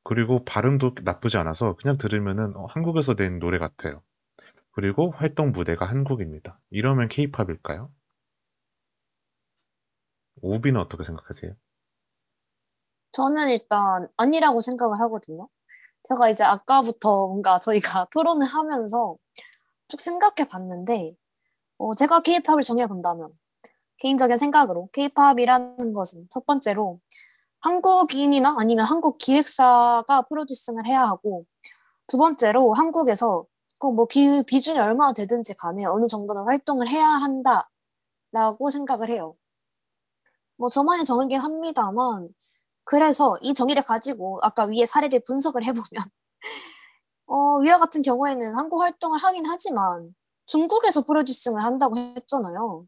그리고 0.04 0.44
발음도 0.44 0.94
나쁘지 1.02 1.38
않아서 1.38 1.74
그냥 1.76 1.96
들으면은 1.98 2.54
어, 2.56 2.66
한국에서 2.66 3.14
낸 3.14 3.38
노래 3.38 3.58
같아요. 3.58 4.02
그리고 4.72 5.10
활동 5.10 5.50
무대가 5.50 5.86
한국입니다. 5.86 6.60
이러면 6.70 7.08
케이팝일까요? 7.08 7.90
오비는 10.42 10.80
어떻게 10.80 11.04
생각하세요? 11.04 11.54
저는 13.12 13.48
일단 13.48 14.08
아니라고 14.16 14.60
생각을 14.60 15.00
하거든요. 15.00 15.48
제가 16.02 16.28
이제 16.28 16.44
아까부터 16.44 17.28
뭔가 17.28 17.58
저희가 17.58 18.08
토론을 18.12 18.46
하면서 18.46 19.16
쭉 19.88 20.00
생각해 20.00 20.48
봤는데 20.48 21.16
어, 21.78 21.94
제가 21.94 22.20
K-팝을 22.20 22.62
정해 22.62 22.86
본다면 22.86 23.30
개인적인 23.98 24.36
생각으로 24.36 24.88
K-팝이라는 24.92 25.92
것은 25.92 26.26
첫 26.30 26.44
번째로 26.44 27.00
한국인이나 27.64 28.56
아니면 28.58 28.84
한국 28.84 29.16
기획사가 29.16 30.22
프로듀싱을 30.28 30.86
해야 30.86 31.00
하고 31.02 31.46
두 32.06 32.18
번째로 32.18 32.74
한국에서 32.74 33.46
그뭐 33.78 34.06
비중이 34.06 34.78
얼마나 34.78 35.12
되든지 35.14 35.54
간에 35.54 35.86
어느 35.86 36.06
정도는 36.06 36.44
활동을 36.44 36.88
해야 36.88 37.06
한다라고 37.06 38.70
생각을 38.70 39.08
해요. 39.08 39.34
뭐 40.56 40.68
저만의 40.68 41.06
정의긴 41.06 41.40
합니다만 41.40 42.28
그래서 42.84 43.38
이 43.40 43.54
정의를 43.54 43.82
가지고 43.82 44.40
아까 44.42 44.64
위에 44.64 44.84
사례를 44.84 45.22
분석을 45.26 45.64
해보면 45.64 45.88
어, 47.26 47.58
위와 47.60 47.78
같은 47.78 48.02
경우에는 48.02 48.54
한국 48.56 48.82
활동을 48.82 49.18
하긴 49.18 49.46
하지만 49.46 50.14
중국에서 50.44 51.00
프로듀싱을 51.02 51.64
한다고 51.64 51.96
했잖아요. 51.96 52.86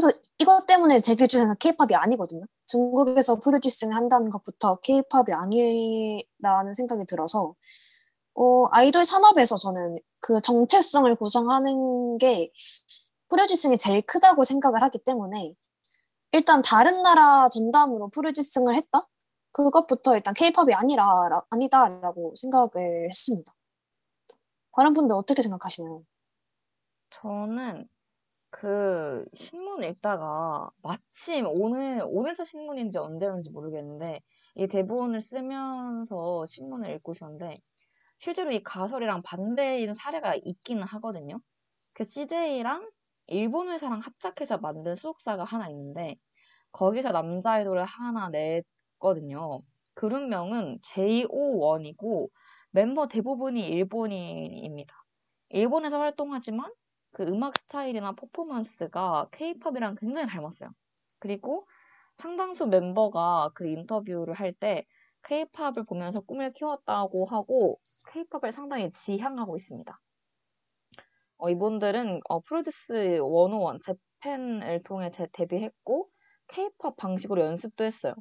그래서 0.00 0.16
이것 0.38 0.64
때문에 0.66 1.00
제 1.00 1.16
기준에는 1.16 1.56
케이팝이 1.58 1.96
아니거든요. 1.96 2.44
중국에서 2.66 3.40
프로듀싱을 3.40 3.96
한다는 3.96 4.30
것부터 4.30 4.76
케이팝이 4.76 5.32
아니라는 5.32 6.72
생각이 6.74 7.04
들어서 7.04 7.56
어, 8.34 8.66
아이돌 8.70 9.04
산업에서 9.04 9.56
저는 9.56 9.98
그 10.20 10.40
정체성을 10.40 11.12
구성하는 11.16 12.16
게 12.18 12.52
프로듀싱이 13.28 13.76
제일 13.76 14.02
크다고 14.02 14.44
생각을 14.44 14.82
하기 14.84 15.00
때문에 15.04 15.54
일단 16.30 16.62
다른 16.62 17.02
나라 17.02 17.48
전담으로 17.48 18.10
프로듀싱을 18.10 18.76
했다? 18.76 19.04
그것부터 19.50 20.14
일단 20.14 20.32
케이팝이 20.32 20.74
아니라 20.74 21.28
라- 21.28 21.42
아니다라고 21.50 22.34
생각을 22.36 23.08
했습니다. 23.08 23.52
다른 24.76 24.94
분들 24.94 25.16
어떻게 25.16 25.42
생각하시나요? 25.42 26.04
저는 27.10 27.88
그 28.50 29.24
신문 29.34 29.82
읽다가 29.82 30.70
마침 30.82 31.46
오늘 31.60 32.02
오늘자 32.04 32.44
신문인지 32.44 32.98
언제였는지 32.98 33.50
모르겠는데 33.50 34.20
이 34.56 34.66
대본을 34.66 35.20
쓰면서 35.20 36.46
신문을 36.46 36.94
읽고 36.96 37.12
있었는데 37.12 37.54
실제로 38.16 38.50
이 38.50 38.60
가설이랑 38.62 39.20
반대인 39.24 39.94
사례가 39.94 40.34
있기는 40.42 40.82
하거든요. 40.82 41.40
그 41.92 42.04
CJ랑 42.04 42.90
일본 43.28 43.68
회사랑 43.68 44.00
합작해서 44.00 44.58
만든 44.58 44.94
수록사가 44.94 45.44
하나 45.44 45.68
있는데 45.68 46.16
거기서 46.72 47.12
남자 47.12 47.52
아이돌을 47.52 47.84
하나 47.84 48.30
냈거든요. 48.30 49.60
그룹명은 49.94 50.80
JO1이고 50.80 52.30
멤버 52.70 53.08
대부분이 53.08 53.68
일본인입니다. 53.68 54.94
일본에서 55.50 55.98
활동하지만 56.00 56.70
그 57.12 57.24
음악 57.24 57.56
스타일이나 57.58 58.12
퍼포먼스가 58.12 59.28
케이팝이랑 59.32 59.96
굉장히 59.96 60.28
닮았어요. 60.28 60.68
그리고 61.20 61.66
상당수 62.16 62.66
멤버가 62.66 63.50
그 63.54 63.66
인터뷰를 63.66 64.34
할 64.34 64.52
때 64.52 64.86
케이팝을 65.24 65.84
보면서 65.88 66.20
꿈을 66.22 66.50
키웠다고 66.50 67.24
하고 67.26 67.80
케이팝을 68.12 68.52
상당히 68.52 68.90
지향하고 68.90 69.56
있습니다. 69.56 70.00
어, 71.38 71.50
이분들은 71.50 72.20
어, 72.28 72.40
프로듀스 72.40 73.20
101 73.20 73.80
재팬을 73.80 74.82
통해 74.82 75.10
재, 75.10 75.26
데뷔했고 75.32 76.08
케이팝 76.48 76.96
방식으로 76.96 77.42
연습도 77.42 77.84
했어요. 77.84 78.14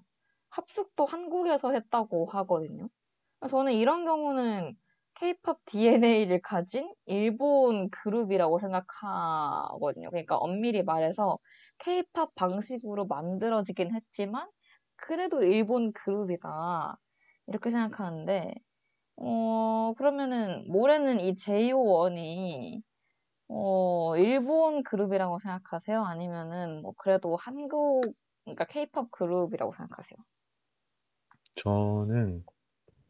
합숙도 0.49 1.05
한국에서 1.05 1.71
했다고 1.71 2.25
하거든요. 2.25 2.89
저는 3.49 3.73
이런 3.73 4.05
경우는 4.05 4.75
K-pop 5.19 5.59
DNA를 5.65 6.41
가진 6.41 6.93
일본 7.05 7.89
그룹이라고 7.89 8.59
생각하거든요. 8.59 10.09
그러니까 10.11 10.37
엄밀히 10.37 10.83
말해서 10.83 11.39
K-pop 11.79 12.33
방식으로 12.35 13.05
만들어지긴 13.07 13.93
했지만 13.95 14.47
그래도 14.95 15.43
일본 15.43 15.91
그룹이다. 15.93 16.97
이렇게 17.47 17.69
생각하는데 17.71 18.53
어, 19.17 19.93
그러면은 19.97 20.65
모레는 20.69 21.19
이 21.21 21.35
JO1이 21.35 22.83
어, 23.49 24.15
일본 24.17 24.83
그룹이라고 24.83 25.39
생각하세요? 25.39 26.03
아니면은 26.03 26.81
뭐 26.81 26.93
그래도 26.97 27.35
한국 27.37 28.01
그러니까 28.45 28.65
K-pop 28.65 29.09
그룹이라고 29.11 29.73
생각하세요? 29.73 30.17
저는 31.55 32.45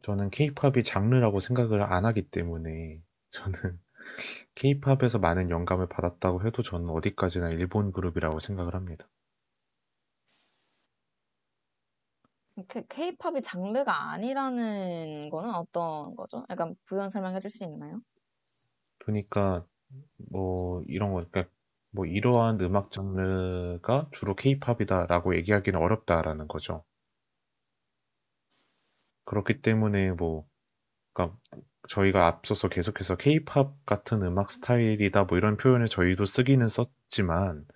저는 0.08 0.30
케이팝이 0.30 0.82
장르라고 0.82 1.38
생각을 1.38 1.82
안 1.84 2.04
하기 2.04 2.30
때문에 2.32 3.00
저는 3.30 3.80
케이팝에서 4.56 5.18
많은 5.20 5.50
영감을 5.50 5.88
받았다고 5.88 6.46
해도 6.46 6.62
저는 6.62 6.90
어디까지나 6.90 7.50
일본 7.50 7.92
그룹이라고 7.92 8.40
생각을 8.40 8.74
합니다. 8.74 9.10
K- 12.68 12.84
K-팝이 12.88 13.40
장르가 13.42 14.10
아니라는 14.12 15.30
거는 15.30 15.54
어떤 15.54 16.14
거죠? 16.16 16.44
약간 16.50 16.74
부연 16.86 17.08
설명해 17.10 17.40
줄 17.40 17.50
수 17.50 17.64
있나요? 17.64 18.00
그러니까 18.98 19.66
뭐 20.30 20.82
이런 20.88 21.12
거 21.12 21.24
그러니까 21.30 21.52
뭐 21.94 22.06
이러한 22.06 22.60
음악 22.60 22.90
장르가 22.92 24.06
주로 24.12 24.36
케이팝이다라고 24.36 25.36
얘기하기는 25.36 25.80
어렵다라는 25.80 26.48
거죠. 26.48 26.84
그렇기 29.28 29.60
때문에 29.60 30.12
뭐 30.12 30.46
그러니까 31.12 31.38
저희가 31.88 32.26
앞서서 32.26 32.68
계속해서 32.68 33.16
케이팝 33.16 33.84
같은 33.84 34.22
음악 34.22 34.50
스타일이다 34.50 35.24
뭐 35.24 35.36
이런 35.36 35.58
표현을 35.58 35.86
저희도 35.86 36.24
쓰기는 36.24 36.66
썼지만 36.66 37.66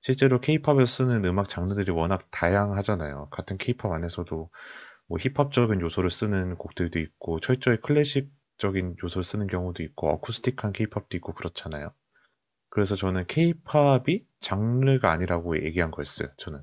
실제로 0.00 0.40
케이팝에서 0.40 0.86
쓰는 0.86 1.24
음악 1.24 1.48
장르들이 1.48 1.92
워낙 1.92 2.20
다양하잖아요. 2.32 3.28
같은 3.30 3.58
케이팝 3.58 3.92
안에서도 3.92 4.50
뭐 5.06 5.18
힙합적인 5.18 5.80
요소를 5.80 6.10
쓰는 6.10 6.56
곡들도 6.56 6.98
있고 6.98 7.38
철저히 7.38 7.76
클래식적인 7.80 8.96
요소를 9.02 9.22
쓰는 9.22 9.46
경우도 9.46 9.84
있고 9.84 10.10
어쿠스틱한 10.10 10.72
케이팝도 10.72 11.16
있고 11.18 11.32
그렇잖아요. 11.34 11.92
그래서 12.70 12.96
저는 12.96 13.24
케이팝이 13.28 14.26
장르가 14.40 15.12
아니라고 15.12 15.64
얘기한 15.64 15.92
거였어요. 15.92 16.28
저는 16.38 16.60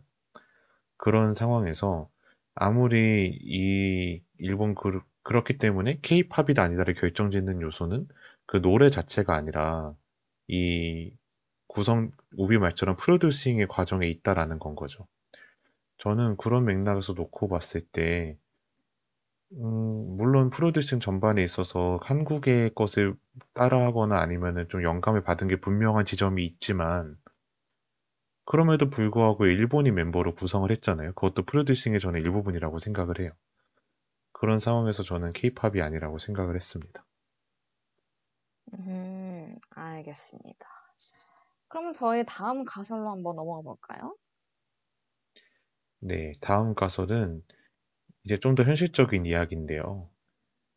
그런 0.97 1.33
상황에서 1.33 2.09
아무리 2.55 3.37
이 3.41 4.21
일본 4.39 4.75
그룹 4.75 5.03
그렇기 5.23 5.57
때문에 5.57 5.97
케이팝이다 6.01 6.61
아니다를 6.61 6.93
결정짓는 6.95 7.61
요소는 7.61 8.07
그 8.45 8.61
노래 8.61 8.89
자체가 8.89 9.35
아니라 9.35 9.93
이 10.47 11.11
구성 11.67 12.11
우비 12.37 12.57
말처럼 12.57 12.95
프로듀싱의 12.95 13.67
과정에 13.67 14.07
있다라는 14.07 14.59
건 14.59 14.75
거죠. 14.75 15.07
저는 15.97 16.37
그런 16.37 16.65
맥락에서 16.65 17.13
놓고 17.13 17.47
봤을 17.49 17.81
때 17.81 18.37
음, 19.53 20.17
물론 20.17 20.49
프로듀싱 20.49 20.99
전반에 20.99 21.43
있어서 21.43 21.99
한국의 22.03 22.73
것을 22.75 23.15
따라하거나 23.53 24.19
아니면은 24.19 24.67
좀 24.69 24.83
영감을 24.83 25.23
받은 25.23 25.47
게 25.47 25.59
분명한 25.59 26.05
지점이 26.05 26.43
있지만 26.45 27.17
그럼에도 28.45 28.89
불구하고 28.89 29.45
일본이 29.45 29.91
멤버로 29.91 30.33
구성을 30.33 30.71
했잖아요. 30.71 31.13
그것도 31.13 31.43
프로듀싱의 31.43 31.99
저는 31.99 32.21
일부분이라고 32.21 32.79
생각을 32.79 33.19
해요. 33.19 33.31
그런 34.33 34.59
상황에서 34.59 35.01
저는 35.01 35.31
케이팝이 35.33 35.81
아니라고 35.81 36.19
생각을 36.19 36.55
했습니다. 36.55 37.03
음, 38.73 39.53
알겠습니다. 39.71 40.67
그럼 41.67 41.93
저희 41.93 42.25
다음 42.25 42.65
가설로 42.65 43.09
한번 43.11 43.35
넘어가 43.35 43.61
볼까요? 43.61 44.15
네, 45.99 46.31
다음 46.41 46.73
가설은 46.75 47.43
이제 48.25 48.39
좀 48.39 48.55
더 48.55 48.63
현실적인 48.63 49.25
이야기인데요. 49.25 50.09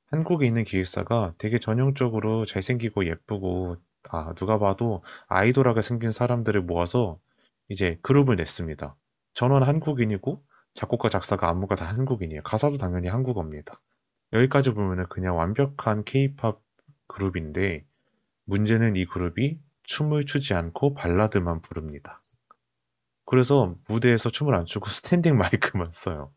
한국에 0.06 0.46
있는 0.46 0.64
기획사가 0.64 1.34
되게 1.38 1.58
전형적으로 1.60 2.46
잘생기고 2.46 3.06
예쁘고, 3.06 3.76
아, 4.10 4.34
누가 4.34 4.58
봐도 4.58 5.02
아이돌하게 5.28 5.82
생긴 5.82 6.12
사람들을 6.12 6.62
모아서 6.62 7.20
이제 7.68 7.98
그룹을 8.02 8.36
냈습니다. 8.36 8.96
전원 9.34 9.62
한국인이고, 9.62 10.42
작곡가, 10.74 11.08
작사가 11.08 11.48
안무가 11.48 11.76
다 11.76 11.86
한국인이에요. 11.86 12.42
가사도 12.42 12.78
당연히 12.78 13.08
한국어입니다. 13.08 13.80
여기까지 14.32 14.72
보면은 14.74 15.06
그냥 15.08 15.36
완벽한 15.36 16.04
케이팝 16.04 16.60
그룹인데, 17.06 17.84
문제는 18.44 18.96
이 18.96 19.04
그룹이 19.04 19.58
춤을 19.84 20.24
추지 20.24 20.54
않고 20.54 20.94
발라드만 20.94 21.60
부릅니다. 21.62 22.18
그래서 23.24 23.74
무대에서 23.88 24.30
춤을 24.30 24.54
안 24.54 24.64
추고 24.64 24.86
스탠딩 24.86 25.36
마이크만 25.36 25.90
써요. 25.92 26.32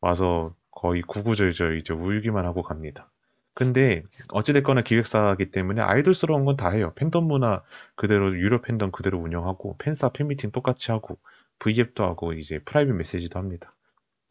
와서 0.00 0.54
거의 0.70 1.02
구구절절 1.02 1.78
이제 1.78 1.92
울기만 1.92 2.46
하고 2.46 2.62
갑니다. 2.62 3.10
근데 3.54 4.02
어찌됐거나 4.32 4.80
기획사이기 4.82 5.50
때문에 5.50 5.82
아이돌스러운 5.82 6.44
건 6.44 6.56
다 6.56 6.70
해요. 6.70 6.92
팬덤 6.96 7.24
문화 7.24 7.62
그대로 7.96 8.34
유료 8.38 8.60
팬덤 8.62 8.90
그대로 8.92 9.18
운영하고 9.18 9.76
팬사 9.78 10.08
팬미팅 10.10 10.50
똑같이 10.52 10.90
하고 10.90 11.16
V앱도 11.60 12.04
하고 12.04 12.32
이제 12.32 12.58
private 12.66 12.94
메시지도 12.94 13.38
합니다. 13.38 13.74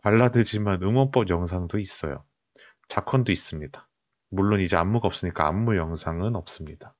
발라드지만 0.03 0.81
응원법 0.83 1.29
영상도 1.29 1.79
있어요. 1.79 2.23
자컨도 2.89 3.31
있습니다. 3.31 3.87
물론 4.31 4.61
이제 4.61 4.77
안무가 4.77 5.07
없으니까 5.07 5.47
안무 5.47 5.77
영상은 5.77 6.35
없습니다. 6.35 6.93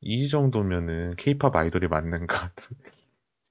이 0.00 0.28
정도면은 0.28 1.16
케이팝 1.16 1.54
아이돌이 1.56 1.88
맞는가? 1.88 2.52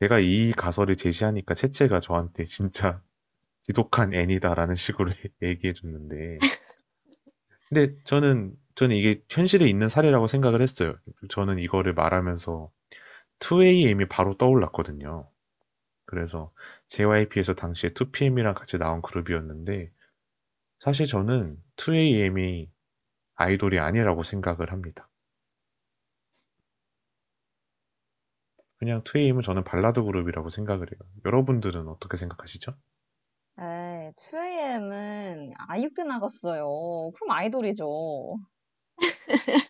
제가 0.02 0.20
이 0.20 0.52
가설을 0.54 0.96
제시하니까 0.98 1.56
채채가 1.56 2.00
저한테 2.02 2.46
진짜 2.46 3.02
지독한 3.64 4.14
애니다라는 4.14 4.76
식으로 4.76 5.12
얘기해 5.44 5.74
줬는데 5.74 6.40
근데 7.70 7.96
저는 8.04 8.56
저는 8.76 8.96
이게 8.96 9.24
현실에 9.30 9.68
있는 9.68 9.88
사례라고 9.88 10.28
생각을 10.28 10.62
했어요. 10.62 10.96
저는 11.30 11.60
이거를 11.60 11.94
말하면서 11.94 12.72
2AM이 13.40 14.08
바로 14.10 14.38
떠올랐거든요. 14.38 15.30
그래서 16.06 16.52
JYP에서 16.90 17.56
당시에 17.56 17.92
2PM이랑 17.92 18.56
같이 18.56 18.78
나온 18.78 19.02
그룹이었는데 19.02 19.92
사실 20.80 21.08
저는 21.08 21.58
2AM이 21.78 22.70
아이돌이 23.36 23.80
아니라고 23.80 24.24
생각을 24.24 24.72
합니다. 24.72 25.10
그냥 28.78 29.02
2AM은 29.04 29.42
저는 29.44 29.64
발라드 29.66 30.04
그룹이라고 30.04 30.50
생각을 30.50 30.88
해요. 30.92 31.00
여러분들은 31.26 31.88
어떻게 31.88 32.16
생각하시죠? 32.18 32.74
에이, 34.06 34.12
2AM은 34.18 35.52
아육대 35.58 36.04
나갔어요. 36.04 37.12
그럼 37.16 37.32
아이돌이죠. 37.32 37.86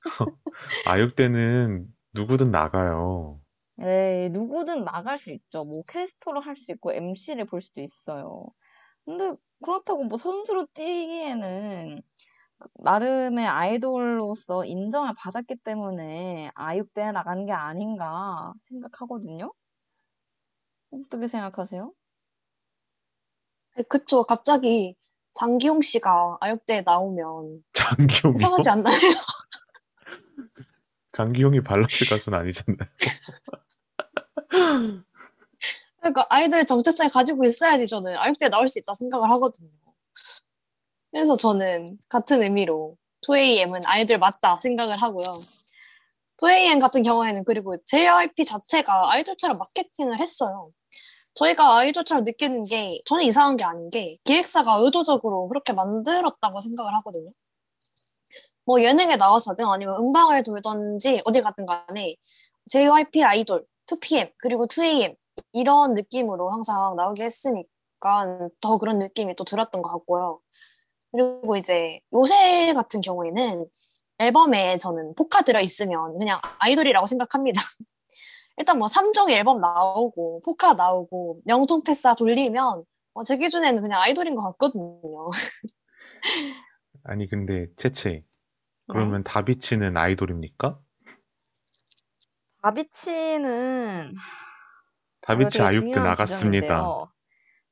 아육대는 0.85 1.87
누구든 2.13 2.51
나가요. 2.51 3.41
에이, 3.79 4.29
누구든 4.29 4.83
나갈 4.85 5.17
수 5.17 5.31
있죠. 5.33 5.63
뭐, 5.65 5.83
캐스터로 5.89 6.39
할 6.41 6.55
수 6.55 6.71
있고, 6.71 6.91
MC를 6.93 7.45
볼 7.45 7.61
수도 7.61 7.81
있어요. 7.81 8.45
근데, 9.05 9.33
그렇다고 9.63 10.05
뭐, 10.05 10.17
선수로 10.17 10.67
뛰기에는, 10.73 12.01
나름의 12.75 13.45
아이돌로서 13.47 14.65
인정을 14.65 15.13
받았기 15.17 15.55
때문에, 15.63 16.51
아육대에 16.55 17.11
나간 17.11 17.45
게 17.45 17.53
아닌가 17.53 18.53
생각하거든요? 18.63 19.53
어떻게 20.91 21.27
생각하세요? 21.27 21.93
그쵸. 23.83 24.23
갑자기 24.23 24.95
장기용 25.33 25.81
씨가 25.81 26.37
아육대에 26.39 26.81
나오면 26.81 27.63
장기용이요? 27.73 28.35
이상하지 28.37 28.69
않나요? 28.69 28.95
장기용이 31.13 31.63
발라드 31.63 32.09
가수는 32.09 32.39
아니잖아요. 32.39 32.77
그러니까 35.99 36.25
아이돌의 36.29 36.65
정체성을 36.65 37.11
가지고 37.11 37.45
있어야지 37.45 37.87
저는 37.87 38.17
아육대에 38.17 38.49
나올 38.49 38.67
수 38.67 38.79
있다 38.79 38.93
생각을 38.93 39.29
하거든요. 39.31 39.69
그래서 41.11 41.35
저는 41.37 41.97
같은 42.09 42.43
의미로 42.43 42.97
2AM은 43.21 43.83
아이돌 43.85 44.19
맞다 44.19 44.57
생각을 44.57 45.01
하고요. 45.01 45.25
2AM 46.37 46.81
같은 46.81 47.01
경우에는 47.01 47.43
그리고 47.45 47.77
JYP 47.85 48.45
자체가 48.45 49.13
아이돌처럼 49.13 49.57
마케팅을 49.57 50.19
했어요. 50.19 50.69
저희가 51.35 51.77
아이돌처럼 51.77 52.23
느끼는 52.23 52.65
게 52.65 52.99
저는 53.05 53.23
이상한 53.23 53.57
게 53.57 53.63
아닌 53.63 53.89
게 53.89 54.17
기획사가 54.23 54.77
의도적으로 54.77 55.47
그렇게 55.47 55.73
만들었다고 55.73 56.61
생각을 56.61 56.95
하거든요. 56.95 57.29
뭐 58.65 58.81
예능에 58.81 59.15
나와서든 59.17 59.65
아니면 59.65 59.95
음방을 59.99 60.43
돌던지 60.43 61.21
어디 61.25 61.41
가든 61.41 61.65
간에 61.65 62.15
JYP 62.67 63.23
아이돌, 63.23 63.65
2PM 63.85 64.31
그리고 64.37 64.65
2AM 64.65 65.15
이런 65.53 65.93
느낌으로 65.93 66.49
항상 66.49 66.95
나오게 66.95 67.23
했으니까 67.23 68.49
더 68.61 68.77
그런 68.77 68.99
느낌이 68.99 69.35
또 69.35 69.43
들었던 69.43 69.81
것 69.81 69.91
같고요. 69.91 70.39
그리고 71.11 71.57
이제 71.57 71.99
요새 72.13 72.73
같은 72.73 73.01
경우에는 73.01 73.65
앨범에 74.19 74.77
저는 74.77 75.15
포카 75.15 75.43
들어있으면 75.43 76.17
그냥 76.17 76.39
아이돌이라고 76.59 77.07
생각합니다. 77.07 77.61
일단 78.57 78.77
뭐 78.77 78.87
3종 78.87 79.29
앨범 79.31 79.59
나오고 79.59 80.41
포카 80.45 80.73
나오고 80.73 81.41
명동 81.45 81.83
패사 81.83 82.15
돌리면 82.15 82.83
어, 83.13 83.23
제 83.23 83.37
기준에는 83.37 83.81
그냥 83.81 84.01
아이돌인 84.01 84.35
것 84.35 84.43
같거든요. 84.51 85.29
아니, 87.03 87.27
근데 87.27 87.67
채채. 87.77 88.09
네. 88.09 88.23
그러면 88.87 89.23
다비치는 89.23 89.95
아이돌입니까? 89.95 90.79
다비치는 92.61 94.15
다비치 95.21 95.61
아육대 95.61 95.95
나갔습니다. 95.95 96.61
지점인데요. 96.67 97.11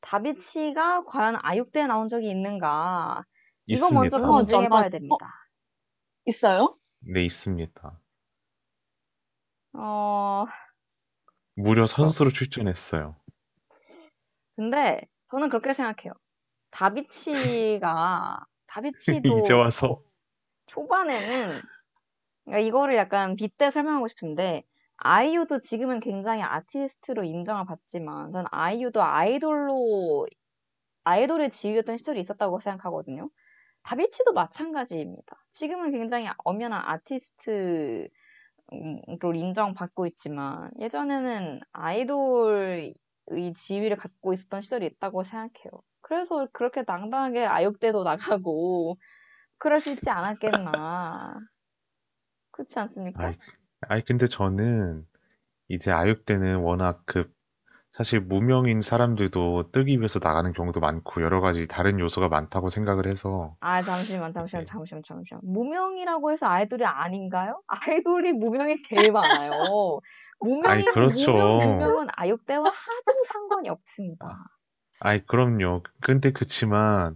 다비치가 0.01 1.03
과연 1.05 1.37
아육대에 1.41 1.87
나온 1.87 2.07
적이 2.07 2.29
있는가? 2.29 3.23
이거 3.67 3.85
있습니다. 3.85 3.99
먼저 3.99 4.17
그거 4.19 4.33
검증해봐야 4.33 4.89
됩니다. 4.89 5.15
있어요? 6.25 6.77
네, 6.99 7.23
있습니다. 7.25 7.99
어, 9.75 10.45
무려 11.55 11.85
선수로 11.85 12.31
출전했어요. 12.31 13.15
근데 14.55 15.01
저는 15.31 15.49
그렇게 15.49 15.73
생각해요. 15.73 16.13
다비치가 16.71 18.45
다비치도 18.67 19.39
이제 19.39 19.53
와서 19.53 20.01
초반에는 20.67 21.61
그러니까 22.45 22.67
이거를 22.67 22.95
약간 22.95 23.35
빗대 23.35 23.71
설명하고 23.71 24.07
싶은데 24.07 24.63
아이유도 24.97 25.59
지금은 25.59 25.99
굉장히 25.99 26.41
아티스트로 26.43 27.23
인정을 27.23 27.65
받지만 27.65 28.31
전 28.31 28.45
아이유도 28.51 29.01
아이돌로 29.01 30.27
아이돌의 31.03 31.49
지위였던 31.49 31.97
시절이 31.97 32.19
있었다고 32.19 32.59
생각하거든요. 32.59 33.29
다비치도 33.83 34.33
마찬가지입니다. 34.33 35.45
지금은 35.51 35.91
굉장히 35.91 36.29
엄연한 36.45 36.81
아티스트 36.85 38.07
로 39.19 39.33
인정받고 39.33 40.05
있지만 40.07 40.71
예전에는 40.79 41.61
아이돌의 41.71 42.93
지위를 43.55 43.97
갖고 43.97 44.33
있었던 44.33 44.61
시절이 44.61 44.85
있다고 44.85 45.23
생각해요. 45.23 45.71
그래서 46.01 46.47
그렇게 46.51 46.83
당당하게 46.83 47.45
아육대도 47.45 48.03
나가고 48.03 48.97
그럴 49.57 49.79
수 49.79 49.91
있지 49.91 50.09
않았겠나. 50.09 51.39
그렇지 52.51 52.79
않습니까? 52.79 53.23
아이, 53.23 53.37
아이 53.87 54.01
근데 54.03 54.27
저는 54.27 55.07
이제 55.69 55.91
아육대는 55.91 56.57
워낙 56.57 57.01
그 57.05 57.32
사실 57.93 58.19
무명인 58.19 58.81
사람들도 58.81 59.69
뜨기 59.71 59.99
위해서 59.99 60.19
나가는 60.21 60.51
경우도 60.51 60.79
많고 60.79 61.21
여러 61.21 61.41
가지 61.41 61.67
다른 61.67 61.99
요소가 61.99 62.27
많다고 62.27 62.69
생각을 62.69 63.05
해서 63.05 63.55
아, 63.59 63.83
잠시만, 63.83 64.31
잠시만, 64.31 64.65
네. 64.65 64.71
잠시만, 64.71 65.03
잠시만. 65.07 65.41
무명이라고 65.43 66.31
해서 66.31 66.47
아이돌이 66.47 66.83
아닌가요? 66.85 67.61
아이돌이 67.67 68.33
무명이 68.33 68.77
제일 68.79 69.11
많아요. 69.11 69.51
무명이고 70.39 70.91
그렇죠. 70.91 71.31
무명, 71.33 71.57
무명은 71.57 72.07
아육대와 72.15 72.63
하등 72.63 73.23
상관이 73.31 73.69
없습니다. 73.69 74.25
아이 74.99 75.23
그럼요. 75.23 75.83
근데 76.01 76.31
그치만 76.31 77.15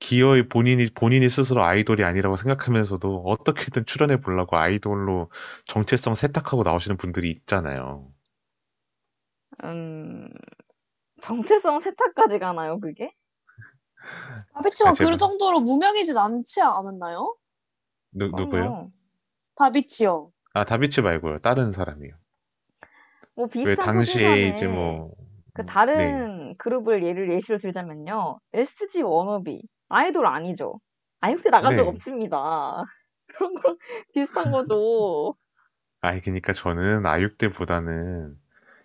기어이 0.00 0.48
본인이 0.48 0.88
본인이 0.88 1.28
스스로 1.28 1.64
아이돌이 1.64 2.02
아니라고 2.04 2.36
생각하면서도 2.36 3.24
어떻게든 3.26 3.84
출연해 3.84 4.22
보려고 4.22 4.56
아이돌로 4.56 5.30
정체성 5.66 6.14
세탁하고 6.14 6.62
나오시는 6.62 6.96
분들이 6.96 7.30
있잖아요. 7.30 8.06
음, 9.64 10.28
정체성 11.20 11.80
세탁까지 11.80 12.38
가나요, 12.38 12.78
그게? 12.80 13.12
다비치가 14.54 14.90
아, 14.90 14.92
그 14.94 15.16
정도로 15.16 15.60
무명이진 15.60 16.16
않지 16.16 16.60
않았나요? 16.62 17.36
누, 18.12 18.28
누구요? 18.28 18.90
다비치요. 19.56 20.32
아 20.54 20.64
다비치 20.64 21.02
말고요. 21.02 21.40
다른 21.40 21.72
사람이요. 21.72 22.14
뭐왜 23.34 23.50
비슷한 23.50 23.86
당시에 23.86 24.48
이제 24.48 24.66
뭐그 24.66 25.12
음, 25.12 25.12
네. 25.56 25.66
다른 25.66 26.56
그룹을 26.56 27.02
예를 27.02 27.30
예시로 27.30 27.58
들자면요. 27.58 28.40
SG 28.52 29.02
워너비. 29.02 29.62
아이돌 29.88 30.26
아니죠. 30.26 30.80
아육대 31.20 31.50
나간 31.50 31.76
적 31.76 31.82
네. 31.84 31.88
없습니다. 31.88 32.84
그런 33.26 33.54
거 33.54 33.76
비슷한 34.14 34.50
거죠. 34.52 35.34
아니, 36.00 36.20
그러니까 36.20 36.52
저는 36.52 37.06
아육대보다는, 37.06 38.36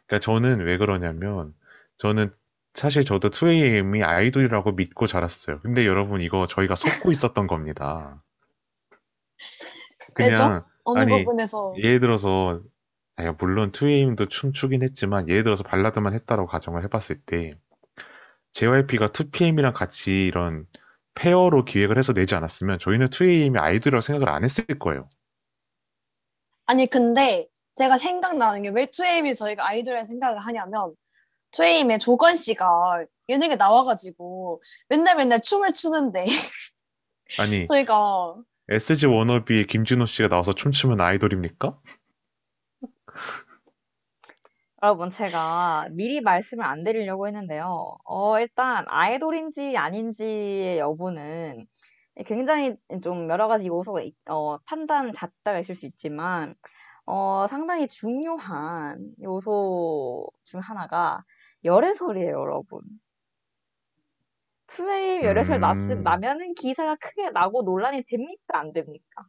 그러니까 0.08 0.24
저는 0.24 0.62
왜 0.62 0.78
그러냐면, 0.78 1.54
저는 1.98 2.34
사실 2.74 3.06
저도 3.06 3.30
2AM이 3.30 4.04
아이돌이라고 4.04 4.72
믿고 4.74 5.06
자랐어요. 5.06 5.60
근데 5.62 5.86
여러분 5.86 6.22
이거 6.22 6.48
저희가 6.48 6.76
속고 6.76 7.12
있었던 7.12 7.48
겁니다. 7.48 8.24
그냥 10.16 10.64
어느 10.84 11.00
아니, 11.00 11.12
부분에서 11.12 11.76
예를 11.78 12.00
들어서, 12.00 12.62
아니, 13.16 13.30
물론 13.38 13.72
2AM도 13.72 14.30
춤추긴 14.30 14.84
했지만, 14.84 15.30
예를 15.30 15.44
들어서 15.44 15.64
발라드만 15.64 16.14
했다고 16.14 16.48
가정을 16.48 16.84
해봤을 16.84 17.22
때, 17.26 17.58
JYP가 18.52 19.08
2PM이랑 19.10 19.74
같이 19.74 20.26
이런 20.26 20.66
페어로 21.16 21.66
기획을 21.66 21.98
해서 21.98 22.14
내지 22.14 22.36
않았으면, 22.36 22.80
저희는 22.80 23.08
2AM이 23.08 23.60
아이돌이라고 23.60 24.02
생각을 24.02 24.30
안 24.30 24.44
했을 24.44 24.66
거예요. 24.66 25.08
아니 26.66 26.88
근데 26.88 27.48
제가 27.76 27.98
생각나는 27.98 28.64
게왜 28.64 28.88
2AM이 28.88 29.36
저희가 29.36 29.68
아이돌을 29.68 30.02
생각을 30.02 30.40
하냐면 30.40 30.94
2AM의 31.52 32.00
조건 32.00 32.36
씨가 32.36 33.06
예능에 33.30 33.56
나와가지고 33.56 34.62
맨날 34.90 35.18
맨날 35.18 35.42
춤을 35.42 35.74
추는데 35.74 36.26
아니, 37.40 37.66
저희가 37.66 38.36
SG 38.70 39.08
워너비의 39.08 39.68
김진호 39.68 40.06
씨가 40.06 40.30
나와서 40.30 40.54
춤추면 40.54 41.02
아이돌입니까? 41.02 41.80
여러분, 44.84 45.10
제가 45.10 45.88
미리 45.92 46.20
말씀을 46.22 46.66
안 46.66 46.84
드리려고 46.84 47.26
했는데요. 47.28 47.98
어, 48.04 48.40
일단, 48.40 48.84
아이돌인지 48.88 49.78
아닌지의 49.78 50.80
여부는 50.80 51.66
굉장히 52.26 52.76
좀 53.02 53.30
여러 53.30 53.48
가지 53.48 53.68
요소가, 53.68 54.02
있- 54.02 54.14
어, 54.30 54.58
판단 54.66 55.14
잣대가 55.14 55.60
있을 55.60 55.74
수 55.76 55.86
있지만, 55.86 56.54
어, 57.06 57.46
상당히 57.48 57.88
중요한 57.88 59.14
요소 59.22 60.28
중 60.46 60.60
하나가 60.60 61.24
열애설이에요, 61.64 62.32
여러분. 62.32 62.82
투웨이 64.68 65.24
열애설 65.24 65.60
났, 65.60 65.76
음. 65.92 66.04
나면은 66.04 66.54
기사가 66.56 66.96
크게 66.96 67.30
나고 67.32 67.64
논란이 67.64 68.04
됩니까? 68.04 68.60
안 68.60 68.74
됩니까? 68.74 69.26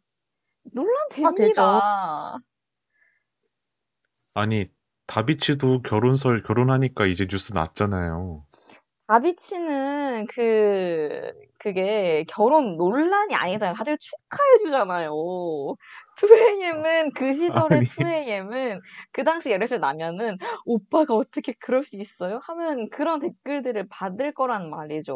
논란 0.73 0.95
아. 1.07 1.33
됩니다. 1.35 2.39
아 4.37 4.47
니, 4.47 4.65
다비치도 5.07 5.83
결혼설 5.83 6.43
결혼하니까 6.43 7.07
이제 7.07 7.27
뉴스 7.27 7.53
났잖아요. 7.53 8.43
다비치는 9.07 10.27
그 10.35 11.31
그게 11.59 12.25
결혼 12.29 12.73
논란이 12.73 13.35
아니잖아요. 13.35 13.75
다들 13.75 13.99
축하해 13.99 14.59
주잖아요. 14.65 15.11
2AM은 16.17 17.13
그 17.15 17.35
시절의 17.35 17.81
아니. 17.81 17.85
2AM은 17.85 18.81
그 19.13 19.23
당시 19.25 19.51
예를 19.51 19.67
들어 19.67 19.79
나면은 19.79 20.37
오빠가 20.65 21.15
어떻게 21.15 21.53
그럴 21.61 21.85
수 21.85 21.97
있어요? 21.97 22.37
하면 22.45 22.87
그런 22.93 23.19
댓글들을 23.21 23.89
받을 23.91 24.33
거란 24.33 24.71
말이죠. 24.71 25.15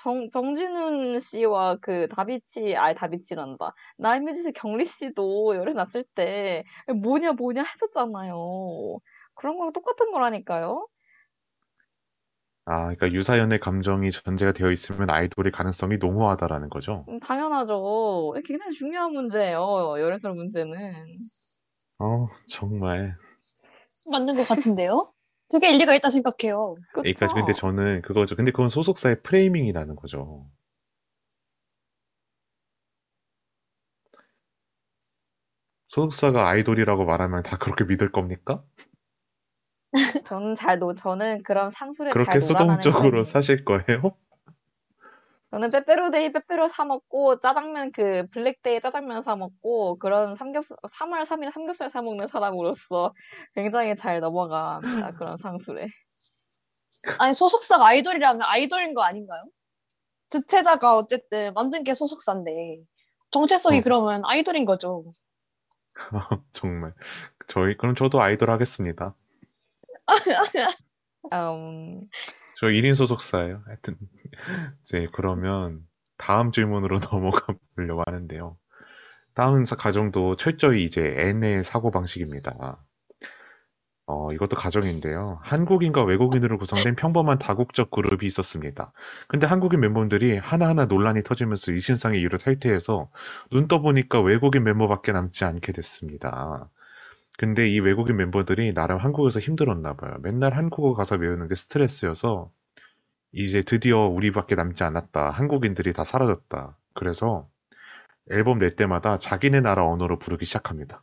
정 0.00 0.28
정진훈 0.28 1.18
씨와 1.18 1.76
그 1.80 2.08
다비치 2.08 2.76
아니 2.76 2.94
다비치란다. 2.94 3.72
나이뮤지스 3.96 4.52
경리 4.52 4.84
씨도 4.84 5.56
열애 5.56 5.72
났을 5.72 6.04
때 6.14 6.62
뭐냐 7.02 7.32
뭐냐 7.32 7.62
했었잖아요. 7.64 8.98
그런 9.34 9.56
거랑 9.56 9.72
똑같은 9.72 10.10
거라니까요. 10.12 10.86
아, 12.66 12.94
그러니까 12.94 13.12
유사연의 13.12 13.60
감정이 13.60 14.10
전제가 14.10 14.52
되어 14.52 14.70
있으면 14.70 15.10
아이돌의 15.10 15.52
가능성이 15.52 15.98
농후하다라는 15.98 16.70
거죠. 16.70 17.04
음, 17.08 17.20
당연하죠. 17.20 18.34
굉장히 18.44 18.72
중요한 18.72 19.12
문제예요. 19.12 20.00
열애설 20.00 20.34
문제는. 20.34 21.18
어, 21.98 22.28
정말. 22.48 23.16
맞는 24.10 24.36
것 24.36 24.48
같은데요? 24.48 25.12
되게 25.50 25.72
일리가 25.74 25.94
있다 25.94 26.08
생각해요. 26.08 26.76
그러니까? 26.92 27.26
근데 27.34 27.52
저는 27.52 28.02
그거죠. 28.02 28.34
근데 28.34 28.50
그건 28.50 28.68
소속사의 28.68 29.22
framing이라는 29.22 29.94
거죠. 29.96 30.46
소속사가 35.88 36.48
아이돌이라고 36.48 37.04
말하면 37.04 37.42
다 37.42 37.58
그렇게 37.58 37.84
믿을 37.84 38.10
겁니까? 38.10 38.64
저는 40.24 40.54
잘 40.54 40.78
노, 40.78 40.94
저는 40.94 41.42
그런 41.42 41.70
상술에 41.70 42.10
잘 42.10 42.24
그렇게 42.24 42.40
수동적으로 42.40 43.02
편이에요. 43.02 43.24
사실 43.24 43.64
거예요? 43.64 44.16
저는 45.50 45.70
빼빼로데이 45.70 46.32
빼빼로 46.32 46.66
사 46.66 46.84
먹고 46.84 47.38
짜장면 47.38 47.92
그 47.92 48.26
블랙데이 48.32 48.80
짜장면 48.80 49.22
사 49.22 49.36
먹고 49.36 49.98
그런 50.00 50.34
삼겹살 50.34 50.76
3월 50.98 51.24
3일 51.24 51.52
삼겹살 51.52 51.88
사 51.88 52.02
먹는 52.02 52.26
사람으로서 52.26 53.12
굉장히 53.54 53.94
잘 53.94 54.18
넘어갑니다. 54.18 55.12
그런 55.12 55.36
상술에. 55.36 55.86
아니 57.20 57.34
소속사가 57.34 57.86
아이돌이라면 57.86 58.42
아이돌인 58.42 58.94
거 58.94 59.02
아닌가요? 59.02 59.44
주최자가 60.28 60.96
어쨌든 60.96 61.52
만든 61.54 61.84
게 61.84 61.94
소속사인데 61.94 62.50
정체성이 63.30 63.78
어. 63.78 63.82
그러면 63.84 64.22
아이돌인 64.24 64.64
거죠. 64.64 65.04
정말. 66.52 66.94
저희, 67.46 67.76
그럼 67.76 67.94
저도 67.94 68.20
아이돌 68.20 68.50
하겠습니다. 68.50 69.14
음, 71.32 72.00
저 72.56 72.66
1인 72.70 72.94
소속사예요. 72.94 73.62
하여튼, 73.66 73.96
이제 74.82 75.08
그러면 75.12 75.80
다음 76.16 76.52
질문으로 76.52 76.98
넘어가 77.10 77.54
보려고 77.76 78.02
하는데요. 78.06 78.56
다음 79.34 79.64
사- 79.64 79.76
가정도 79.76 80.36
철저히 80.36 80.84
이제 80.84 81.02
N의 81.02 81.64
사고 81.64 81.90
방식입니다. 81.90 82.76
어, 84.06 84.32
이것도 84.32 84.56
가정인데요. 84.56 85.38
한국인과 85.42 86.04
외국인으로 86.04 86.58
구성된 86.58 86.94
평범한 86.94 87.38
다국적 87.38 87.90
그룹이 87.90 88.26
있었습니다. 88.26 88.92
근데 89.28 89.46
한국인 89.46 89.80
멤버들이 89.80 90.36
하나하나 90.36 90.84
논란이 90.84 91.22
터지면서 91.22 91.72
일신상의 91.72 92.20
이유를 92.20 92.38
탈퇴해서 92.38 93.08
눈 93.50 93.66
떠보니까 93.66 94.20
외국인 94.20 94.62
멤버밖에 94.64 95.12
남지 95.12 95.46
않게 95.46 95.72
됐습니다. 95.72 96.68
근데 97.38 97.68
이 97.68 97.80
외국인 97.80 98.16
멤버들이 98.16 98.74
나름 98.74 98.98
한국에서 98.98 99.40
힘들었나 99.40 99.94
봐요. 99.94 100.16
맨날 100.22 100.56
한국어 100.56 100.94
가사 100.94 101.16
외우는 101.16 101.48
게 101.48 101.54
스트레스여서 101.54 102.50
이제 103.32 103.62
드디어 103.62 104.06
우리밖에 104.06 104.54
남지 104.54 104.84
않았다. 104.84 105.30
한국인들이 105.30 105.92
다 105.92 106.04
사라졌다. 106.04 106.78
그래서 106.94 107.48
앨범 108.30 108.58
낼 108.60 108.76
때마다 108.76 109.18
자기네 109.18 109.60
나라 109.60 109.86
언어로 109.86 110.18
부르기 110.18 110.44
시작합니다. 110.44 111.02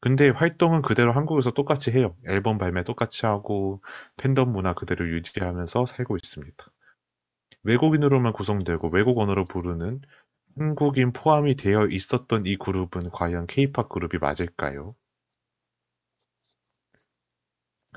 근데 0.00 0.28
활동은 0.28 0.82
그대로 0.82 1.12
한국에서 1.12 1.52
똑같이 1.52 1.90
해요. 1.90 2.16
앨범 2.28 2.58
발매 2.58 2.84
똑같이 2.84 3.26
하고 3.26 3.82
팬덤 4.16 4.52
문화 4.52 4.74
그대로 4.74 5.08
유지하면서 5.08 5.86
살고 5.86 6.16
있습니다. 6.16 6.64
외국인으로만 7.62 8.32
구성되고 8.32 8.90
외국 8.92 9.18
언어로 9.18 9.44
부르는 9.44 10.00
한국인 10.56 11.12
포함이 11.12 11.56
되어 11.56 11.86
있었던 11.86 12.46
이 12.46 12.56
그룹은 12.56 13.10
과연 13.12 13.46
K-팝 13.46 13.88
그룹이 13.88 14.18
맞을까요? 14.20 14.92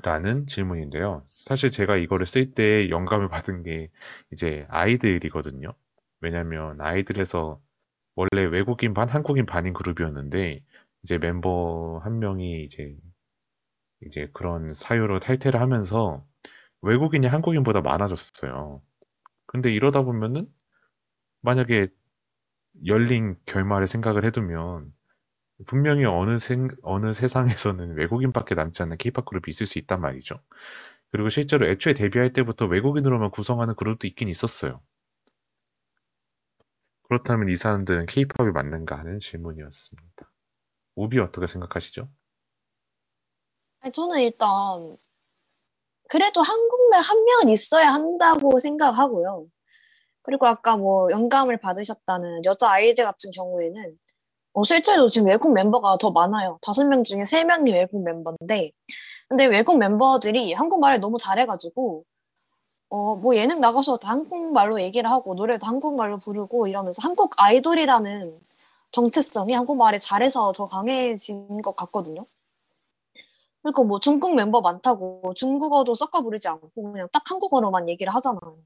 라는 0.02 0.46
질문인데요. 0.46 1.20
사실 1.24 1.70
제가 1.70 1.96
이거를 1.96 2.26
쓸 2.26 2.52
때 2.52 2.88
영감을 2.90 3.28
받은 3.28 3.62
게 3.62 3.90
이제 4.32 4.66
아이들이거든요. 4.70 5.74
왜냐면 6.20 6.80
아이들에서 6.80 7.60
원래 8.14 8.44
외국인 8.44 8.94
반, 8.94 9.08
한국인 9.08 9.46
반인 9.46 9.72
그룹이었는데 9.72 10.62
이제 11.02 11.18
멤버 11.18 12.00
한 12.04 12.18
명이 12.18 12.64
이제 12.64 12.96
이제 14.06 14.28
그런 14.32 14.74
사유로 14.74 15.20
탈퇴를 15.20 15.60
하면서 15.60 16.24
외국인이 16.82 17.26
한국인보다 17.26 17.80
많아졌어요. 17.82 18.82
근데 19.46 19.72
이러다 19.72 20.02
보면은 20.02 20.46
만약에 21.42 21.88
열린 22.86 23.36
결말을 23.46 23.86
생각을 23.86 24.24
해두면 24.26 24.92
분명히 25.66 26.04
어느 26.04 26.38
생, 26.38 26.68
어느 26.82 27.12
세상에서는 27.12 27.96
외국인밖에 27.96 28.54
남지 28.54 28.82
않는 28.82 28.96
케이팝 28.98 29.24
그룹이 29.24 29.44
있을 29.48 29.66
수 29.66 29.78
있단 29.78 30.00
말이죠. 30.00 30.40
그리고 31.12 31.28
실제로 31.28 31.66
애초에 31.66 31.94
데뷔할 31.94 32.32
때부터 32.32 32.66
외국인으로만 32.66 33.30
구성하는 33.30 33.74
그룹도 33.74 34.06
있긴 34.06 34.28
있었어요. 34.28 34.80
그렇다면 37.02 37.48
이 37.48 37.56
사람들은 37.56 38.06
케이팝이 38.06 38.52
맞는가 38.52 38.96
하는 38.96 39.18
질문이었습니다. 39.18 40.30
우비 40.94 41.18
어떻게 41.18 41.46
생각하시죠? 41.46 42.08
저는 43.92 44.20
일단 44.20 44.46
그래도 46.08 46.42
한국말 46.42 47.00
한 47.00 47.24
명은 47.24 47.48
있어야 47.48 47.92
한다고 47.92 48.58
생각하고요. 48.58 49.46
그리고 50.22 50.46
아까 50.46 50.76
뭐 50.76 51.10
영감을 51.10 51.56
받으셨다는 51.58 52.44
여자 52.44 52.70
아이들 52.70 53.04
같은 53.04 53.30
경우에는 53.32 53.98
어, 54.52 54.64
실제로 54.64 55.08
지금 55.08 55.28
외국 55.28 55.52
멤버가 55.52 55.96
더 55.98 56.10
많아요. 56.10 56.58
다섯 56.62 56.84
명 56.86 57.04
중에 57.04 57.24
세 57.24 57.44
명이 57.44 57.72
외국 57.72 58.02
멤버인데, 58.02 58.72
근데 59.28 59.46
외국 59.46 59.78
멤버들이 59.78 60.52
한국말을 60.54 61.00
너무 61.00 61.18
잘해가지고, 61.18 62.04
어, 62.90 63.16
뭐 63.16 63.36
예능 63.36 63.60
나가서 63.60 63.98
다 63.98 64.10
한국말로 64.10 64.80
얘기를 64.82 65.10
하고, 65.10 65.34
노래도 65.34 65.66
한국말로 65.66 66.18
부르고 66.18 66.66
이러면서 66.68 67.00
한국 67.02 67.34
아이돌이라는 67.38 68.40
정체성이 68.92 69.52
한국말에 69.54 69.98
잘해서 69.98 70.52
더 70.52 70.66
강해진 70.66 71.62
것 71.62 71.76
같거든요. 71.76 72.26
그러니까 73.62 73.82
뭐 73.84 74.00
중국 74.00 74.34
멤버 74.34 74.60
많다고 74.60 75.34
중국어도 75.34 75.94
섞어 75.94 76.22
부르지 76.22 76.48
않고 76.48 76.70
그냥 76.92 77.08
딱 77.12 77.22
한국어로만 77.30 77.88
얘기를 77.88 78.12
하잖아요. 78.14 78.58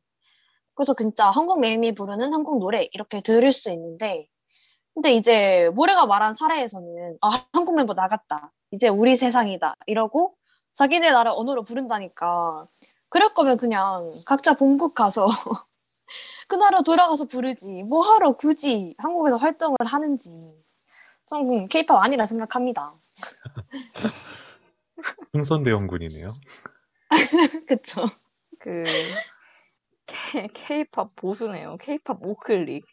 그래서 0.74 0.94
진짜 0.94 1.30
한국 1.30 1.60
매미 1.60 1.94
부르는 1.94 2.32
한국 2.32 2.58
노래 2.58 2.88
이렇게 2.92 3.20
들을 3.20 3.52
수 3.52 3.70
있는데 3.70 4.28
근데 4.94 5.12
이제 5.12 5.70
모래가 5.74 6.06
말한 6.06 6.34
사례에서는 6.34 7.18
아 7.20 7.28
한국 7.52 7.74
멤버 7.74 7.94
나갔다 7.94 8.52
이제 8.70 8.88
우리 8.88 9.16
세상이다 9.16 9.74
이러고 9.86 10.36
자기네 10.72 11.10
나라 11.10 11.32
언어로 11.32 11.64
부른다니까 11.64 12.66
그럴 13.08 13.34
거면 13.34 13.56
그냥 13.56 14.02
각자 14.26 14.54
본국 14.54 14.94
가서 14.94 15.26
그 16.48 16.56
나라 16.56 16.82
돌아가서 16.82 17.26
부르지 17.26 17.82
뭐 17.84 18.02
하러 18.02 18.32
굳이 18.32 18.94
한국에서 18.98 19.36
활동을 19.36 19.76
하는지 19.84 20.30
저는 21.26 21.68
케이팝 21.68 22.02
아니라 22.02 22.26
생각합니다. 22.26 22.92
흥선대원군이네요. 25.32 26.28
그쵸? 27.66 28.04
그 28.60 28.82
K- 30.06 30.48
K-팝 30.52 31.08
보수네요. 31.16 31.76
K-팝 31.78 32.18
우클릭. 32.22 32.84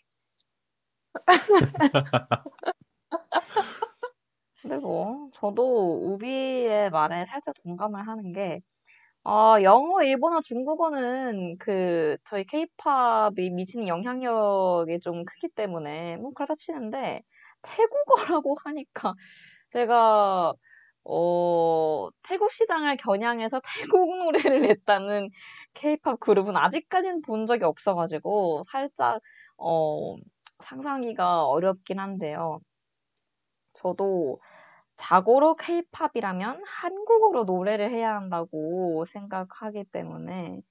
뭐 4.81 5.27
저도 5.33 6.13
우비의 6.13 6.89
말에 6.91 7.25
살짝 7.25 7.55
동감을 7.63 8.07
하는 8.07 8.31
게 8.33 8.59
아, 9.23 9.57
영어, 9.63 10.03
일본어, 10.03 10.41
중국어는 10.41 11.57
그 11.59 12.17
저희 12.25 12.45
K-팝이 12.45 13.51
미치는 13.51 13.87
영향력이 13.87 14.99
좀 15.01 15.25
크기 15.25 15.47
때문에 15.49 16.17
뭐 16.17 16.31
그렇다 16.33 16.55
치는데 16.57 17.21
태국어라고 17.63 18.57
하니까 18.65 19.13
제가 19.69 20.53
어, 21.05 22.09
태국 22.23 22.51
시장을 22.51 22.97
겨냥해서 22.97 23.61
태국 23.63 24.17
노래를 24.17 24.61
냈다는 24.63 25.29
K-팝 25.75 26.19
그룹은 26.19 26.57
아직까지는 26.57 27.21
본 27.23 27.45
적이 27.45 27.65
없어가지고 27.65 28.63
살짝 28.71 29.21
어, 29.57 30.15
상상하기가 30.61 31.45
어렵긴 31.47 31.99
한데요. 31.99 32.59
저도 33.73 34.39
자고로 34.97 35.55
K-팝이라면 35.55 36.63
한국어로 36.65 37.45
노래를 37.45 37.89
해야 37.89 38.15
한다고 38.15 39.05
생각하기 39.05 39.85
때문에 39.85 40.61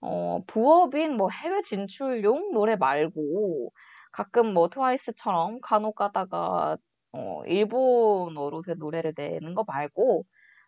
어, 0.00 0.40
부업인 0.46 1.16
뭐 1.16 1.30
해외 1.30 1.62
진출용 1.62 2.52
노래 2.52 2.76
말고 2.76 3.72
가끔 4.12 4.54
뭐 4.54 4.68
트와이스처럼 4.68 5.60
간혹 5.60 5.96
가다가 5.96 6.76
어, 7.12 7.44
일본어로 7.46 8.62
된 8.62 8.78
노래를 8.78 9.14
내는 9.16 9.54
거 9.54 9.64
말고 9.66 10.24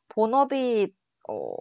본업이 0.08 0.92
어, 1.28 1.54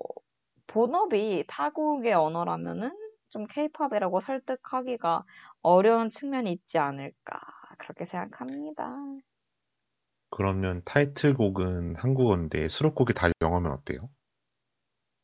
본업이 0.67 1.45
타국의 1.47 2.13
언어라면은 2.13 2.91
좀 3.29 3.45
K-팝이라고 3.47 4.19
설득하기가 4.19 5.25
어려운 5.61 6.09
측면이 6.09 6.51
있지 6.51 6.77
않을까 6.77 7.39
그렇게 7.77 8.05
생각합니다. 8.05 8.91
그러면 10.29 10.81
타이틀곡은 10.85 11.95
한국어인데 11.95 12.67
수록곡이 12.69 13.13
다 13.13 13.29
영어면 13.41 13.71
어때요? 13.71 14.09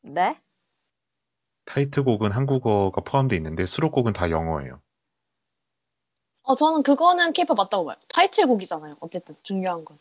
네? 0.02 0.40
타이틀곡은 1.66 2.32
한국어가 2.32 3.00
포함되어 3.02 3.36
있는데 3.36 3.66
수록곡은 3.66 4.12
다 4.12 4.30
영어예요. 4.30 4.80
어, 6.46 6.54
저는 6.54 6.82
그거는 6.82 7.32
케이팝 7.32 7.56
맞다고 7.56 7.86
봐요. 7.86 7.96
타이틀곡이잖아요. 8.08 8.96
어쨌든 9.00 9.34
중요한 9.42 9.84
건. 9.84 9.96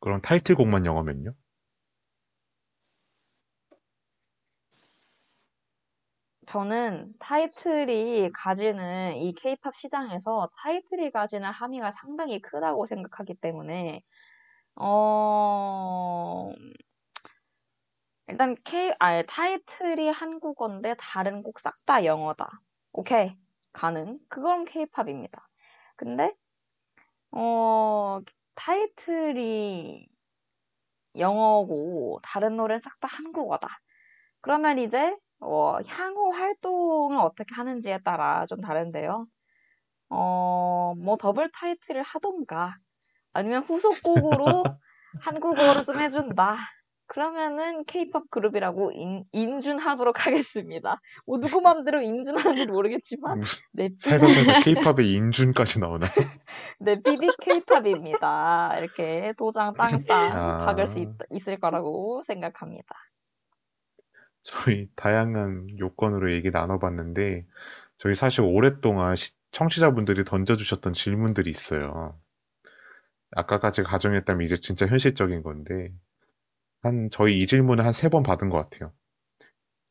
그럼 0.00 0.20
타이틀곡만 0.20 0.86
영어면요? 0.86 1.34
저는 6.52 7.14
타이틀이 7.18 8.30
가지는 8.34 9.16
이 9.16 9.32
케이팝 9.32 9.74
시장에서 9.74 10.50
타이틀이 10.58 11.10
가지는 11.10 11.50
함의가 11.50 11.90
상당히 11.92 12.42
크다고 12.42 12.84
생각하기 12.84 13.36
때문에 13.36 14.02
어 14.76 16.52
일단 18.28 18.54
K 18.66 18.92
아 18.98 19.22
타이틀이 19.22 20.10
한국어인데 20.10 20.94
다른 20.98 21.42
곡 21.42 21.54
싹 21.62 21.72
다 21.86 22.04
영어다. 22.04 22.50
오케이 22.92 23.34
가능. 23.72 24.18
그건 24.28 24.66
케이팝입니다. 24.66 25.48
근데 25.96 26.34
어 27.30 28.20
타이틀이 28.56 30.06
영어고 31.18 32.20
다른 32.22 32.56
노래는 32.56 32.82
싹 32.82 32.92
다 33.00 33.08
한국어다. 33.08 33.68
그러면 34.42 34.78
이제 34.78 35.16
어, 35.42 35.78
향후 35.86 36.30
활동을 36.30 37.18
어떻게 37.18 37.54
하는지에 37.54 37.98
따라 38.04 38.46
좀 38.46 38.60
다른데요. 38.60 39.26
어, 40.08 40.94
뭐 40.96 41.16
더블 41.16 41.50
타이틀을 41.52 42.02
하던가 42.02 42.76
아니면 43.32 43.62
후속곡으로 43.64 44.64
한국어를 45.20 45.84
좀 45.84 46.00
해준다. 46.00 46.58
그러면은 47.06 47.84
케이팝 47.84 48.30
그룹이라고 48.30 48.92
인, 48.92 49.24
인준하도록 49.32 50.26
하겠습니다. 50.26 50.98
뭐 51.26 51.38
누구 51.38 51.60
맘대로 51.60 52.00
인준하는지 52.00 52.68
모르겠지만 52.68 53.42
살다 53.98 54.26
삐디 54.26 54.44
살다 54.44 54.60
케이팝의 54.60 55.12
인준까지 55.12 55.80
나오나? 55.80 56.06
내 56.80 57.02
삐디 57.02 57.28
케이팝입니다. 57.40 58.76
이렇게 58.78 59.34
도장 59.36 59.74
땅땅 59.74 60.32
아. 60.32 60.64
박을 60.64 60.86
수 60.86 61.00
있, 61.00 61.08
있을 61.32 61.58
거라고 61.60 62.22
생각합니다. 62.26 62.94
저희 64.42 64.88
다양한 64.96 65.78
요건으로 65.78 66.32
얘기 66.32 66.50
나눠봤는데, 66.50 67.46
저희 67.98 68.14
사실 68.14 68.42
오랫동안 68.42 69.16
시- 69.16 69.32
청취자분들이 69.52 70.24
던져주셨던 70.24 70.92
질문들이 70.94 71.50
있어요. 71.50 72.18
아까까지 73.32 73.82
가정했다면 73.82 74.44
이제 74.46 74.56
진짜 74.60 74.86
현실적인 74.86 75.42
건데, 75.42 75.92
한, 76.82 77.10
저희 77.12 77.40
이 77.42 77.46
질문을 77.48 77.84
한 77.86 77.92
세 77.92 78.08
번 78.10 78.22
받은 78.24 78.50
것 78.50 78.58
같아요. 78.70 78.92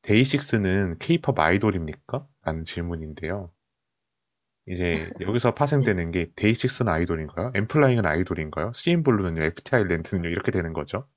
데이식스는 0.04 1.00
케이팝 1.00 1.40
아이돌입니까? 1.40 2.28
라는 2.44 2.64
질문인데요. 2.66 3.52
이제 4.68 5.10
여기서 5.20 5.54
파생되는 5.56 6.12
게 6.12 6.32
데이식스는 6.36 6.92
아이돌인가요? 6.92 7.52
엠플라잉은 7.56 8.06
아이돌인가요? 8.06 8.72
시인블루는요? 8.74 9.44
FT 9.44 9.76
아일랜드는요? 9.76 10.30
이렇게 10.30 10.52
되는 10.52 10.74
거죠. 10.74 11.08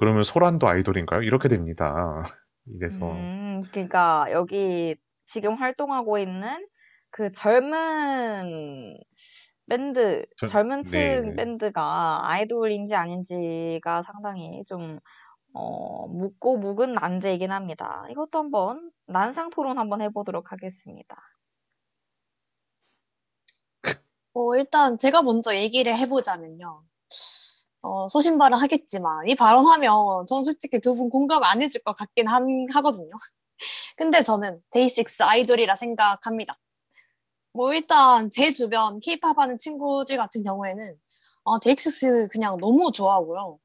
그러면 0.00 0.22
소란도 0.22 0.66
아이돌인가요? 0.66 1.22
이렇게 1.22 1.48
됩니다. 1.48 2.22
이래서 2.74 3.06
음, 3.06 3.62
그러니까 3.70 4.26
여기 4.32 4.96
지금 5.26 5.56
활동하고 5.56 6.18
있는 6.18 6.66
그 7.10 7.30
젊은 7.32 8.96
밴드, 9.68 10.24
저- 10.38 10.46
젊은 10.46 10.84
층 10.84 11.00
네. 11.26 11.36
밴드가 11.36 12.30
아이돌인지 12.30 12.94
아닌지가 12.94 14.00
상당히 14.00 14.64
좀 14.66 14.98
어, 15.52 16.08
묻고 16.08 16.56
묵은 16.58 16.94
난제이긴 16.94 17.52
합니다. 17.52 18.04
이것도 18.10 18.38
한번 18.38 18.90
난상 19.06 19.50
토론 19.50 19.78
한번 19.78 20.00
해보도록 20.00 20.50
하겠습니다. 20.52 21.16
어, 24.32 24.56
일단 24.56 24.96
제가 24.98 25.22
먼저 25.22 25.54
얘기를 25.54 25.96
해보자면요. 25.96 26.84
어, 27.82 28.08
소신발언 28.08 28.60
하겠지만, 28.60 29.28
이 29.28 29.34
발언하면 29.34 30.26
전 30.26 30.44
솔직히 30.44 30.80
두 30.80 30.94
분 30.94 31.08
공감 31.10 31.42
안 31.44 31.62
해줄 31.62 31.82
것 31.82 31.94
같긴 31.96 32.28
한, 32.28 32.66
하거든요. 32.74 33.10
근데 33.96 34.22
저는 34.22 34.60
데이식스 34.70 35.22
아이돌이라 35.24 35.76
생각합니다. 35.76 36.54
뭐 37.52 37.74
일단 37.74 38.30
제 38.30 38.52
주변 38.52 39.00
케이팝 39.00 39.38
하는 39.38 39.58
친구들 39.58 40.16
같은 40.16 40.42
경우에는 40.44 40.96
어, 41.44 41.58
데이식스 41.60 42.28
그냥 42.32 42.52
너무 42.60 42.92
좋아하고요. 42.92 43.58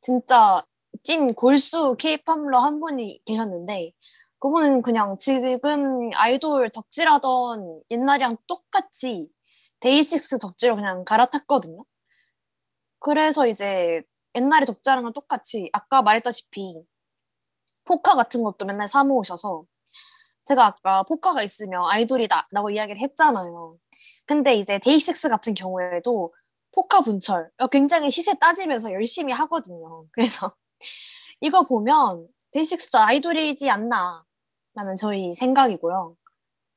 진짜 0.00 0.62
찐 1.04 1.34
골수 1.34 1.96
케이팝러 1.98 2.58
한 2.60 2.80
분이 2.80 3.22
계셨는데 3.26 3.92
그분은 4.40 4.82
그냥 4.82 5.16
지금 5.18 6.10
아이돌 6.14 6.70
덕질하던 6.70 7.82
옛날이랑 7.90 8.36
똑같이 8.46 9.28
데이식스 9.80 10.38
덕질을 10.38 10.76
그냥 10.76 11.04
갈아탔거든요. 11.04 11.84
그래서 13.02 13.46
이제 13.46 14.02
옛날에 14.34 14.64
건 15.02 15.12
똑같이 15.12 15.68
아까 15.72 16.02
말했다시피 16.02 16.82
포카 17.84 18.14
같은 18.14 18.42
것도 18.42 18.64
맨날 18.64 18.88
사 18.88 19.04
모으셔서 19.04 19.64
제가 20.44 20.66
아까 20.66 21.02
포카가 21.04 21.42
있으면 21.42 21.84
아이돌이다 21.86 22.48
라고 22.50 22.70
이야기를 22.70 23.00
했잖아요. 23.00 23.76
근데 24.26 24.54
이제 24.54 24.78
데이식스 24.78 25.28
같은 25.28 25.54
경우에도 25.54 26.32
포카 26.72 27.02
분철 27.02 27.48
어, 27.58 27.66
굉장히 27.68 28.10
시세 28.10 28.34
따지면서 28.38 28.92
열심히 28.92 29.32
하거든요. 29.32 30.06
그래서 30.12 30.54
이거 31.40 31.64
보면 31.64 32.28
데이식스도 32.52 32.98
아이돌이지 32.98 33.70
않나 33.70 34.24
라는 34.74 34.96
저의 34.96 35.34
생각이고요. 35.34 36.16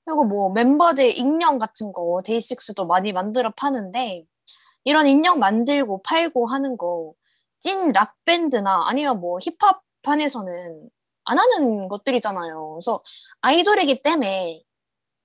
그리고 0.06 0.24
뭐 0.26 0.52
멤버들 0.52 1.18
인형 1.18 1.58
같은 1.58 1.94
거 1.94 2.22
데이식스도 2.26 2.86
많이 2.86 3.14
만들어 3.14 3.52
파는데 3.52 4.26
이런 4.86 5.08
인형 5.08 5.40
만들고 5.40 6.02
팔고 6.04 6.48
하는 6.48 6.78
거 6.78 7.14
찐 7.60 7.90
락밴드나 7.94 8.84
아니면 8.88 9.20
뭐 9.20 9.40
힙합 9.42 9.82
판에서는 10.04 10.90
안 11.26 11.40
하는 11.40 11.88
것들이잖아요. 11.88 12.74
그래서 12.76 13.02
아이돌이기 13.42 14.04
때문에 14.04 14.62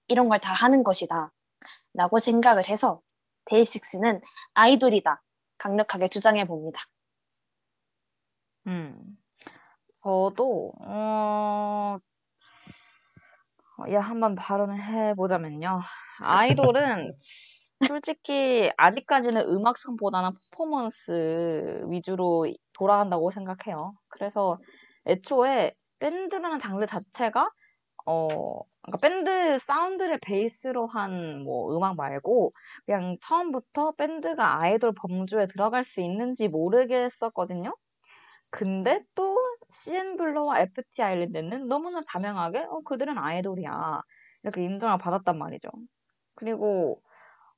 이런 0.08 0.28
걸 0.30 0.38
다 0.38 0.52
하는 0.54 0.82
것이다 0.84 1.32
라고 1.94 2.18
생각을 2.18 2.68
해서 2.68 3.02
데이식스는 3.46 4.22
아이돌이다 4.54 5.22
강력하게 5.58 6.08
주장해 6.08 6.46
봅니다. 6.46 6.80
음, 8.66 8.98
저도, 10.02 10.72
어, 10.80 11.98
예, 13.88 13.96
한번 13.96 14.34
발언을 14.34 14.82
해보자면요. 14.82 15.78
아이돌은 16.20 17.14
솔직히 17.86 18.70
아직까지는 18.76 19.42
음악성보다는 19.48 20.30
퍼포먼스 20.52 21.82
위주로 21.90 22.46
돌아간다고 22.74 23.30
생각해요. 23.30 23.76
그래서 24.08 24.58
애초에 25.06 25.72
밴드라는 25.98 26.58
장르 26.58 26.84
자체가 26.86 27.50
어, 28.06 28.28
그러니까 28.82 28.98
밴드 29.02 29.58
사운드를 29.60 30.18
베이스로 30.26 30.88
한 30.88 31.42
뭐 31.44 31.76
음악 31.76 31.96
말고 31.96 32.50
그냥 32.86 33.16
처음부터 33.22 33.92
밴드가 33.98 34.60
아이돌 34.62 34.94
범주에 34.94 35.46
들어갈 35.48 35.84
수 35.84 36.00
있는지 36.02 36.48
모르겠었거든요. 36.48 37.74
근데 38.50 39.02
또 39.16 39.36
CN블루와 39.70 40.60
FT 40.60 41.02
아일랜드는 41.02 41.68
너무나 41.68 42.00
자명하게 42.08 42.60
어, 42.60 42.76
그들은 42.84 43.16
아이돌이야. 43.18 44.00
이렇게 44.42 44.64
인정을 44.64 44.98
받았단 44.98 45.38
말이죠. 45.38 45.68
그리고 46.36 47.02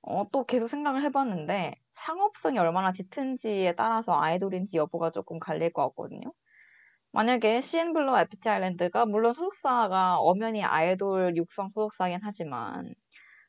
어, 0.02 0.24
또 0.32 0.44
계속 0.44 0.68
생각을 0.68 1.02
해봤는데 1.04 1.76
상업성이 1.92 2.58
얼마나 2.58 2.92
짙은지에 2.92 3.72
따라서 3.76 4.20
아이돌인지 4.20 4.76
여부가 4.78 5.10
조금 5.10 5.38
갈릴 5.38 5.72
것 5.72 5.88
같거든요. 5.90 6.32
만약에 7.12 7.60
CN블루와 7.60 8.22
FT 8.22 8.48
아일랜드가 8.48 9.06
물론 9.06 9.34
소속사가 9.34 10.18
엄연히 10.18 10.64
아이돌 10.64 11.36
육성 11.36 11.70
소속사긴 11.74 12.20
하지만 12.22 12.94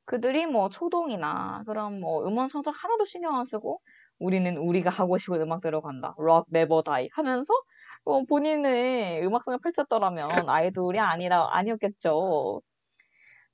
그들이 0.06 0.46
뭐 0.48 0.70
초동이나 0.70 1.64
그런 1.68 2.00
뭐 2.02 2.28
음원 2.28 2.50
성적 2.50 2.72
하나도 2.72 3.06
신경 3.06 3.38
안 3.38 3.46
쓰고 3.46 3.82
우리는 4.20 4.56
우리가 4.58 4.90
하고 4.90 5.18
싶은 5.18 5.42
음악대로 5.42 5.82
간다. 5.82 6.14
rock 6.20 6.48
never 6.50 6.82
die 6.82 7.10
하면서 7.14 7.54
어, 8.06 8.24
본인의 8.26 9.26
음악성을 9.26 9.60
펼쳤더라면 9.60 10.50
아이돌이 10.50 11.00
아니라 11.00 11.48
아니었겠죠. 11.52 12.62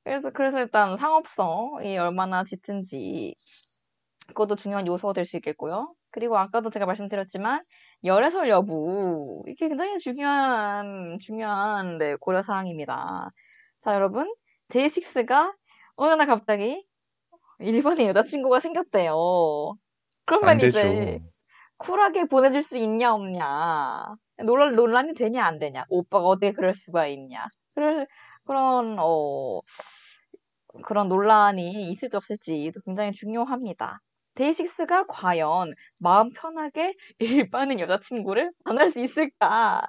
그래서 0.04 0.32
그래서 0.32 0.60
일단 0.60 0.98
상업성이 0.98 1.98
얼마나 1.98 2.44
짙은지 2.44 3.36
그것도 4.28 4.56
중요한 4.56 4.88
요소가 4.88 5.14
될 5.14 5.26
수 5.26 5.38
있겠고요. 5.38 5.94
그리고 6.12 6.38
아까도 6.38 6.70
제가 6.70 6.86
말씀드렸지만 6.86 7.62
열애설 8.04 8.50
여부 8.50 9.42
이게 9.48 9.68
굉장히 9.68 9.98
중요한 10.00 11.18
중요한 11.22 11.98
네, 11.98 12.16
고려 12.16 12.42
사항입니다. 12.42 13.30
자 13.80 13.94
여러분 13.96 14.32
데이식스가 14.70 15.54
어느 15.98 16.14
날 16.14 16.28
갑자기 16.28 16.86
일본에 17.60 18.08
여자친구가 18.08 18.60
생겼대요. 18.60 19.16
그러면. 20.26 20.60
이제 20.62 21.20
쿨하게 21.78 22.26
보내줄 22.26 22.62
수 22.64 22.78
있냐 22.78 23.14
없냐 23.14 24.16
논란 24.46 24.76
논란이 24.76 25.14
되냐 25.14 25.46
안 25.46 25.60
되냐 25.60 25.86
오빠가 25.90 26.26
어떻게 26.28 26.52
그럴 26.54 26.74
수가 26.74 27.08
있냐 27.08 27.46
그럴 27.76 28.06
그런 28.50 28.98
어 28.98 29.60
그런 30.84 31.08
논란이 31.08 31.92
있을지 31.92 32.18
없을지도 32.18 32.82
굉장히 32.82 33.12
중요합니다. 33.12 34.02
데이식스가 34.34 35.06
과연 35.06 35.70
마음 36.02 36.32
편하게 36.34 36.94
일반인 37.20 37.80
여자친구를 37.80 38.52
만날 38.66 38.90
수 38.90 39.02
있을까? 39.02 39.82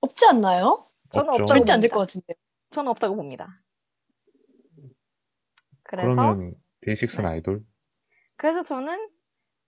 없지 0.00 0.26
않나요? 0.26 0.84
저는 1.12 1.28
없죠. 1.30 1.42
없다고 1.44 1.46
절대 1.46 1.72
안 1.72 1.80
될. 1.80 1.90
것 1.90 2.00
같은데. 2.00 2.34
저는 2.72 2.90
없다고 2.90 3.14
봅니다. 3.14 3.48
그래서 5.84 6.08
그러면 6.08 6.52
데이식스는 6.80 7.28
네. 7.28 7.34
아이돌? 7.36 7.62
그래서 8.36 8.64
저는 8.64 9.08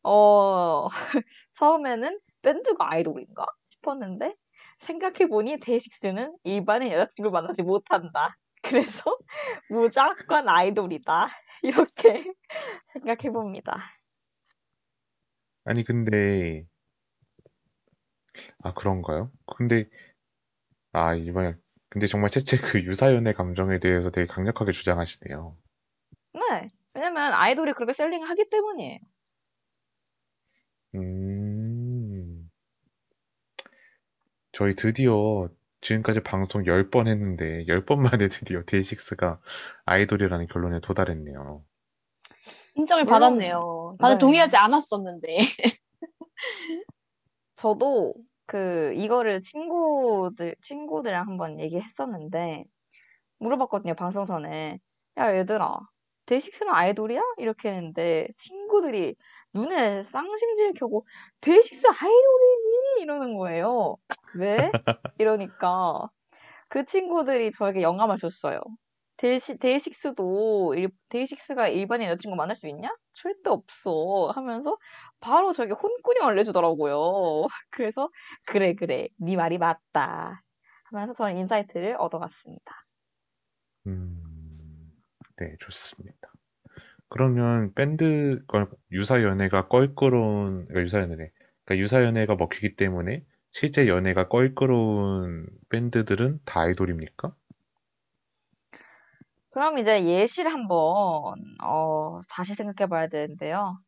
어 0.02 0.88
처음에는 1.54 2.18
밴드가 2.42 2.92
아이돌인가 2.92 3.46
싶었는데 3.66 4.34
생각해 4.78 5.26
보니 5.28 5.58
데이식스는 5.60 6.36
일반인 6.44 6.92
여자친구를 6.92 7.32
만나지 7.32 7.62
못한다. 7.62 8.36
그래서 8.62 9.16
무조건 9.70 10.48
아이돌이다. 10.48 11.28
이렇게 11.62 12.24
생각해 12.92 13.30
봅니다. 13.32 13.78
아니, 15.64 15.84
근데, 15.84 16.64
아, 18.62 18.72
그런가요? 18.74 19.30
근데, 19.56 19.88
아, 20.92 21.14
이번에, 21.14 21.54
근데 21.88 22.06
정말 22.06 22.30
채채 22.30 22.58
그 22.58 22.82
유사연의 22.82 23.34
감정에 23.34 23.78
대해서 23.80 24.10
되게 24.10 24.26
강력하게 24.26 24.72
주장하시네요. 24.72 25.56
네. 26.34 26.68
왜냐면 26.94 27.32
아이돌이 27.32 27.72
그렇게 27.72 27.92
셀링을 27.92 28.28
하기 28.28 28.44
때문이에요. 28.50 28.98
음, 30.94 31.55
저희 34.56 34.74
드디어 34.74 35.50
지금까지 35.82 36.22
방송 36.22 36.62
10번 36.62 37.08
했는데 37.08 37.66
10번 37.66 37.98
만에 37.98 38.28
드디어 38.28 38.62
데이식스가 38.64 39.38
아이돌이라는 39.84 40.46
결론에 40.46 40.80
도달했네요. 40.80 41.62
인정을 42.76 43.04
물론, 43.04 43.20
받았네요. 43.20 43.96
다들 44.00 44.14
네. 44.14 44.18
동의하지 44.18 44.56
않았었는데. 44.56 45.36
저도 47.52 48.14
그 48.46 48.94
이거를 48.96 49.42
친구들 49.42 50.56
친구들이랑 50.62 51.26
한번 51.26 51.60
얘기했었는데 51.60 52.64
물어봤거든요 53.38 53.94
방송 53.94 54.24
전에 54.24 54.78
야 55.18 55.36
얘들아 55.36 55.78
데이식스는 56.24 56.72
아이돌이야? 56.72 57.20
이렇게 57.36 57.68
했는데 57.68 58.28
친구들이 58.36 59.16
눈에 59.56 60.02
쌍심지를 60.02 60.74
켜고 60.74 61.02
데이식스 61.40 61.86
아이돌이지 61.88 63.02
이러는 63.02 63.36
거예요 63.36 63.96
왜? 64.32 64.72
이러니까 65.18 66.08
그 66.68 66.84
친구들이 66.84 67.52
저에게 67.52 67.82
영감을 67.82 68.18
줬어요 68.18 68.60
데이시, 69.18 69.58
데이식스도 69.58 70.74
일, 70.76 70.90
데이식스가 71.08 71.68
일반인 71.68 72.08
여자친구 72.08 72.36
만날 72.36 72.54
수 72.56 72.68
있냐? 72.68 72.90
절대 73.14 73.50
없어 73.50 74.30
하면서 74.34 74.76
바로 75.20 75.52
저에게 75.52 75.72
혼꾸녕 75.72 76.26
알려주더라고요. 76.28 77.46
그래서 77.70 78.10
그래 78.46 78.74
그래 78.74 79.08
네 79.20 79.36
말이 79.36 79.58
맞다 79.58 80.42
하면서 80.84 81.14
저는 81.14 81.36
insight를 81.36 81.96
얻어갔습니다. 81.98 82.74
음, 83.86 84.92
네, 85.38 85.56
좋습니다. 85.60 86.35
그러면 87.08 87.72
밴드, 87.74 88.42
그 88.48 88.66
유사 88.92 89.22
연애가 89.22 89.68
껄끄러운, 89.68 90.66
그러니까 90.66 90.82
유사 90.82 91.00
연애, 91.00 91.30
그러니까 91.64 91.82
유사 91.82 92.02
연애가 92.04 92.36
먹히기 92.36 92.76
때문에 92.76 93.24
실제 93.52 93.88
연애가 93.88 94.28
껄끄러운 94.28 95.46
밴드들은 95.70 96.40
다 96.44 96.60
아이돌입니까? 96.60 97.34
그럼 99.52 99.78
이제 99.78 100.04
예시를 100.04 100.52
한번 100.52 100.76
어, 101.62 102.18
다시 102.30 102.54
생각해 102.54 102.88
봐야 102.88 103.08
되는데요. 103.08 103.78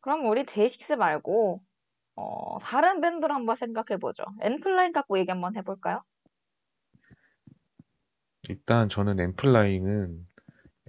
그럼 0.00 0.26
우리 0.26 0.44
데이식스 0.44 0.92
말고 0.92 1.58
어, 2.14 2.58
다른 2.60 3.00
밴드를 3.00 3.34
한번 3.34 3.56
생각해 3.56 3.98
보죠. 4.00 4.22
엔플라잉 4.42 4.92
갖고 4.92 5.18
얘기 5.18 5.30
한번 5.30 5.56
해볼까요? 5.56 6.02
일단 8.48 8.88
저는 8.88 9.18
엔플라잉은 9.20 10.22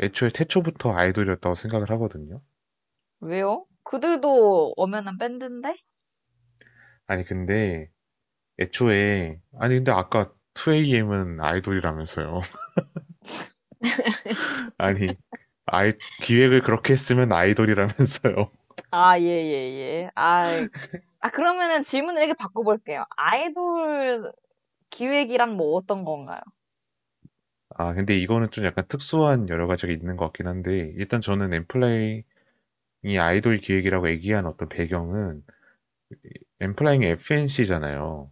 애초에 0.01 0.29
태초부터 0.29 0.93
아이돌이었다고 0.93 1.55
생각을 1.55 1.89
하거든요. 1.91 2.41
왜요? 3.21 3.65
그들도 3.83 4.73
엄연한 4.77 5.17
밴드인데? 5.17 5.75
아니, 7.07 7.25
근데 7.25 7.89
애초에, 8.59 9.39
아니, 9.59 9.75
근데 9.75 9.91
아까 9.91 10.31
2AM은 10.53 11.39
아이돌이라면서요. 11.41 12.41
아니, 14.77 15.09
아이, 15.65 15.93
기획을 16.23 16.61
그렇게 16.63 16.93
했으면 16.93 17.31
아이돌이라면서요. 17.31 18.51
아, 18.91 19.19
예, 19.19 19.23
예, 19.25 20.03
예. 20.03 20.07
아, 20.15 20.67
아, 21.21 21.29
그러면은 21.29 21.83
질문을 21.83 22.23
이렇게 22.23 22.37
바꿔볼게요. 22.37 23.05
아이돌 23.17 24.31
기획이란 24.89 25.55
뭐 25.55 25.75
어떤 25.75 26.05
건가요? 26.05 26.39
아, 27.75 27.93
근데 27.93 28.17
이거는 28.17 28.49
좀 28.51 28.65
약간 28.65 28.85
특수한 28.87 29.47
여러 29.49 29.67
가지가 29.67 29.91
있는 29.93 30.17
것 30.17 30.25
같긴 30.25 30.47
한데, 30.47 30.93
일단 30.97 31.21
저는 31.21 31.53
엠플라잉이 31.53 32.23
아이돌 33.19 33.59
기획이라고 33.59 34.09
얘기한 34.09 34.45
어떤 34.45 34.69
배경은, 34.69 35.43
엠플라잉이 36.59 37.05
FNC잖아요. 37.05 38.31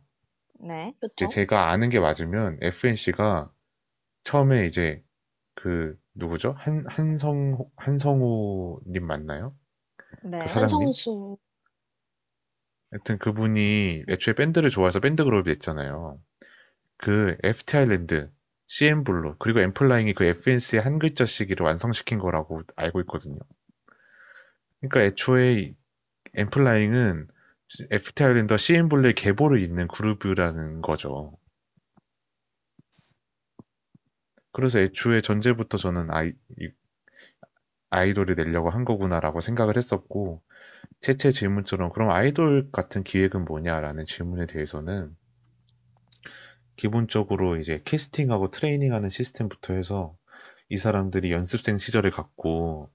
네. 0.60 0.92
그렇죠? 1.00 1.28
제가 1.28 1.70
아는 1.70 1.90
게 1.90 2.00
맞으면 2.00 2.58
FNC가 2.62 3.52
처음에 4.24 4.66
이제 4.66 5.04
그 5.56 5.98
누구죠? 6.16 6.54
한 6.58 6.86
한성 6.88 7.58
한성우님 7.76 9.06
맞나요? 9.06 9.56
네. 10.24 10.40
그 10.40 10.48
사장님? 10.48 10.88
한성수 10.88 11.38
하여튼 12.92 13.18
그분이 13.18 14.04
애초에 14.10 14.34
밴드를 14.34 14.70
좋아해서 14.70 15.00
밴드 15.00 15.24
그룹이 15.24 15.44
됐잖아요. 15.54 16.20
그 16.98 17.38
FT 17.44 17.78
아일랜드, 17.78 18.32
CNBLUE 18.68 19.36
그리고 19.40 19.60
엔플라잉이 19.62 20.14
그 20.14 20.24
FNC의 20.26 20.82
한 20.82 21.00
글자씩을 21.00 21.66
완성시킨 21.66 22.20
거라고 22.20 22.62
알고 22.76 23.02
있거든요. 23.02 23.40
그러니까 24.80 25.02
애초에 25.04 25.76
엔플라잉은 26.36 27.28
FT 27.92 28.24
아일랜드와 28.24 28.58
CNBLUE의 28.58 29.14
계보를 29.16 29.62
잇는 29.64 29.88
그룹이라는 29.90 30.82
거죠. 30.82 31.38
그래서 34.52 34.80
애초에 34.82 35.22
전제부터 35.22 35.78
저는 35.78 36.12
아이, 36.12 36.34
이- 36.60 36.72
아이돌을 37.90 38.36
내려고 38.36 38.70
한 38.70 38.86
거구나라고 38.86 39.42
생각을 39.42 39.76
했었고, 39.78 40.42
채채 41.02 41.32
질문처럼 41.32 41.92
그럼 41.94 42.12
아이돌 42.12 42.72
같은 42.72 43.04
기획은 43.04 43.46
뭐냐라는 43.46 44.06
질문에 44.06 44.46
대해서는 44.48 45.16
기본적으로 46.78 47.58
이제 47.58 47.82
캐스팅하고 47.86 48.52
트레이닝하는 48.52 49.10
시스템부터 49.10 49.74
해서 49.74 50.18
이 50.70 50.78
사람들이 50.78 51.32
연습생 51.32 51.78
시절을 51.78 52.12
갖고 52.12 52.90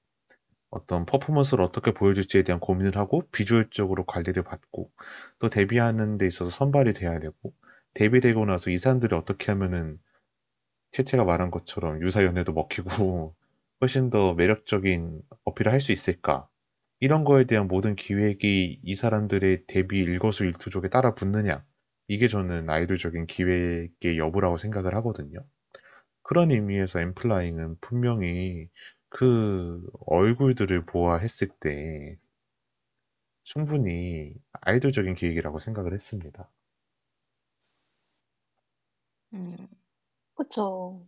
어떤 0.71 1.07
퍼포먼스를 1.07 1.65
어떻게 1.65 1.93
보여줄지에 1.93 2.45
대한 2.45 2.61
고민을 2.61 2.97
하고 2.97 3.29
비주얼적으로 3.33 4.07
관리를 4.07 4.43
받고 4.45 4.91
또 5.41 5.51
데뷔하는 5.51 6.19
데 6.19 6.27
있어서 6.29 6.51
선발이 6.51 6.95
돼야 6.95 7.19
되고 7.21 7.55
데뷔되고 7.95 8.45
나서 8.47 8.71
이 8.71 8.79
사람들이 8.79 9.15
어떻게 9.17 9.53
하면은 9.53 9.99
채채가 10.93 11.25
말한 11.25 11.51
것처럼 11.51 12.03
유사 12.03 12.25
연애도 12.25 12.53
먹히고 12.53 13.35
훨씬 13.81 14.11
더 14.11 14.35
매력적인 14.35 15.23
어필을 15.45 15.73
할 15.73 15.81
수 15.81 15.93
있을까? 15.93 16.49
이런 17.01 17.25
거에 17.25 17.45
대한 17.45 17.69
모든 17.69 17.97
기획이 17.97 18.81
이 18.83 18.95
사람들의 18.95 19.65
데뷔 19.67 19.99
일거수일투족에 20.01 20.89
따라 20.91 21.15
붙느냐? 21.15 21.65
이게 22.13 22.29
저는 22.29 22.69
아이돌적인 22.69 23.27
기획의 23.27 24.19
여부라고 24.19 24.59
생각을 24.59 24.95
하거든요. 24.97 25.39
그런 26.23 26.51
의미에서 26.51 27.01
엠플라잉은 27.01 27.79
분명히 27.81 28.69
그 29.09 29.83
얼굴들을 30.07 30.85
보아했을 30.87 31.49
때 31.61 32.19
충분히 33.45 34.35
아이돌적인 34.61 35.15
기획이라고 35.15 35.59
생각을 35.61 35.95
했습니다. 35.95 36.51
음, 39.35 39.57
그쵸. 40.35 41.01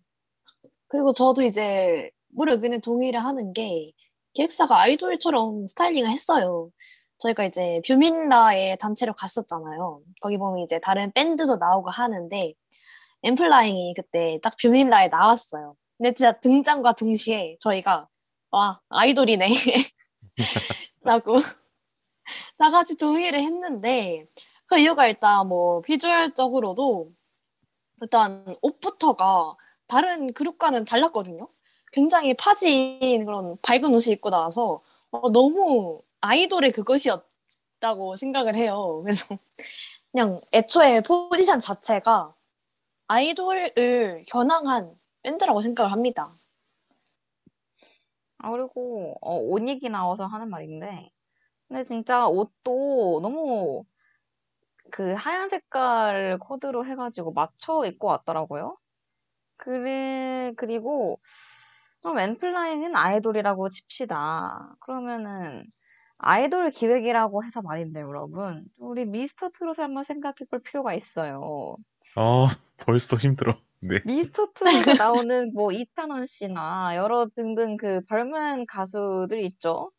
그리고 0.88 1.12
저도 1.12 1.42
이제 1.42 2.10
무려 2.28 2.54
의견에 2.54 2.78
동의를 2.80 3.20
하는 3.20 3.52
게 3.52 3.92
기획사가 4.34 4.80
아이돌처럼 4.80 5.66
스타일링을 5.66 6.10
했어요. 6.10 6.70
저희가 7.18 7.44
이제 7.44 7.80
뷰민라의 7.86 8.78
단체로 8.78 9.12
갔었잖아요. 9.14 10.02
거기 10.20 10.36
보면 10.38 10.64
이제 10.64 10.78
다른 10.80 11.12
밴드도 11.12 11.56
나오고 11.56 11.90
하는데 11.90 12.54
엠플라잉이 13.22 13.94
그때 13.94 14.38
딱 14.42 14.56
뷰민라에 14.60 15.08
나왔어요. 15.08 15.74
근데 15.96 16.12
진짜 16.12 16.32
등장과 16.40 16.92
동시에 16.92 17.56
저희가 17.60 18.08
와 18.50 18.80
아이돌이네 18.88 19.48
라고 21.02 21.36
다 22.58 22.70
같이 22.70 22.96
동의를 22.96 23.40
했는데 23.40 24.26
그 24.66 24.78
이유가 24.78 25.06
일단 25.06 25.48
뭐 25.48 25.80
비주얼적으로도 25.82 27.10
일단 28.02 28.56
옷부터가 28.62 29.56
다른 29.86 30.32
그룹과는 30.32 30.84
달랐거든요. 30.84 31.48
굉장히 31.92 32.34
파진 32.34 33.24
그런 33.24 33.56
밝은 33.62 33.84
옷을 33.94 34.12
입고 34.14 34.30
나와서 34.30 34.82
어, 35.10 35.30
너무 35.30 36.02
아이돌의 36.24 36.72
그것이었다고 36.72 38.16
생각을 38.16 38.56
해요. 38.56 39.02
그래서 39.02 39.38
그냥 40.10 40.40
애초에 40.52 41.02
포지션 41.02 41.60
자체가 41.60 42.34
아이돌을 43.08 44.24
겨냥한 44.28 44.94
밴드라고 45.22 45.60
생각을 45.60 45.92
합니다. 45.92 46.34
아, 48.38 48.50
그리고, 48.50 49.16
어, 49.20 49.36
옷 49.36 49.66
얘기 49.68 49.88
나와서 49.88 50.26
하는 50.26 50.50
말인데, 50.50 51.10
근데 51.66 51.82
진짜 51.82 52.26
옷도 52.26 53.20
너무 53.22 53.84
그 54.90 55.14
하얀 55.14 55.48
색깔 55.48 56.38
코드로 56.38 56.84
해가지고 56.86 57.32
맞춰 57.32 57.84
입고 57.86 58.06
왔더라고요. 58.06 58.76
그래, 59.58 60.52
그리고, 60.56 61.16
그럼 62.02 62.18
엔플라잉은 62.18 62.96
아이돌이라고 62.96 63.70
칩시다. 63.70 64.74
그러면은, 64.82 65.66
아이돌 66.18 66.70
기획이라고 66.70 67.44
해서 67.44 67.60
말인데, 67.62 68.00
여러분. 68.00 68.64
우리 68.78 69.04
미스터 69.04 69.50
트롯을 69.50 69.80
한번 69.80 70.04
생각해 70.04 70.34
볼 70.50 70.60
필요가 70.60 70.94
있어요. 70.94 71.76
아, 72.16 72.48
벌써 72.78 73.16
힘들어. 73.16 73.56
네. 73.88 74.00
미스터 74.06 74.52
트롯에 74.54 74.96
나오는 74.98 75.52
뭐 75.52 75.72
이찬원 75.72 76.22
씨나 76.22 76.96
여러 76.96 77.26
등등 77.34 77.76
그 77.76 78.00
젊은 78.08 78.64
가수들이 78.66 79.44
있죠. 79.46 79.90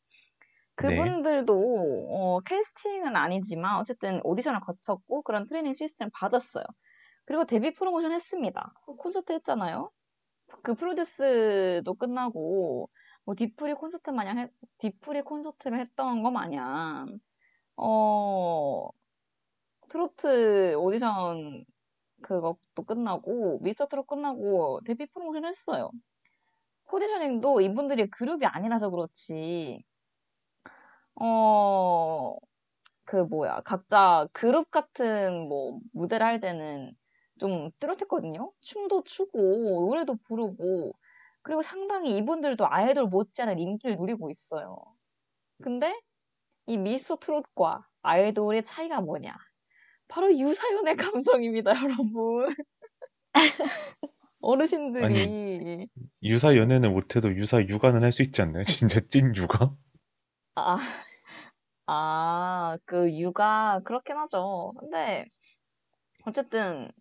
네. 0.83 0.95
그분들도 0.95 2.07
어, 2.09 2.39
캐스팅은 2.41 3.15
아니지만 3.15 3.77
어쨌든 3.77 4.19
오디션을 4.23 4.59
거쳤고 4.61 5.21
그런 5.21 5.45
트레이닝 5.47 5.73
시스템 5.73 6.09
받았어요. 6.13 6.63
그리고 7.25 7.45
데뷔 7.45 7.73
프로모션 7.73 8.11
했습니다. 8.11 8.73
콘서트 8.97 9.33
했잖아요. 9.33 9.89
그 10.63 10.73
프로듀스도 10.73 11.93
끝나고 11.95 12.89
뭐 13.25 13.35
뒤풀이 13.35 13.73
콘서트 13.73 14.11
마냥 14.11 14.37
했- 14.39 14.51
뒤풀이 14.79 15.21
콘서트를 15.23 15.79
했던 15.79 16.21
거 16.21 16.31
마냥 16.31 17.19
어 17.77 18.89
트로트 19.89 20.75
오디션 20.75 21.65
그것도 22.21 22.83
끝나고 22.87 23.59
미스터 23.61 23.87
트롯 23.87 24.07
끝나고 24.07 24.81
데뷔 24.85 25.05
프로모션 25.07 25.45
했어요. 25.45 25.91
포지셔닝도 26.85 27.61
이분들이 27.61 28.09
그룹이 28.09 28.45
아니라서 28.45 28.89
그렇지 28.89 29.83
어 31.19 32.37
그 33.05 33.17
뭐야 33.17 33.61
각자 33.65 34.27
그룹 34.33 34.71
같은 34.71 35.47
뭐 35.47 35.79
무대를 35.93 36.25
할 36.25 36.39
때는 36.39 36.91
좀 37.39 37.69
뚜렷했거든요. 37.79 38.51
춤도 38.61 39.03
추고 39.03 39.39
노래도 39.89 40.15
부르고 40.15 40.93
그리고 41.45 41.63
상당히 41.63 42.17
이분들도 42.17 42.67
아이돌 42.69 43.07
못지않은 43.07 43.59
인기를 43.59 43.97
누리고 43.97 44.31
있어요. 44.31 44.77
근데 45.61 45.99
이 46.67 46.77
미스터 46.77 47.17
트롯과 47.17 47.87
아이돌의 48.03 48.65
차이가 48.65 49.01
뭐냐? 49.01 49.35
바로 50.09 50.37
유사연의 50.37 50.95
감정입니다, 50.97 51.71
여러분. 51.83 52.47
어르신들이 54.41 55.87
유사 56.23 56.55
연애는 56.57 56.93
못해도 56.93 57.35
유사 57.35 57.61
육아는 57.61 58.03
할 58.03 58.11
수 58.11 58.23
있지 58.23 58.41
않나요? 58.41 58.63
진짜 58.65 58.99
찐 59.01 59.35
육아? 59.35 59.75
아, 60.55 60.77
아, 61.87 62.77
그 62.85 63.11
육아 63.17 63.81
그렇긴 63.85 64.17
하죠. 64.17 64.73
근데 64.79 65.25
어쨌든 66.25 66.91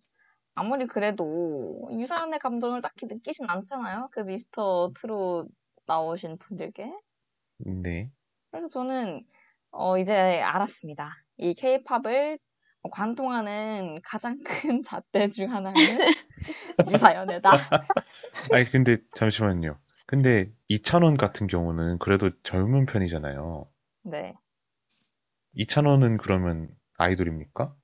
아무리 0.55 0.87
그래도 0.87 1.87
유사연의 1.91 2.39
감정을 2.39 2.81
딱히 2.81 3.05
느끼진 3.05 3.45
않잖아요. 3.49 4.09
그 4.11 4.21
미스터 4.21 4.91
트롯 4.95 5.49
나오신 5.85 6.37
분들께. 6.37 6.91
네. 7.57 8.09
그래서 8.49 8.67
저는 8.69 9.25
어, 9.71 9.97
이제 9.97 10.41
알았습니다. 10.41 11.11
이 11.37 11.53
케이팝을 11.53 12.39
관통하는 12.91 13.99
가장 14.03 14.39
큰 14.43 14.81
잣대 14.87 15.29
중 15.29 15.51
하나는 15.51 15.73
유사연애다. 16.89 17.51
아니, 18.53 18.65
근데 18.71 18.97
잠시만요. 19.15 19.77
근데 20.07 20.47
이찬원 20.69 21.17
같은 21.17 21.47
경우는 21.47 21.99
그래도 21.99 22.29
젊은 22.43 22.85
편이잖아요. 22.85 23.67
네. 24.03 24.35
이찬원은 25.53 26.17
그러면 26.17 26.69
아이돌입니까? 26.97 27.75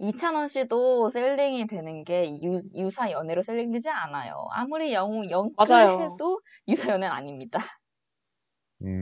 이찬원 0.00 0.48
씨도 0.48 1.10
셀링이 1.10 1.66
되는 1.66 2.04
게 2.04 2.40
유, 2.42 2.62
유사 2.74 3.10
연애로 3.10 3.42
셀링되지 3.42 3.90
않아요. 3.90 4.48
아무리 4.52 4.92
영웅. 4.94 5.28
영끌해도 5.30 6.40
유사 6.68 6.88
연애는 6.88 7.10
아닙니다. 7.10 7.60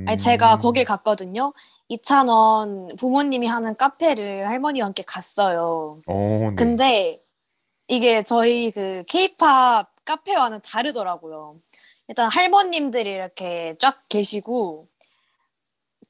아니, 0.09 0.19
제가 0.19 0.57
음, 0.57 0.59
거길 0.59 0.85
갔거든요. 0.85 1.53
이찬원 1.87 2.97
부모님이 2.97 3.47
하는 3.47 3.77
카페를 3.77 4.49
할머니와 4.49 4.87
함께 4.87 5.05
갔어요. 5.07 6.03
어, 6.09 6.15
네. 6.15 6.55
근데 6.57 7.23
이게 7.87 8.25
저희 8.25 8.73
그 8.73 9.05
케이팝 9.07 10.05
카페와는 10.05 10.61
다르더라고요. 10.63 11.61
일단 12.09 12.29
할머님들이 12.29 13.09
이렇게 13.09 13.77
쫙 13.79 14.01
계시고 14.09 14.89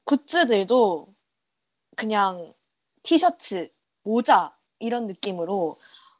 굿즈들도 0.05 1.05
그냥 1.95 2.53
티셔츠, 3.03 3.69
모자 4.01 4.49
이런 4.79 5.07
느낌으로 5.07 5.79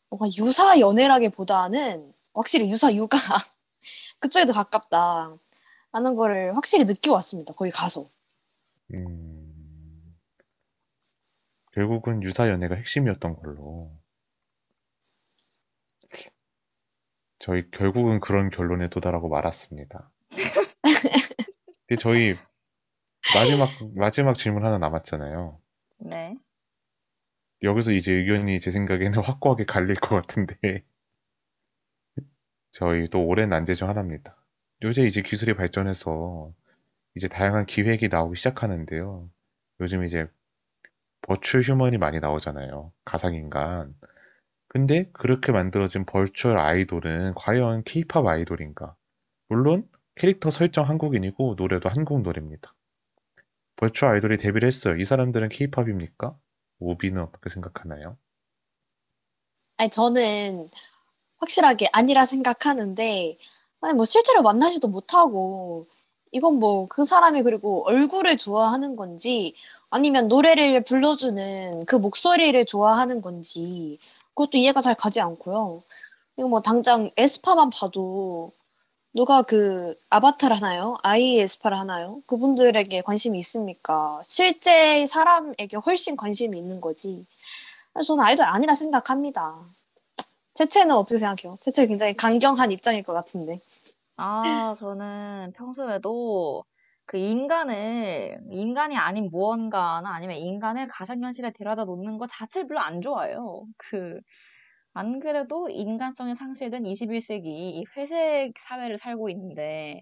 뭔가 0.09 0.27
유사 0.37 0.79
연애라기보다는 0.79 2.13
확실히 2.33 2.69
유사 2.69 2.93
육아 2.93 3.17
그쪽에 4.19 4.45
더 4.45 4.53
가깝다 4.53 5.37
라는 5.91 6.15
거를 6.15 6.55
확실히 6.55 6.85
느끼고 6.85 7.15
왔습니다. 7.15 7.53
거기 7.53 7.71
가서. 7.71 8.05
음, 8.93 10.15
결국은 11.73 12.21
유사 12.23 12.49
연애가 12.49 12.75
핵심이었던 12.75 13.35
걸로. 13.37 13.91
저희 17.39 17.69
결국은 17.71 18.19
그런 18.19 18.49
결론에 18.49 18.89
도달하고 18.89 19.29
말았습니다. 19.29 20.11
근데 21.87 21.99
저희 21.99 22.35
마지막 23.33 23.69
마지막 23.95 24.33
질문 24.33 24.65
하나 24.65 24.77
남았잖아요. 24.77 25.59
네. 25.99 26.37
여기서 27.63 27.91
이제 27.91 28.13
의견이 28.13 28.59
제 28.59 28.71
생각에는 28.71 29.19
확고하게 29.23 29.65
갈릴 29.65 29.95
것 29.95 30.15
같은데 30.15 30.55
저희 32.71 33.09
또 33.09 33.25
오랜 33.25 33.49
난제 33.49 33.73
중 33.73 33.89
하나입니다. 33.89 34.37
요새 34.83 35.03
이제 35.03 35.21
기술이 35.21 35.55
발전해서 35.55 36.53
이제 37.15 37.27
다양한 37.27 37.65
기획이 37.65 38.07
나오기 38.09 38.37
시작하는데요. 38.37 39.29
요즘 39.81 40.05
이제 40.05 40.27
버추얼 41.21 41.63
휴먼이 41.63 41.97
많이 41.97 42.19
나오잖아요. 42.19 42.93
가상인간. 43.05 43.95
근데 44.67 45.09
그렇게 45.13 45.51
만들어진 45.51 46.05
버추얼 46.05 46.57
아이돌은 46.57 47.33
과연 47.35 47.83
케이팝 47.83 48.25
아이돌인가? 48.25 48.95
물론 49.49 49.87
캐릭터 50.15 50.49
설정 50.49 50.87
한국인이고 50.87 51.55
노래도 51.57 51.89
한국 51.89 52.21
노래입니다. 52.21 52.75
버추얼 53.77 54.13
아이돌이 54.13 54.37
데뷔를 54.37 54.67
했어요. 54.67 54.95
이 54.97 55.03
사람들은 55.05 55.49
케이팝입니까? 55.49 56.37
오비는 56.79 57.21
어떻게 57.21 57.49
생각하나요? 57.49 58.17
아니, 59.77 59.89
저는 59.89 60.69
확실하게 61.39 61.89
아니라 61.93 62.25
생각하는데, 62.25 63.37
아니, 63.81 63.93
뭐 63.95 64.05
실제로 64.05 64.41
만나지도 64.43 64.87
못하고, 64.89 65.87
이건 66.31 66.55
뭐 66.59 66.87
그 66.89 67.05
사람이 67.05 67.43
그리고 67.43 67.85
얼굴을 67.87 68.37
좋아하는 68.37 68.95
건지, 68.95 69.55
아니면 69.91 70.27
노래를 70.29 70.83
불러주는 70.83 71.85
그 71.85 71.95
목소리를 71.97 72.65
좋아하는 72.65 73.21
건지, 73.21 73.99
그것도 74.35 74.57
이해가 74.59 74.81
잘 74.81 74.95
가지 74.95 75.21
않고요. 75.21 75.83
이거 76.37 76.47
뭐 76.49 76.61
당장 76.61 77.11
에스파만 77.17 77.69
봐도, 77.71 78.53
누가 79.13 79.41
그 79.41 79.95
아바타를 80.09 80.55
하나요? 80.57 80.95
아이 81.03 81.39
에스파를 81.39 81.77
하나요? 81.77 82.21
그분들에게 82.27 83.01
관심이 83.01 83.39
있습니까? 83.39 84.21
실제 84.23 85.07
사람에게 85.07 85.77
훨씬 85.77 86.15
관심이 86.15 86.57
있는 86.57 86.79
거지. 86.79 87.25
저는 88.05 88.23
아이돌 88.23 88.45
아니라 88.45 88.75
생각합니다. 88.75 89.65
채채는 90.53 90.95
어떻게 90.95 91.17
생각해요? 91.17 91.55
채채 91.59 91.87
굉장히 91.87 92.13
강경한 92.13 92.71
입장일 92.71 93.03
것 93.03 93.13
같은데. 93.13 93.59
아, 94.17 94.75
저는 94.77 95.53
평소에도 95.55 96.63
그 97.05 97.17
인간을, 97.17 98.39
인간이 98.51 98.95
아닌 98.95 99.29
무언가나 99.31 100.13
아니면 100.13 100.37
인간을 100.37 100.87
가상현실에 100.89 101.53
데려다 101.53 101.85
놓는 101.85 102.19
것 102.19 102.29
자체를 102.31 102.67
별로 102.67 102.79
안 102.81 103.01
좋아해요. 103.01 103.65
그, 103.77 104.19
안 104.99 105.21
그래도 105.21 105.69
인간성이 105.69 106.35
상실된 106.35 106.83
21세기 106.83 107.45
이 107.45 107.85
회색 107.95 108.51
사회를 108.59 108.97
살고 108.97 109.29
있는데, 109.29 110.01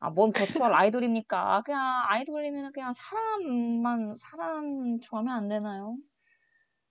아, 0.00 0.08
뭔 0.08 0.30
버추얼 0.30 0.72
아이돌입니까? 0.74 1.60
그냥 1.66 1.82
아이돌이면 2.08 2.72
그냥 2.72 2.94
사람만, 2.94 4.14
사람 4.14 5.00
좋아하면 5.00 5.34
안 5.34 5.48
되나요? 5.48 5.98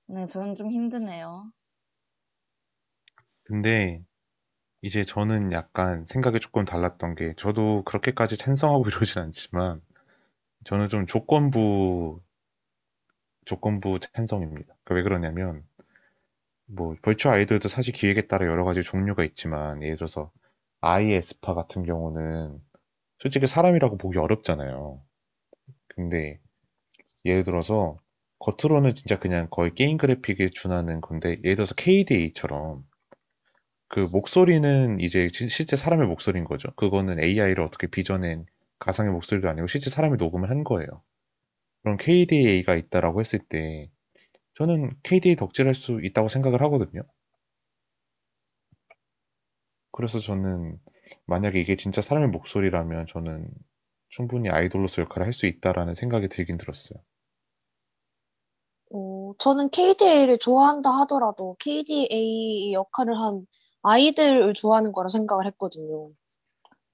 네, 0.07 0.27
저는 0.27 0.53
좀 0.53 0.69
힘드네요. 0.69 1.49
근데 3.43 4.03
이제 4.83 5.03
저는 5.03 5.51
약간 5.51 6.05
생각이 6.05 6.39
조금 6.39 6.63
달랐던 6.63 7.15
게 7.15 7.33
저도 7.37 7.81
그렇게까지 7.85 8.37
찬성하고 8.37 8.85
이러진 8.87 9.23
않지만 9.23 9.81
저는 10.65 10.89
좀 10.89 11.07
조건부 11.07 12.21
조건부 13.45 13.99
찬성입니다. 13.99 14.75
그러니까 14.83 14.93
왜 14.93 15.01
그러냐면 15.01 15.66
뭐 16.67 16.95
벌추 17.01 17.29
아이돌도 17.29 17.67
사실 17.67 17.93
기획에 17.93 18.27
따라 18.27 18.45
여러 18.45 18.63
가지 18.65 18.83
종류가 18.83 19.23
있지만 19.25 19.81
예를 19.83 19.95
들어서 19.97 20.31
아이 20.81 21.11
에스파 21.13 21.53
같은 21.53 21.83
경우는 21.83 22.59
솔직히 23.19 23.47
사람이라고 23.47 23.97
보기 23.97 24.17
어렵잖아요. 24.19 25.01
근데 25.89 26.39
예를 27.25 27.43
들어서 27.45 27.91
겉으로는 28.41 28.91
진짜 28.95 29.19
그냥 29.19 29.47
거의 29.51 29.75
게임 29.75 29.97
그래픽에 29.97 30.51
준하는 30.51 31.01
건데 31.01 31.39
예를 31.43 31.57
들어서 31.57 31.75
KDA처럼 31.75 32.85
그 33.89 34.07
목소리는 34.11 34.99
이제 34.99 35.29
지- 35.29 35.49
실제 35.49 35.75
사람의 35.75 36.07
목소리인 36.07 36.45
거죠. 36.45 36.69
그거는 36.75 37.19
AI를 37.21 37.63
어떻게 37.63 37.87
빚어낸 37.87 38.45
가상의 38.79 39.11
목소리도 39.13 39.49
아니고 39.49 39.67
실제 39.67 39.89
사람이 39.89 40.17
녹음을 40.17 40.49
한 40.49 40.63
거예요. 40.63 40.87
그럼 41.83 41.97
KDA가 41.97 42.75
있다라고 42.75 43.21
했을 43.21 43.39
때 43.39 43.89
저는 44.57 44.91
KDA 45.03 45.35
덕질할 45.37 45.73
수 45.73 46.01
있다고 46.03 46.27
생각을 46.29 46.61
하거든요. 46.63 47.01
그래서 49.91 50.19
저는 50.19 50.79
만약에 51.25 51.59
이게 51.59 51.75
진짜 51.75 52.01
사람의 52.01 52.29
목소리라면 52.29 53.07
저는 53.07 53.49
충분히 54.09 54.49
아이돌로서 54.49 55.01
역할을 55.03 55.25
할 55.25 55.33
수 55.33 55.45
있다라는 55.45 55.95
생각이 55.95 56.29
들긴 56.29 56.57
들었어요. 56.57 56.99
어, 58.91 59.33
저는 59.39 59.69
KDA를 59.69 60.37
좋아한다 60.39 60.89
하더라도 61.01 61.55
KDA 61.59 62.73
역할을 62.73 63.19
한 63.21 63.45
아이들을 63.83 64.53
좋아하는 64.53 64.91
거라 64.91 65.09
생각을 65.09 65.45
했거든요. 65.47 66.11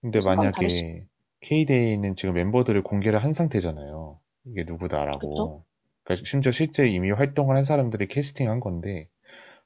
근데 0.01 0.21
만약에 0.21 1.07
K-Day는 1.41 2.15
지금 2.15 2.35
멤버들을 2.35 2.83
공개를 2.83 3.23
한 3.23 3.33
상태잖아요. 3.33 4.19
이게 4.45 4.63
누구다라고. 4.65 5.19
그쵸? 5.19 5.65
그러니까 6.03 6.25
심지어 6.25 6.51
실제 6.51 6.87
이미 6.87 7.11
활동을 7.11 7.55
한 7.55 7.63
사람들이 7.63 8.07
캐스팅한 8.07 8.59
건데 8.59 9.07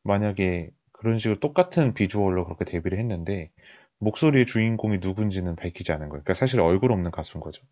만약에 0.03 0.71
그런 0.91 1.19
식으로 1.19 1.39
똑같은 1.39 1.93
비주얼로 1.93 2.45
그렇게 2.45 2.65
데뷔를 2.65 2.99
했는데 2.99 3.51
목소리의 3.99 4.45
주인공이 4.45 4.99
누군지는 4.99 5.55
밝히지 5.55 5.91
않은 5.91 6.09
거예요. 6.09 6.23
그러니까 6.23 6.33
사실 6.33 6.59
얼굴 6.61 6.91
없는 6.91 7.11
가수인 7.11 7.41
거죠. 7.41 7.63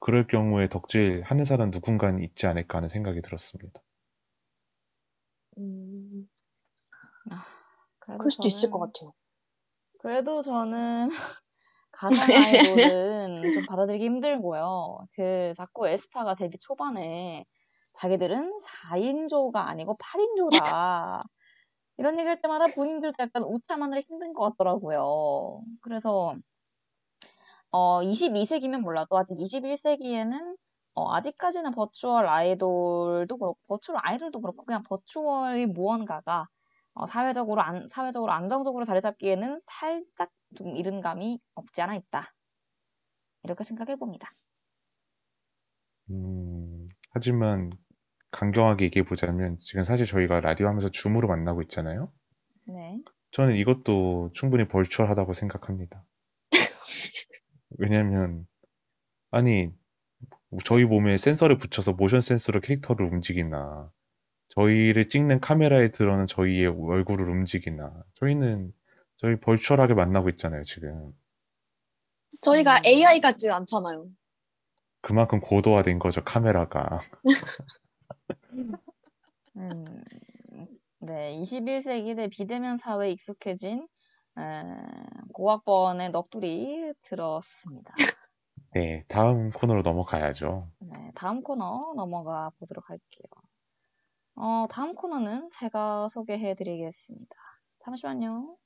그럴 0.00 0.26
경우에 0.26 0.68
덕질 0.68 1.22
하는 1.24 1.44
사람 1.44 1.70
누군가는 1.70 2.22
있지 2.22 2.46
않을까 2.46 2.76
하는 2.78 2.90
생각이 2.90 3.22
들었습니다. 3.22 3.80
음, 5.56 6.28
그래도 8.00 8.18
그럴 8.18 8.30
수도 8.30 8.48
있을 8.48 8.70
것 8.70 8.80
저는- 8.80 8.92
같아요. 8.92 9.12
그래도 10.00 10.42
저는 10.42 11.08
가상 11.96 12.36
아이돌은 12.36 13.40
좀 13.62 13.66
받아들이기 13.68 14.04
힘들고요. 14.04 15.06
그 15.12 15.52
자꾸 15.56 15.88
에스파가 15.88 16.34
데뷔 16.34 16.58
초반에 16.58 17.44
자기들은 17.94 18.52
4인조가 18.90 19.68
아니고 19.68 19.96
8인조다. 19.96 21.20
이런 21.96 22.18
얘기할 22.18 22.40
때마다 22.40 22.66
본인들도 22.66 23.14
약간 23.20 23.44
웃자마느라 23.44 24.00
힘든 24.00 24.32
것 24.32 24.50
같더라고요. 24.50 25.62
그래서 25.80 26.34
어 27.70 28.02
22세기면 28.02 28.80
몰라도 28.80 29.18
아직 29.18 29.36
21세기에는 29.36 30.56
어 30.94 31.12
아직까지는 31.14 31.72
버추얼 31.72 32.26
아이돌도 32.26 33.36
그렇고 33.38 33.58
버추얼 33.66 33.98
아이돌도 34.02 34.40
그렇고 34.40 34.64
그냥 34.64 34.82
버추얼의 34.88 35.66
무언가가 35.66 36.48
어 36.94 37.06
사회적으로 37.06 37.60
안 37.60 37.86
사회적으로 37.88 38.32
안정적으로 38.32 38.84
자리 38.84 39.00
잡기에는 39.00 39.60
살짝 39.66 40.30
좀 40.56 40.76
이른 40.76 41.00
감이 41.00 41.40
없지 41.54 41.82
않아 41.82 41.94
있다. 41.96 42.32
이렇게 43.42 43.64
생각해 43.64 43.96
봅니다. 43.96 44.34
음, 46.10 46.86
하지만 47.10 47.70
강경하게 48.30 48.86
얘기해 48.86 49.04
보자면 49.04 49.58
지금 49.60 49.84
사실 49.84 50.06
저희가 50.06 50.40
라디오 50.40 50.68
하면서 50.68 50.88
줌으로 50.90 51.28
만나고 51.28 51.62
있잖아요. 51.62 52.12
네. 52.66 53.00
저는 53.32 53.56
이것도 53.56 54.30
충분히 54.32 54.66
벌추얼하다고 54.68 55.34
생각합니다. 55.34 56.04
왜냐면 57.78 58.46
아니 59.30 59.70
저희 60.64 60.84
몸에 60.84 61.16
센서를 61.16 61.58
붙여서 61.58 61.92
모션 61.92 62.20
센서로 62.20 62.60
캐릭터를 62.60 63.06
움직이나 63.06 63.90
저희를 64.56 65.08
찍는 65.08 65.40
카메라에 65.40 65.90
들어오는 65.90 66.26
저희의 66.26 66.66
얼굴을 66.66 67.28
움직이나 67.28 67.92
저희는 68.14 68.72
저희 69.16 69.36
벌추얼하게 69.40 69.94
만나고 69.94 70.28
있잖아요, 70.30 70.62
지금. 70.64 71.12
저희가 72.42 72.78
음. 72.78 72.86
AI 72.86 73.20
같지 73.20 73.50
않잖아요. 73.50 74.06
그만큼 75.02 75.40
고도화된 75.40 75.98
거죠, 75.98 76.22
카메라가. 76.24 77.00
음, 79.56 79.84
네, 81.00 81.38
21세기 81.40 82.16
대 82.16 82.28
비대면 82.28 82.76
사회에 82.76 83.12
익숙해진 83.12 83.86
에, 84.38 84.42
고학번의 85.32 86.10
넋두리 86.10 86.94
들었습니다. 87.02 87.94
네, 88.72 89.04
다음 89.08 89.50
코너로 89.50 89.82
넘어가야죠. 89.82 90.68
네, 90.80 91.12
다음 91.14 91.42
코너 91.42 91.92
넘어가 91.96 92.50
보도록 92.58 92.90
할게요. 92.90 93.28
어, 94.36 94.66
다음 94.68 94.94
코너는 94.94 95.50
제가 95.52 96.08
소개해 96.08 96.54
드리겠습니다. 96.54 97.34
잠시만요. 97.78 98.56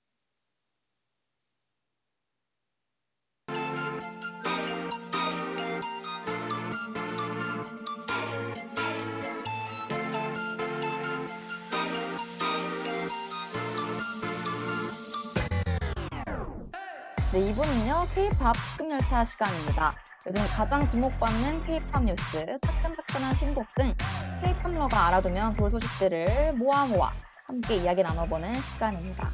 네, 17.31 17.41
이분은요, 17.51 18.07
K-팝 18.15 18.55
특급열차 18.55 19.23
시간입니다. 19.23 19.93
요즘 20.29 20.47
가장 20.49 20.87
주목받는 20.91 21.65
K-팝 21.65 22.05
뉴스, 22.05 22.59
따끈따끈한 22.61 23.35
신곡 23.37 23.67
등 23.75 23.95
K-팝러가 24.43 25.07
알아두면 25.07 25.55
볼 25.55 25.71
소식들을 25.71 26.53
모아 26.59 26.85
모아 26.85 27.11
함께 27.47 27.77
이야기 27.77 28.03
나눠보는 28.03 28.61
시간입니다. 28.61 29.31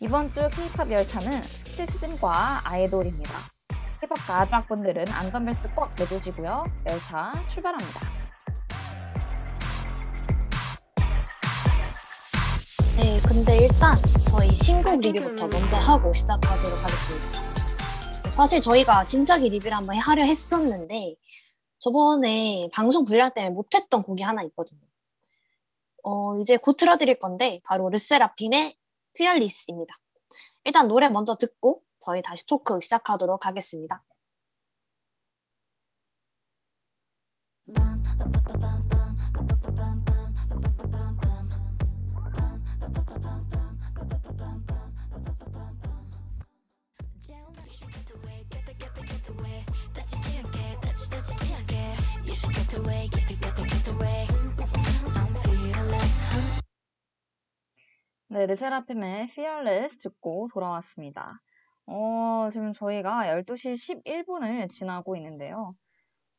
이번 0.00 0.30
주 0.30 0.46
K-팝 0.50 0.90
열차는 0.90 1.42
숙제 1.42 1.86
시즌과 1.86 2.60
아이돌입니다. 2.62 3.32
K-팝 4.00 4.18
가족분들은 4.26 5.08
안전벨트 5.08 5.72
꼭 5.72 5.88
매주시고요. 5.98 6.66
열차 6.88 7.32
출발합니다. 7.46 8.00
네, 12.98 13.18
근데 13.26 13.56
일단 13.60 13.96
저희 14.28 14.54
신곡 14.54 15.00
리뷰부터 15.00 15.48
먼저 15.48 15.78
하고 15.78 16.12
시작하도록 16.12 16.84
하겠습니다. 16.84 17.53
사실 18.34 18.60
저희가 18.60 19.04
진작에 19.04 19.48
리뷰를 19.48 19.76
한번 19.76 19.96
하려 19.96 20.24
했었는데 20.24 21.14
저번에 21.78 22.68
방송 22.72 23.04
분량 23.04 23.30
때문에 23.32 23.54
못했던 23.54 24.02
곡이 24.02 24.24
하나 24.24 24.42
있거든요. 24.42 24.80
어, 26.02 26.36
이제 26.40 26.56
곧 26.56 26.76
틀어드릴 26.76 27.20
건데 27.20 27.60
바로 27.62 27.88
르세라핌의 27.90 28.76
피얼리스입니다. 29.12 29.94
일단 30.64 30.88
노래 30.88 31.08
먼저 31.08 31.36
듣고 31.36 31.84
저희 32.00 32.22
다시 32.22 32.44
토크 32.48 32.80
시작하도록 32.80 33.46
하겠습니다. 33.46 34.02
네, 58.34 58.46
르세라핌의 58.46 59.28
Fearless 59.30 59.98
듣고 59.98 60.48
돌아왔습니다. 60.52 61.40
어, 61.86 62.48
지금 62.50 62.72
저희가 62.72 63.26
12시 63.28 64.02
11분을 64.04 64.68
지나고 64.68 65.14
있는데요. 65.14 65.76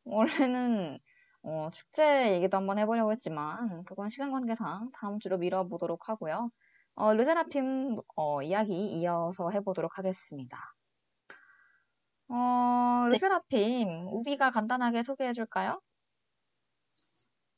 원래는 0.03 0.99
어, 1.43 1.69
축제 1.71 2.33
얘기도 2.33 2.57
한번 2.57 2.79
해보려고 2.79 3.13
했지만 3.13 3.85
그건 3.85 4.09
시간 4.09 4.33
관계상 4.33 4.91
다음 4.93 5.19
주로 5.19 5.37
미뤄보도록 5.37 6.09
하고요. 6.09 6.49
어, 6.95 7.13
르세라핌 7.13 7.95
어, 8.17 8.41
이야기 8.41 8.73
이어서 8.99 9.49
해보도록 9.51 9.97
하겠습니다. 9.97 10.57
어, 12.27 13.07
르세라핌 13.07 14.09
우비가 14.11 14.51
간단하게 14.51 15.01
소개해줄까요? 15.01 15.79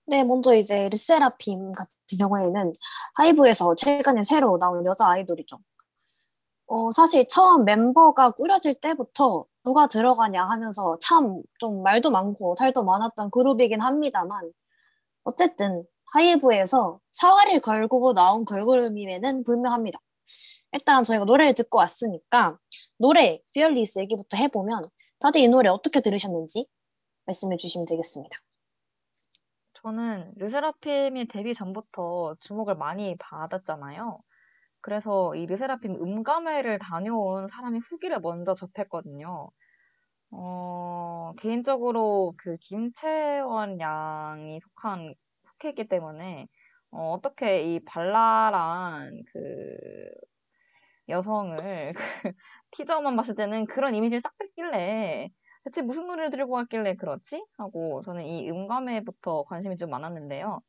네, 0.06 0.24
먼저 0.24 0.54
이제 0.54 0.90
르세라핌 0.90 1.74
같은 1.76 1.97
경우에는 2.16 2.74
하이브에서 3.16 3.76
최근에 3.76 4.24
새로 4.24 4.58
나온 4.58 4.86
여자 4.86 5.08
아이돌이죠. 5.10 5.58
어, 6.68 6.92
사실 6.92 7.28
처음 7.28 7.66
멤버가 7.66 8.32
꾸려질 8.32 8.76
때부터 8.82 9.46
누가 9.64 9.88
들어가냐 9.88 10.44
하면서 10.50 10.98
참 11.02 11.42
좀 11.60 11.82
말도 11.84 12.12
많고 12.12 12.56
탈도 12.56 12.84
많았던 12.84 13.32
그룹이긴 13.32 13.82
합니다만 13.82 14.52
어쨌든 15.24 15.86
하이브에서 16.14 17.00
사활을 17.12 17.60
걸고 17.60 18.14
나온 18.14 18.46
걸그룹임에는 18.46 19.44
불명합니다. 19.44 20.00
일단 20.74 21.04
저희가 21.04 21.26
노래를 21.26 21.54
듣고 21.54 21.78
왔으니까 21.80 22.58
노래 22.98 23.40
피얼리스 23.54 24.00
얘기부터 24.00 24.38
해보면 24.38 24.84
다들 25.20 25.42
이 25.42 25.48
노래 25.48 25.70
어떻게 25.70 26.02
들으셨는지 26.02 26.68
말씀해 27.26 27.58
주시면 27.58 27.86
되겠습니다. 27.86 28.38
저는 29.88 30.34
르세라핌이 30.36 31.28
데뷔 31.30 31.54
전부터 31.54 32.36
주목을 32.42 32.76
많이 32.76 33.16
받았잖아요. 33.20 34.18
그래서 34.82 35.34
이 35.34 35.46
르세라핌 35.46 35.92
음감회를 36.02 36.78
다녀온 36.80 37.48
사람이 37.48 37.80
후기를 37.80 38.20
먼저 38.20 38.54
접했거든요. 38.54 39.50
어, 40.32 41.32
개인적으로 41.40 42.34
그 42.38 42.58
김채원 42.58 43.80
양이 43.80 44.60
속한 44.60 45.14
후기이기 45.46 45.88
때문에 45.88 46.50
어, 46.92 47.14
어떻게 47.14 47.64
이 47.64 47.80
발랄한 47.86 49.24
그 49.32 49.78
여성을 51.08 51.56
그 52.28 52.34
티저만 52.72 53.16
봤을 53.16 53.36
때는 53.36 53.66
그런 53.68 53.96
이미지를 53.96 54.20
싹 54.20 54.38
뺐길래 54.38 55.32
대체 55.68 55.82
무슨 55.82 56.08
노래를 56.08 56.30
들고 56.30 56.54
왔길래 56.54 56.96
그렇지? 56.96 57.46
하고 57.58 58.02
저는 58.02 58.24
이 58.24 58.50
음감회부터 58.50 59.44
관심이 59.44 59.76
좀 59.76 59.90
많았는데요. 59.90 60.62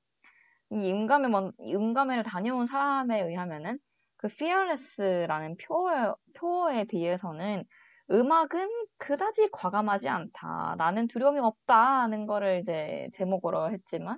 이 0.70 0.90
음감회, 0.90 1.28
음감회를 1.60 2.24
다녀온 2.24 2.66
사람에 2.66 3.22
의하면은 3.22 3.78
그 4.16 4.26
fearless라는 4.26 5.56
표어, 5.56 6.16
표어에 6.34 6.84
비해서는 6.84 7.62
음악은 8.10 8.68
그다지 8.98 9.50
과감하지 9.52 10.08
않다. 10.08 10.74
나는 10.78 11.06
두려움이 11.06 11.38
없다는 11.38 12.26
거를 12.26 12.58
이제 12.58 13.08
제목으로 13.12 13.70
했지만 13.70 14.16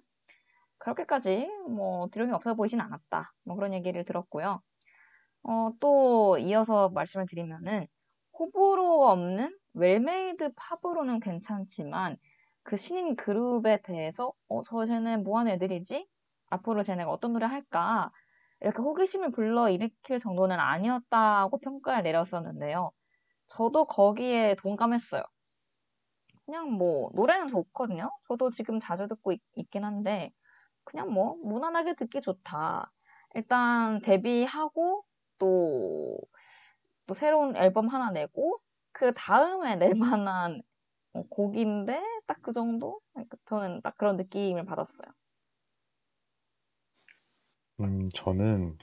그렇게까지 0.78 1.46
뭐 1.68 2.08
두려움이 2.08 2.32
없어 2.32 2.54
보이진 2.54 2.80
않았다. 2.80 3.34
뭐 3.44 3.56
그런 3.56 3.74
얘기를 3.74 4.02
들었고요. 4.06 4.60
어, 5.42 5.70
또 5.78 6.38
이어서 6.38 6.88
말씀을 6.88 7.26
드리면은 7.28 7.84
호불호 8.40 9.06
없는 9.06 9.54
well-made 9.74 10.52
팝으로는 10.56 11.20
괜찮지만 11.20 12.16
그 12.62 12.78
신인 12.78 13.14
그룹에 13.14 13.82
대해서 13.82 14.32
어, 14.48 14.62
저 14.62 14.86
쟤네 14.86 15.18
뭐 15.18 15.38
하는 15.38 15.52
애들이지? 15.52 16.08
앞으로 16.48 16.82
쟤네가 16.82 17.10
어떤 17.10 17.34
노래 17.34 17.44
할까? 17.44 18.08
이렇게 18.62 18.78
호기심을 18.80 19.32
불러일으킬 19.32 20.20
정도는 20.20 20.58
아니었다고 20.58 21.58
평가를 21.58 22.02
내렸었는데요. 22.02 22.92
저도 23.46 23.84
거기에 23.84 24.56
동감했어요. 24.62 25.22
그냥 26.46 26.72
뭐 26.72 27.10
노래는 27.14 27.48
좋거든요. 27.48 28.08
저도 28.26 28.50
지금 28.50 28.80
자주 28.80 29.06
듣고 29.06 29.32
있, 29.32 29.40
긴 29.70 29.84
한데 29.84 30.30
그냥 30.84 31.12
뭐 31.12 31.36
무난하게 31.44 31.94
듣기 31.94 32.22
좋다. 32.22 32.90
일단 33.34 34.00
데뷔하고 34.00 35.04
또, 35.38 36.18
또 37.10 37.14
새로운 37.14 37.56
앨범 37.56 37.88
하나 37.88 38.12
내고 38.12 38.60
그 38.92 39.12
다음에 39.14 39.76
낼 39.76 39.94
만한 39.96 40.62
곡인데 41.30 42.02
딱 42.28 42.38
그 42.42 42.52
정도? 42.52 43.00
저는 43.46 43.82
딱 43.82 43.96
그런 43.98 44.16
느낌을 44.16 44.64
받았어요. 44.64 45.08
음, 47.80 48.10
저는 48.14 48.78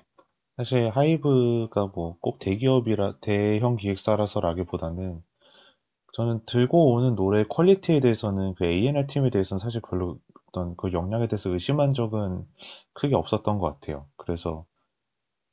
사실 0.57 0.89
하이브가 0.89 1.87
뭐 1.95 2.17
꼭 2.21 2.39
대기업이라 2.39 3.19
대형 3.21 3.77
기획사라서라기보다는 3.77 5.23
저는 6.13 6.41
들고 6.45 6.93
오는 6.93 7.15
노래 7.15 7.45
quality에 7.45 7.99
대해서는 8.01 8.55
그 8.55 8.65
A&R 8.65 9.07
팀에 9.07 9.29
대해서는 9.29 9.59
사실 9.59 9.81
별로 9.81 10.19
어떤 10.49 10.75
그 10.77 10.91
역량에 10.93 11.27
대해서 11.27 11.51
의심한 11.51 11.93
적은 11.93 12.45
크게 12.93 13.15
없었던 13.15 13.59
것 13.59 13.79
같아요. 13.79 14.07
그래서 14.17 14.65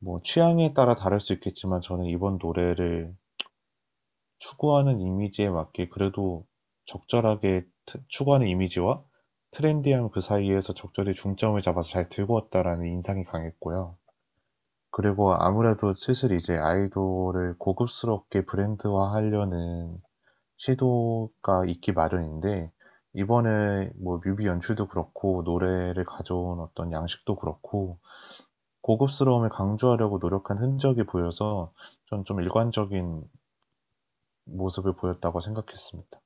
뭐 0.05 0.21
취향에 0.23 0.73
따라 0.73 0.95
다를 0.95 1.19
수 1.19 1.33
있겠지만 1.33 1.81
저는 1.81 2.05
이번 2.05 2.39
노래를 2.41 3.13
추구하는 4.39 5.01
이미지에 5.01 5.51
맞게 5.51 5.89
그래도 5.89 6.47
적절하게 6.87 7.67
트- 7.87 7.99
추구하는 8.09 8.47
이미지와 8.47 9.03
트렌디함 9.51 10.11
그 10.11 10.21
사이에서 10.21 10.73
적절히 10.75 11.15
중점을 11.15 11.61
잡아서 11.63 11.89
잘 11.91 12.09
들고 12.09 12.35
왔다라는 12.35 12.87
인상이 12.87 13.25
강했고요. 13.25 13.97
그리고 14.91 15.35
아무래도 15.35 15.95
슬슬 15.95 16.33
이제 16.33 16.57
아이돌을 16.57 17.57
고급스럽게 17.59 18.47
브랜드화 18.47 19.13
하려는 19.15 19.99
시도가 20.59 21.67
있기 21.69 21.93
마련인데, 21.93 22.71
이번에 23.15 23.91
뭐 24.03 24.21
뮤비 24.25 24.47
연출도 24.47 24.89
그렇고, 24.89 25.43
노래를 25.45 26.05
가져온 26.05 26.61
어떤 26.61 26.93
양식도 26.93 27.37
그렇고, 27.37 27.99
고급스러움을 28.85 29.49
강조하려고 29.49 30.19
노력한 30.19 30.59
흔적이 30.59 31.05
보여서 31.05 31.73
전 32.11 32.25
좀 32.25 32.41
일관적인 32.41 33.25
모습을 34.47 34.95
보였다고 34.97 35.41
생각했습니다. 35.41 36.21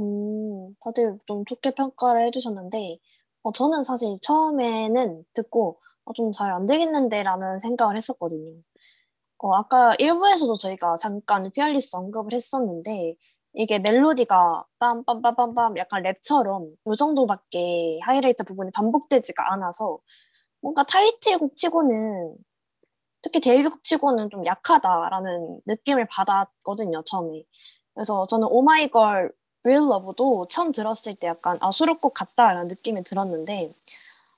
음, 0.00 0.74
다들 0.80 1.18
좀 1.26 1.44
좋게 1.44 1.72
평가를 1.72 2.26
해주셨는데, 2.26 2.98
어, 3.42 3.52
저는 3.52 3.84
사실 3.84 4.18
처음에는 4.22 5.24
듣고 5.34 5.80
어, 6.04 6.12
좀잘 6.14 6.52
안 6.52 6.66
되겠는데라는 6.66 7.58
생각을 7.58 7.96
했었거든요. 7.96 8.60
어, 9.38 9.54
아까 9.54 9.94
1부에서도 9.98 10.58
저희가 10.58 10.96
잠깐 10.96 11.50
FEARLESS 11.52 11.96
언급을 11.96 12.32
했었는데, 12.34 13.16
이게 13.54 13.78
멜로디가 13.80 14.64
빰빰빰빰빰 14.80 15.76
약간 15.78 16.02
랩처럼 16.04 16.72
요 16.86 16.96
정도밖에 16.96 17.98
하이라이트 18.04 18.44
부분이 18.44 18.70
반복되지가 18.72 19.52
않아서 19.54 19.98
뭔가 20.60 20.82
타이틀곡 20.82 21.56
치고는 21.56 22.36
특히 23.22 23.40
데뷔곡 23.40 23.84
치고는 23.84 24.30
좀 24.30 24.46
약하다라는 24.46 25.60
느낌을 25.66 26.06
받았거든요, 26.06 27.02
처음에. 27.04 27.44
그래서 27.94 28.26
저는 28.26 28.48
오마이걸 28.50 29.32
Love도 29.64 30.48
처음 30.48 30.72
들었을 30.72 31.14
때 31.16 31.26
약간 31.26 31.58
아 31.60 31.70
수록곡 31.70 32.14
같다라는 32.14 32.68
느낌이 32.68 33.02
들었는데 33.02 33.74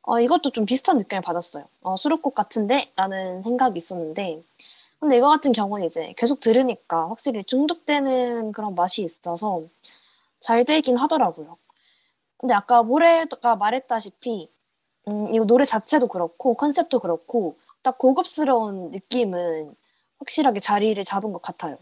어, 0.02 0.18
이것도 0.20 0.50
좀 0.50 0.66
비슷한 0.66 0.98
느낌을 0.98 1.22
받았어요. 1.22 1.64
어, 1.82 1.96
수록곡 1.96 2.34
같은데? 2.34 2.90
라는 2.96 3.40
생각이 3.42 3.76
있었는데 3.76 4.42
근데 4.98 5.16
이거 5.16 5.28
같은 5.28 5.52
경우는 5.52 5.86
이제 5.86 6.12
계속 6.16 6.40
들으니까 6.40 7.08
확실히 7.08 7.44
중독되는 7.44 8.52
그런 8.52 8.74
맛이 8.74 9.02
있어서 9.02 9.62
잘 10.40 10.64
되긴 10.64 10.96
하더라고요. 10.96 11.56
근데 12.36 12.54
아까 12.54 12.82
모래가 12.82 13.54
말했다시피 13.56 14.48
음, 15.08 15.34
이거 15.34 15.44
노래 15.44 15.64
자체도 15.64 16.08
그렇고 16.08 16.54
컨셉도 16.54 17.00
그렇고 17.00 17.58
딱 17.82 17.98
고급스러운 17.98 18.90
느낌은 18.90 19.74
확실하게 20.18 20.60
자리를 20.60 21.02
잡은 21.04 21.32
것 21.32 21.42
같아요. 21.42 21.78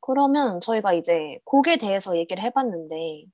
그러면 0.00 0.60
저희가 0.60 0.94
이제 0.94 1.38
곡에 1.44 1.76
대해서 1.76 2.16
얘기를 2.16 2.42
해봤는데 2.42 3.26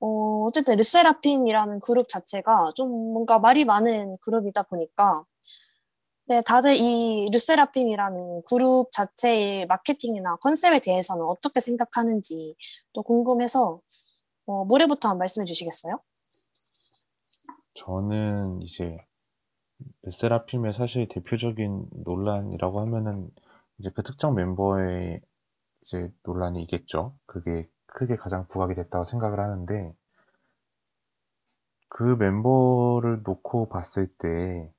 어, 0.00 0.44
어쨌든 0.46 0.76
르세라핌이라는 0.76 1.80
그룹 1.80 2.08
자체가 2.08 2.72
좀 2.76 2.90
뭔가 2.90 3.38
말이 3.38 3.64
많은 3.64 4.18
그룹이다 4.20 4.64
보니까 4.64 5.24
네, 6.28 6.42
다들 6.42 6.76
이 6.76 7.28
르세라핌이라는 7.32 8.42
그룹 8.48 8.90
자체의 8.92 9.66
마케팅이나 9.66 10.36
컨셉에 10.36 10.80
대해서는 10.80 11.24
어떻게 11.24 11.60
생각하는지 11.60 12.56
또 12.92 13.02
궁금해서 13.02 13.80
어, 14.46 14.64
모레부터 14.64 15.14
말씀해 15.14 15.46
주시겠어요? 15.46 16.00
저는 17.76 18.60
이제 18.62 18.98
르세라핌의 20.04 20.72
사실 20.72 21.06
대표적인 21.06 21.88
논란이라고 22.04 22.80
하면은 22.80 23.30
이제 23.78 23.90
그 23.94 24.02
특정 24.02 24.34
멤버의 24.34 25.20
이제 25.82 26.12
논란이 26.24 26.62
있겠죠. 26.64 27.16
그게 27.26 27.68
크게 27.86 28.16
가장 28.16 28.48
부각이 28.48 28.74
됐다고 28.74 29.04
생각을 29.04 29.40
하는데 29.40 29.94
그 31.88 32.14
멤버를 32.14 33.22
놓고 33.24 33.68
봤을 33.68 34.06
때 34.18 34.72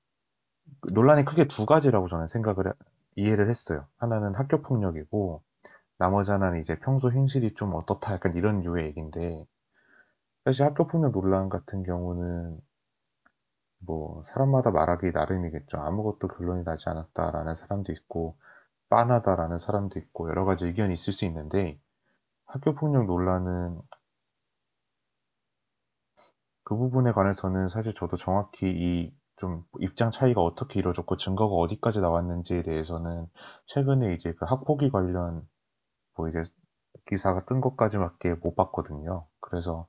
논란이 0.93 1.23
크게 1.25 1.45
두 1.47 1.65
가지라고 1.67 2.07
저는 2.07 2.27
생각을 2.27 2.67
해- 2.67 2.73
이해를 3.15 3.49
했어요. 3.49 3.85
하나는 3.97 4.35
학교 4.35 4.61
폭력이고 4.61 5.43
나머지 5.97 6.31
하나는 6.31 6.61
이제 6.61 6.79
평소 6.79 7.11
행실이 7.11 7.55
좀 7.55 7.75
어떻다 7.75 8.13
약간 8.13 8.35
이런 8.35 8.61
류의 8.61 8.87
얘기인데 8.87 9.45
사실 10.45 10.63
학교 10.65 10.87
폭력 10.87 11.11
논란 11.11 11.47
같은 11.49 11.83
경우는 11.83 12.59
뭐 13.79 14.21
사람마다 14.25 14.71
말하기 14.71 15.11
나름이겠죠. 15.11 15.77
아무것도 15.77 16.27
결론이 16.29 16.63
나지 16.63 16.89
않았다라는 16.89 17.55
사람도 17.55 17.91
있고 17.93 18.37
빤하다라는 18.89 19.59
사람도 19.59 19.99
있고 19.99 20.29
여러 20.29 20.45
가지 20.45 20.67
의견이 20.67 20.93
있을 20.93 21.13
수 21.13 21.25
있는데 21.25 21.79
학교 22.45 22.75
폭력 22.75 23.05
논란은 23.07 23.81
그 26.63 26.75
부분에 26.75 27.13
관해서는 27.13 27.67
사실 27.67 27.93
저도 27.93 28.15
정확히 28.15 28.67
이 28.69 29.17
좀 29.37 29.63
입장 29.79 30.09
차이가 30.11 30.41
어떻게 30.41 30.79
이루어졌고 30.79 31.17
증거가 31.17 31.55
어디까지 31.55 32.01
나왔는지에 32.01 32.63
대해서는 32.63 33.27
최근에 33.67 34.13
이제 34.15 34.33
그 34.33 34.45
학폭위 34.45 34.89
관련 34.89 35.47
뭐 36.17 36.29
이제 36.29 36.43
기사가 37.07 37.45
뜬 37.45 37.61
것까지밖에 37.61 38.35
못 38.35 38.55
봤거든요. 38.55 39.27
그래서 39.41 39.87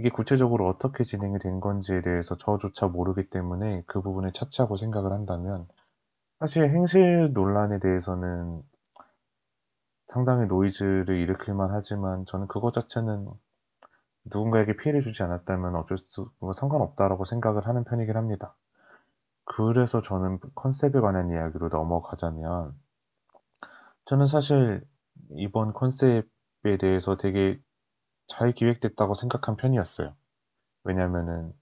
이게 0.00 0.08
구체적으로 0.08 0.66
어떻게 0.66 1.04
진행이 1.04 1.38
된 1.40 1.60
건지에 1.60 2.00
대해서 2.00 2.34
저조차 2.34 2.86
모르기 2.86 3.28
때문에 3.28 3.82
그 3.86 4.00
부분을 4.00 4.32
차치하고 4.32 4.78
생각을 4.78 5.12
한다면 5.12 5.68
사실 6.38 6.70
행실 6.70 7.34
논란에 7.34 7.80
대해서는 7.80 8.62
상당히 10.08 10.46
노이즈를 10.46 11.18
일으킬만 11.18 11.70
하지만 11.70 12.24
저는 12.24 12.48
그것 12.48 12.72
자체는 12.72 13.28
누군가에게 14.24 14.78
피해를 14.78 15.02
주지 15.02 15.22
않았다면 15.22 15.74
어쩔 15.74 15.98
수, 15.98 16.30
뭐 16.38 16.54
상관없다라고 16.54 17.26
생각을 17.26 17.66
하는 17.66 17.84
편이긴 17.84 18.16
합니다. 18.16 18.56
그래서 19.44 20.00
저는 20.00 20.38
컨셉에 20.54 21.00
관한 21.00 21.30
이야기로 21.30 21.68
넘어가자면, 21.68 22.72
저는 24.06 24.26
사실 24.26 24.82
이번 25.32 25.74
컨셉에 25.74 26.22
대해서 26.80 27.18
되게 27.18 27.60
잘 28.30 28.52
기획됐다고 28.52 29.14
생각한 29.14 29.56
편이었어요. 29.56 30.14
왜냐면은 30.84 31.52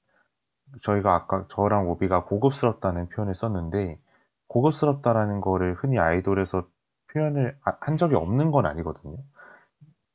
저희가 0.83 1.15
아까 1.15 1.47
저랑 1.49 1.91
오비가 1.91 2.25
고급스럽다는 2.25 3.09
표현을 3.11 3.35
썼는데, 3.35 4.01
고급스럽다라는 4.49 5.41
거를 5.43 5.75
흔히 5.75 5.99
아이돌에서 5.99 6.69
표현을 7.13 7.59
아- 7.65 7.77
한 7.81 7.97
적이 7.97 8.17
없는 8.17 8.51
건 8.53 8.67
아니거든요. 8.67 9.17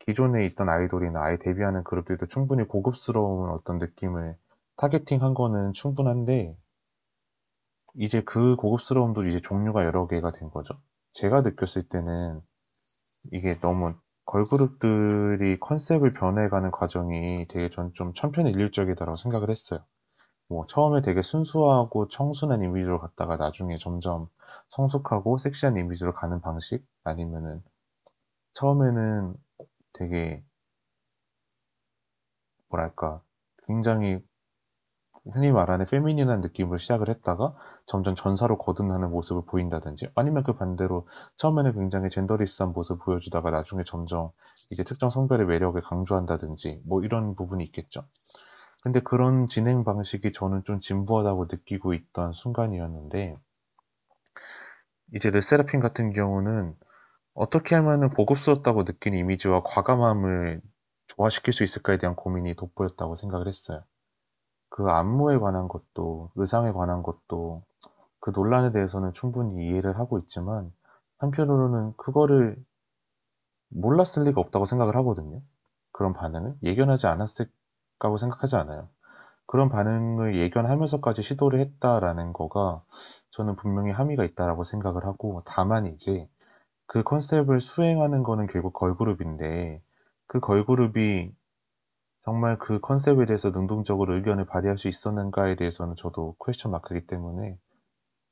기존에 0.05 0.45
있던 0.45 0.69
아이돌이나 0.69 1.23
아예 1.23 1.37
데뷔하는 1.39 1.83
그룹들도 1.83 2.27
충분히 2.27 2.63
고급스러운 2.67 3.49
어떤 3.49 3.79
느낌을 3.79 4.37
타겟팅한 4.77 5.33
거는 5.33 5.73
충분한데 5.73 6.55
이제 7.95 8.21
그 8.23 8.55
고급스러움도 8.55 9.25
이제 9.25 9.39
종류가 9.39 9.83
여러 9.85 10.07
개가 10.07 10.31
된 10.31 10.49
거죠. 10.51 10.79
제가 11.13 11.41
느꼈을 11.41 11.89
때는 11.89 12.41
이게 13.33 13.59
너무 13.59 13.95
걸그룹들이 14.25 15.59
컨셉을 15.59 16.13
변해가는 16.13 16.71
과정이 16.71 17.45
되게 17.49 17.69
전 17.69 17.93
좀 17.93 18.13
천편일률적이다라고 18.13 19.15
생각을 19.17 19.49
했어요. 19.49 19.85
뭐 20.49 20.65
처음에 20.67 21.01
되게 21.01 21.21
순수하고 21.21 22.07
청순한 22.09 22.63
이미지로 22.63 22.99
갔다가 22.99 23.37
나중에 23.37 23.77
점점 23.79 24.27
성숙하고 24.69 25.37
섹시한 25.39 25.77
이미지로 25.77 26.13
가는 26.13 26.41
방식 26.41 26.85
아니면은 27.03 27.63
처음에는 28.53 29.35
되게 29.93 30.43
뭐랄까 32.69 33.21
굉장히 33.67 34.19
흔히 35.31 35.51
말하는 35.53 35.85
페미닌한 35.85 36.41
느낌으로 36.41 36.77
시작을 36.77 37.07
했다가 37.07 37.55
점점 37.85 38.13
전사로 38.13 38.57
거듭나는 38.57 39.09
모습을 39.09 39.43
보인다든지 39.45 40.09
아니면 40.15 40.43
그 40.43 40.53
반대로 40.53 41.07
처음에는 41.37 41.71
굉장히 41.73 42.09
젠더리스한 42.09 42.73
모습을 42.73 43.05
보여주다가 43.05 43.49
나중에 43.49 43.83
점점 43.85 44.31
이제 44.71 44.83
특정 44.83 45.09
성별의 45.09 45.47
매력을 45.47 45.79
강조한다든지 45.81 46.81
뭐 46.85 47.03
이런 47.03 47.35
부분이 47.35 47.63
있겠죠. 47.63 48.01
근데 48.83 48.99
그런 48.99 49.47
진행 49.47 49.85
방식이 49.85 50.33
저는 50.33 50.65
좀 50.65 50.81
진부하다고 50.81 51.45
느끼고 51.49 51.93
있던 51.93 52.33
순간이었는데 52.33 53.37
이제 55.15 55.29
르세라핌 55.29 55.79
같은 55.79 56.11
경우는 56.11 56.75
어떻게 57.33 57.75
하면은 57.75 58.09
고급스럽다고 58.09 58.83
느낀 58.83 59.13
이미지와 59.13 59.63
과감함을 59.63 60.61
조화시킬 61.07 61.53
수 61.53 61.63
있을까에 61.63 61.97
대한 61.97 62.15
고민이 62.15 62.55
돋보였다고 62.55 63.15
생각을 63.15 63.47
했어요. 63.47 63.83
그 64.75 64.89
안무에 64.89 65.37
관한 65.37 65.67
것도, 65.67 66.31
의상에 66.33 66.71
관한 66.71 67.03
것도, 67.03 67.61
그 68.19 68.31
논란에 68.31 68.71
대해서는 68.71 69.13
충분히 69.13 69.67
이해를 69.67 69.99
하고 69.99 70.17
있지만, 70.17 70.73
한편으로는 71.19 71.93
그거를 71.95 72.57
몰랐을 73.69 74.23
리가 74.25 74.41
없다고 74.41 74.65
생각을 74.65 74.95
하거든요. 74.95 75.41
그런 75.91 76.13
반응을 76.13 76.55
예견하지 76.63 77.05
않았을까고 77.05 78.17
생각하지 78.17 78.55
않아요. 78.55 78.89
그런 79.45 79.69
반응을 79.69 80.39
예견하면서까지 80.39 81.21
시도를 81.21 81.59
했다라는 81.59 82.33
거가 82.33 82.81
저는 83.29 83.55
분명히 83.57 83.91
함의가 83.91 84.23
있다라고 84.23 84.63
생각을 84.63 85.05
하고, 85.05 85.43
다만 85.45 85.85
이제 85.85 86.27
그 86.87 87.03
컨셉을 87.03 87.61
수행하는 87.61 88.23
거는 88.23 88.47
결국 88.47 88.73
걸그룹인데, 88.73 89.83
그 90.25 90.39
걸그룹이 90.39 91.31
정말 92.25 92.57
그 92.57 92.79
컨셉에 92.81 93.25
대해서 93.25 93.51
능동적으로 93.51 94.15
의견을 94.15 94.45
발휘할 94.45 94.77
수 94.77 94.87
있었는가에 94.89 95.55
대해서는 95.55 95.95
저도 95.95 96.35
퀘스천 96.45 96.71
마크이기 96.71 97.07
때문에 97.07 97.57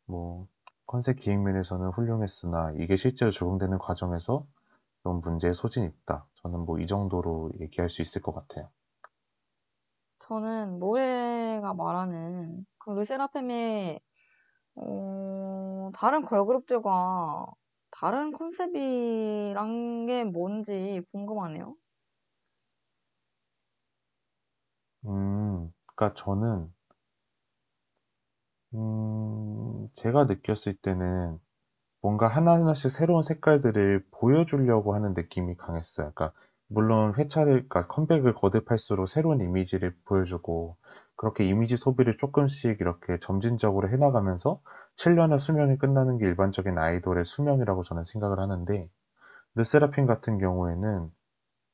뭐 0.08 0.48
컨셉 0.88 1.20
기획 1.20 1.40
면에서는 1.42 1.90
훌륭했으나 1.92 2.74
이게 2.80 2.98
실제로 2.98 3.32
적용되는 3.32 3.78
과정에서 3.80 4.48
좀 5.04 5.22
문제의 5.22 5.54
소진이 5.56 5.88
있다. 5.88 6.28
저는 6.44 6.62
뭐 6.62 6.80
이 6.80 6.88
정도로 6.88 7.52
얘기할 7.62 7.90
수 7.90 8.02
있을 8.04 8.22
것 8.22 8.34
같아요. 8.34 8.70
저는 10.20 10.80
모래가 10.80 11.74
말하는 11.74 12.66
그 12.78 12.92
르세라핌의 12.92 14.00
어, 14.76 15.92
다른 15.96 16.24
걸그룹들과 16.26 17.46
다른 17.92 18.32
컨셉이란 18.34 20.08
게 20.08 20.24
뭔지 20.26 21.02
궁금하네요. 21.12 21.76
음, 25.06 25.72
그러니까 25.86 26.14
저는 26.16 26.72
음, 28.74 29.88
제가 29.96 30.26
느꼈을 30.26 30.74
때는 30.76 31.38
뭔가 32.02 32.28
하나하나씩 32.28 32.92
새로운 32.92 33.24
색깔들을 33.24 34.06
보여주려고 34.14 34.96
하는 34.96 35.14
느낌이 35.16 35.56
강했어요. 35.58 36.12
그러니까 36.16 36.34
물론 36.68 37.16
회차를, 37.18 37.68
그러니까 37.70 37.88
컴백을 37.88 38.36
거듭할수록 38.36 39.08
새로운 39.10 39.42
이미지를 39.42 39.92
보여주고 40.06 40.78
그렇게 41.18 41.46
이미지 41.48 41.78
소비를 41.78 42.18
조금씩 42.18 42.82
이렇게 42.82 43.20
점진적으로 43.20 43.90
해 43.90 43.98
나가면서 43.98 44.62
7 44.96 45.16
년의 45.16 45.40
수명이 45.40 45.78
끝나는 45.78 46.18
게 46.20 46.26
일반적인 46.28 46.78
아이돌의 46.78 47.26
수명이라고 47.26 47.84
저는 47.84 48.04
생각을 48.06 48.40
하는데 48.40 48.90
르세라핌 49.56 50.08
같은 50.08 50.38
경우에는 50.38 51.12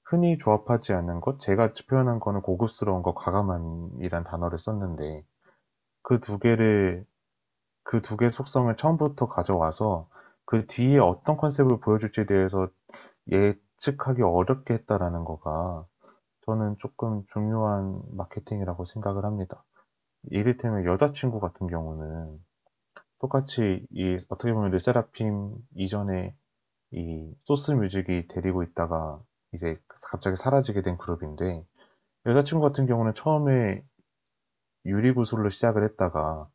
흔히 0.10 0.38
조합하지 0.38 0.94
않는 0.94 1.22
것, 1.22 1.40
제가 1.40 1.72
표현한 1.90 2.20
거는 2.20 2.42
고급스러운 2.42 3.04
것, 3.04 3.14
과감함이란 3.16 4.24
단어를 4.26 4.60
썼는데 4.60 5.24
그 6.04 6.20
두 6.22 6.40
개를 6.40 7.06
그 7.84 8.02
두 8.02 8.18
개의 8.18 8.32
속성을 8.32 8.76
처음부터 8.76 9.28
가져와서 9.30 10.10
그 10.46 10.68
뒤에 10.68 11.00
어떤 11.00 11.38
컨셉을 11.38 11.80
보여줄지에 11.82 12.26
대해서 12.26 12.70
예측하기 13.32 14.22
어렵게 14.24 14.74
했다라는 14.76 15.26
거가 15.26 15.86
저는 16.46 16.78
조금 16.80 17.26
중요한 17.28 18.02
마케팅이라고 18.14 18.86
생각을 18.86 19.26
합니다. 19.26 19.64
이를테면 20.32 20.86
여자친구 20.86 21.40
같은 21.40 21.68
경우는 21.68 22.40
똑같이 23.22 23.86
이 23.92 24.18
어떻게 24.30 24.54
보면 24.54 24.72
르세라핌 24.72 25.56
이전에 25.76 26.36
이 26.92 27.34
소스 27.46 27.72
뮤직이 27.72 28.28
데리고 28.30 28.64
있다가 28.64 29.22
이제 29.54 29.80
갑자기 30.10 30.36
사라지게 30.36 30.82
된 30.82 30.98
그룹인데 30.98 31.66
여자친구 32.26 32.62
같은 32.62 32.86
경우는 32.86 33.14
처음에 33.14 33.84
유리구슬로 34.86 35.50
시작을 35.50 35.84
했다가 35.84 36.48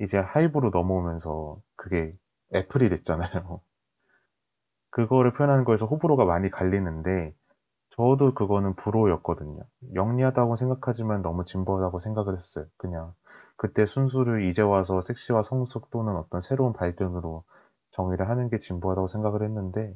이제 0.00 0.18
하이브로 0.18 0.70
넘어오면서 0.70 1.60
그게 1.76 2.10
애플이 2.54 2.88
됐잖아요. 2.88 3.60
그거를 4.90 5.32
표현하는 5.32 5.64
거에서 5.64 5.86
호불호가 5.86 6.24
많이 6.24 6.50
갈리는데 6.50 7.34
저도 7.90 8.34
그거는 8.34 8.74
불호였거든요. 8.76 9.60
영리하다고 9.94 10.56
생각하지만 10.56 11.22
너무 11.22 11.44
진보하다고 11.44 11.98
생각을 11.98 12.34
했어요. 12.34 12.66
그냥 12.76 13.12
그때 13.56 13.84
순수를 13.84 14.48
이제 14.48 14.62
와서 14.62 15.00
섹시와 15.00 15.42
성숙 15.42 15.90
또는 15.90 16.16
어떤 16.16 16.40
새로운 16.40 16.72
발견으로 16.72 17.44
정의를 17.90 18.28
하는 18.28 18.48
게 18.48 18.58
진보하다고 18.58 19.06
생각을 19.06 19.42
했는데 19.42 19.94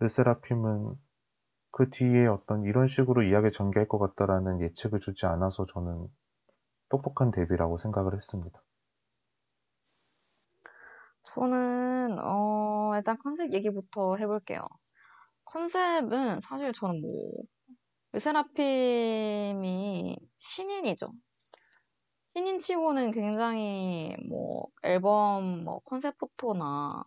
르세라핌은 0.00 0.96
그 1.72 1.88
뒤에 1.90 2.26
어떤 2.26 2.64
이런 2.64 2.86
식으로 2.88 3.22
이야기 3.22 3.50
전개할 3.50 3.88
것 3.88 3.98
같다라는 3.98 4.60
예측을 4.60 5.00
주지 5.00 5.26
않아서 5.26 5.66
저는 5.66 6.08
똑똑한 6.88 7.30
데뷔라고 7.30 7.78
생각을 7.78 8.14
했습니다. 8.14 8.60
저는 11.34 12.18
어, 12.18 12.92
일단 12.96 13.16
컨셉 13.18 13.52
얘기부터 13.52 14.16
해볼게요. 14.16 14.60
컨셉은 15.44 16.40
사실 16.40 16.72
저는 16.72 17.00
뭐 17.00 17.30
르세라핌이 18.12 20.16
신인이죠. 20.38 21.06
신인치고는 22.34 23.12
굉장히 23.12 24.16
뭐 24.28 24.66
앨범 24.82 25.60
뭐 25.60 25.80
컨셉 25.80 26.16
포토나 26.18 27.02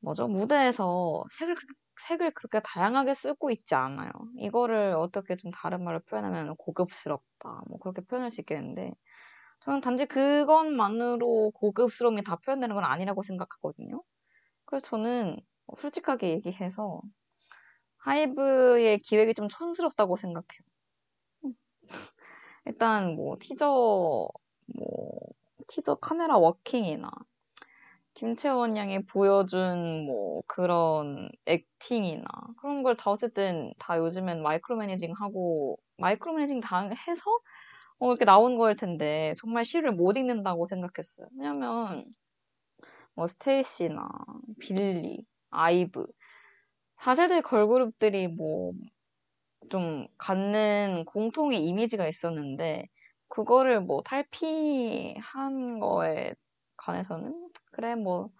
뭐죠 0.00 0.28
무대에서 0.28 1.24
색을 1.38 1.54
그- 1.54 1.66
색을 2.00 2.32
그렇게 2.32 2.60
다양하게 2.60 3.14
쓰고 3.14 3.50
있지 3.50 3.74
않아요. 3.74 4.10
이거를 4.38 4.94
어떻게 4.94 5.36
좀 5.36 5.50
다른 5.50 5.84
말로 5.84 6.00
표현하면 6.00 6.56
고급스럽다 6.56 7.62
뭐 7.68 7.78
그렇게 7.80 8.02
표현할 8.02 8.30
수 8.30 8.40
있겠는데 8.40 8.92
저는 9.60 9.80
단지 9.80 10.06
그것만으로 10.06 11.52
고급스러움이 11.52 12.22
다 12.24 12.36
표현되는 12.36 12.74
건 12.74 12.84
아니라고 12.84 13.22
생각하거든요. 13.22 14.02
그래서 14.66 14.86
저는 14.86 15.38
솔직하게 15.78 16.30
얘기해서 16.30 17.02
하이브의 17.98 18.98
기획이 18.98 19.34
좀 19.34 19.48
촌스럽다고 19.48 20.16
생각해요. 20.16 20.60
일단 22.66 23.14
뭐 23.16 23.36
티저 23.40 23.66
뭐 24.74 25.20
티저 25.68 25.96
카메라 25.96 26.36
working이나 26.38 27.10
김채원 28.16 28.76
양이 28.78 29.04
보여준 29.06 30.06
뭐 30.06 30.42
그런 30.48 31.30
acting이나 31.46 32.24
그런 32.60 32.82
걸 32.84 32.94
다 32.96 33.10
어쨌든 33.12 33.72
다 33.78 33.98
요즘엔 33.98 34.42
micro 34.42 34.76
managing 34.78 35.12
하고 35.18 35.78
micro 35.98 36.34
managing 36.34 36.60
다 36.60 36.88
해서 37.08 37.24
어, 38.00 38.06
이렇게 38.08 38.24
나온 38.26 38.56
거일 38.58 38.76
텐데 38.76 39.34
정말 39.38 39.64
scene을 39.64 39.92
못 39.92 40.16
읽는다고 40.18 40.68
생각했어요. 40.68 41.28
왜냐면 41.38 41.88
뭐 43.14 43.26
스테이시나 43.26 44.04
빌리, 44.60 45.24
아이브 45.50 46.06
4세대 46.98 47.42
걸그룹들이 47.42 48.28
뭐 48.28 48.72
좀 49.70 50.06
갖는 50.18 51.04
공통의 51.06 51.64
이미지가 51.66 52.06
있었는데 52.08 52.84
그거를 53.28 53.80
뭐 53.80 54.02
탈피한 54.02 55.80
거에 55.80 56.34
관해서는 56.76 57.50
그래 57.76 57.94
뭐 57.94 58.30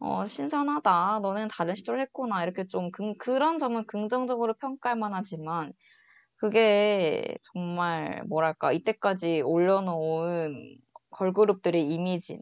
어, 0.00 0.26
신선하다. 0.26 1.20
너는 1.22 1.48
다른 1.48 1.74
시도를 1.76 2.00
했구나. 2.02 2.42
이렇게 2.44 2.66
좀 2.66 2.90
긍, 2.90 3.12
그런 3.18 3.58
점은 3.58 3.86
긍정적으로 3.86 4.54
평가할 4.54 4.98
만하지만 4.98 5.72
그게 6.40 7.36
정말 7.42 8.24
뭐랄까 8.28 8.72
이때까지 8.72 9.42
올려놓은 9.46 10.78
걸그룹들의 11.12 11.88
이미지나 11.88 12.40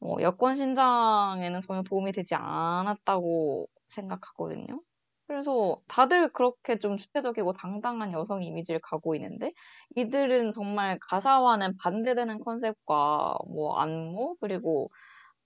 뭐 0.00 0.20
여권 0.22 0.56
신장에는 0.56 1.60
전혀 1.62 1.82
도움이 1.82 2.12
되지 2.12 2.34
않았다고 2.36 3.68
생각하거든요. 3.88 4.80
그래서 5.28 5.76
다들 5.88 6.28
그렇게 6.30 6.78
좀 6.78 6.96
주체적이고 6.98 7.52
당당한 7.54 8.12
여성 8.12 8.42
이미지를 8.42 8.80
가고 8.82 9.14
있는데 9.16 9.52
이들은 9.96 10.52
정말 10.54 10.98
가사와는 11.08 11.76
반대되는 11.78 12.40
컨셉과 12.40 13.36
뭐 13.48 13.78
안무 13.78 14.36
그리고 14.40 14.90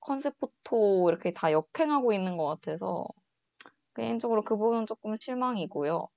컨셉 0.01 0.39
포토 0.41 1.09
이렇게 1.11 1.33
다 1.33 1.53
역행하고 1.53 2.13
있는 2.13 2.37
것 2.37 2.47
같아서 2.47 3.07
개인적으로 3.97 4.43
그 4.43 4.57
부분은 4.57 4.87
조금 4.87 5.17
실망이고요. 5.19 6.09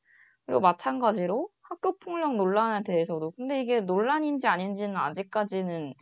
그리고 0.46 0.62
마찬가지로 0.62 1.50
학교 1.64 1.98
폭력 2.00 2.36
논란에 2.36 2.82
대해서도 2.86 3.32
근데 3.34 3.62
이게 3.62 3.82
논란인지 3.82 4.48
아닌지는 4.48 4.98
아직까지는 4.98 5.94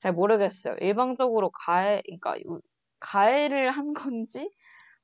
잘 0.00 0.12
모르겠어요. 0.14 0.76
일방적으로 0.80 1.50
가해, 1.50 2.02
그러니까 2.06 2.38
요- 2.50 2.60
가해를 3.00 3.70
한 3.70 3.94
건지 3.94 4.50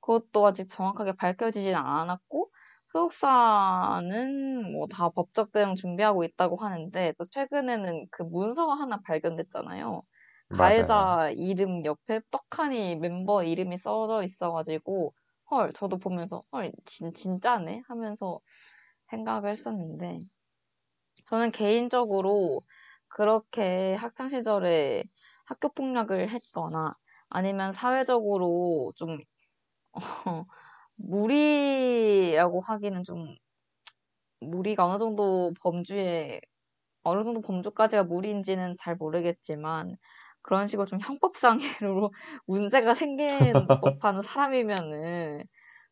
그것도 0.01 0.47
아직 0.47 0.69
정확하게 0.70 1.12
밝혀지진 1.19 1.74
않았고 1.77 2.51
소속사는 2.93 4.73
뭐 4.73 4.86
다 4.89 5.11
법적 5.11 5.52
대응 5.52 5.74
준비하고 5.77 6.24
있다고 6.24 6.57
하는데 6.59 7.15
또 7.19 7.24
최근에는 7.24 8.07
그 8.11 8.23
문서가 8.24 8.74
하나 8.74 9.01
발견됐잖아요. 9.07 10.02
맞아요. 10.51 11.10
가해자 11.10 11.31
이름 11.36 11.85
옆에 11.85 12.20
떡하니 12.31 12.97
멤버 12.97 13.43
이름이 13.44 13.77
써져 13.77 14.22
있어가지고 14.22 15.14
헐 15.51 15.72
저도 15.72 15.98
보면서 15.98 16.40
헐 16.52 16.72
진, 16.85 17.12
진짜네 17.14 17.82
하면서 17.89 18.40
생각을 19.10 19.51
했었는데 19.52 20.14
저는 21.27 21.51
개인적으로 21.52 22.60
그렇게 23.16 23.94
학창 23.94 24.28
시절에 24.28 25.05
학교 25.47 25.68
폭력을 25.70 26.18
했거나 26.18 26.93
아니면 27.31 27.72
사회적으로 27.72 28.93
좀 28.97 29.18
어, 30.27 30.43
무리라고 31.10 32.60
하기는 32.62 33.05
좀 33.05 33.36
무리가 34.40 34.86
어느 34.86 34.98
정도 34.98 35.52
범주에 35.62 36.40
어느 37.05 37.24
정도 37.24 37.40
범주까지가 37.43 38.05
무리인지는 38.05 38.74
잘 38.78 38.97
모르겠지만 38.98 39.97
그런 40.42 40.66
식으로 40.66 40.86
좀 40.86 40.98
형법상으로 41.00 42.10
문제가 42.46 42.94
생긴 42.94 43.68
법한 43.80 44.22
사람이면은 44.22 45.42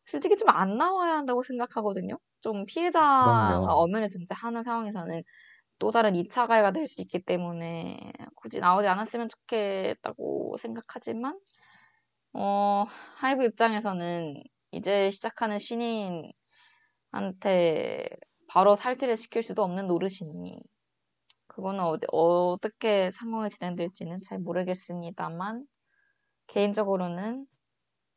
솔직히 0.01 0.37
좀 0.37 0.49
안 0.49 0.77
나와야 0.77 1.15
한다고 1.17 1.43
생각하거든요. 1.43 2.17
좀 2.41 2.65
피해자가. 2.65 3.59
엄연히 3.73 4.09
존재하는 4.09 4.63
상황에서는 4.63 5.21
또 5.79 5.91
다른 5.91 6.15
2차 6.15 6.47
가해가 6.47 6.71
될 6.71 6.87
수 6.87 7.01
있기 7.01 7.19
때문에 7.23 7.97
굳이 8.35 8.59
나오지 8.59 8.87
않았으면 8.87 9.29
좋겠다고 9.29 10.57
생각하지만 10.59 11.33
어, 12.33 12.85
하이브 13.17 13.43
입장에서는 13.45 14.43
이제 14.71 15.09
시작하는 15.09 15.57
신인한테 15.59 16.31
바로 18.47 18.75
탈퇴를 18.75 19.15
시킬 19.17 19.43
수도 19.43 19.63
없는 19.63 19.87
노릇이니 19.87 20.59
그거는 21.59 21.81
어디, 21.83 22.07
어떻게 22.11 23.11
상황이 23.11 23.49
진행될지는 23.49 24.21
잘 24.23 24.37
모르겠습니다만 24.41 25.65
개인적으로는 26.47 27.45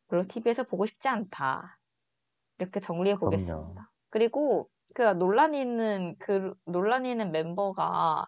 별로 0.09 0.23
TV에서 0.23 0.62
보고 0.62 0.86
싶지 0.86 1.09
않다. 1.09 1.78
이렇게 2.59 2.78
정리해. 2.78 3.16
보겠습니다. 3.16 3.90
그리고 4.10 4.69
그 4.94 5.02
논란이 5.02 5.60
있는 5.60 6.14
그 6.20 6.55
논란이 6.66 7.10
있는 7.10 7.32
멤버가 7.32 8.27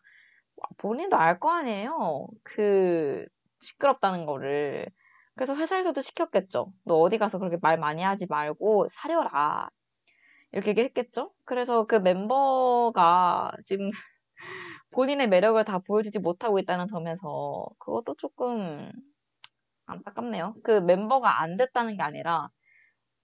본인도 0.78 1.16
알 1.16 1.38
거 1.38 1.50
아니에요. 1.50 2.26
그 2.42 3.24
시끄럽다는 3.60 4.26
거를. 4.26 4.88
그래서 5.36 5.54
회사에서도 5.54 6.00
시켰겠죠. 6.00 6.72
너 6.86 6.96
어디 6.96 7.18
가서 7.18 7.38
그렇게 7.38 7.56
말 7.62 7.78
많이 7.78 8.02
하지 8.02 8.26
말고 8.28 8.88
사려라. 8.90 9.68
이렇게 10.52 10.70
얘기했겠죠. 10.70 11.32
그래서 11.44 11.86
그 11.86 11.96
멤버가 11.96 13.52
지금 13.64 13.90
본인의 14.94 15.28
매력을 15.28 15.62
다 15.64 15.80
보여주지 15.80 16.20
못하고 16.20 16.60
있다는 16.60 16.86
점에서 16.86 17.66
그것도 17.78 18.14
조금 18.14 18.92
안타깝네요. 19.86 20.54
그 20.62 20.70
멤버가 20.80 21.40
안 21.40 21.56
됐다는 21.56 21.96
게 21.96 22.02
아니라 22.02 22.48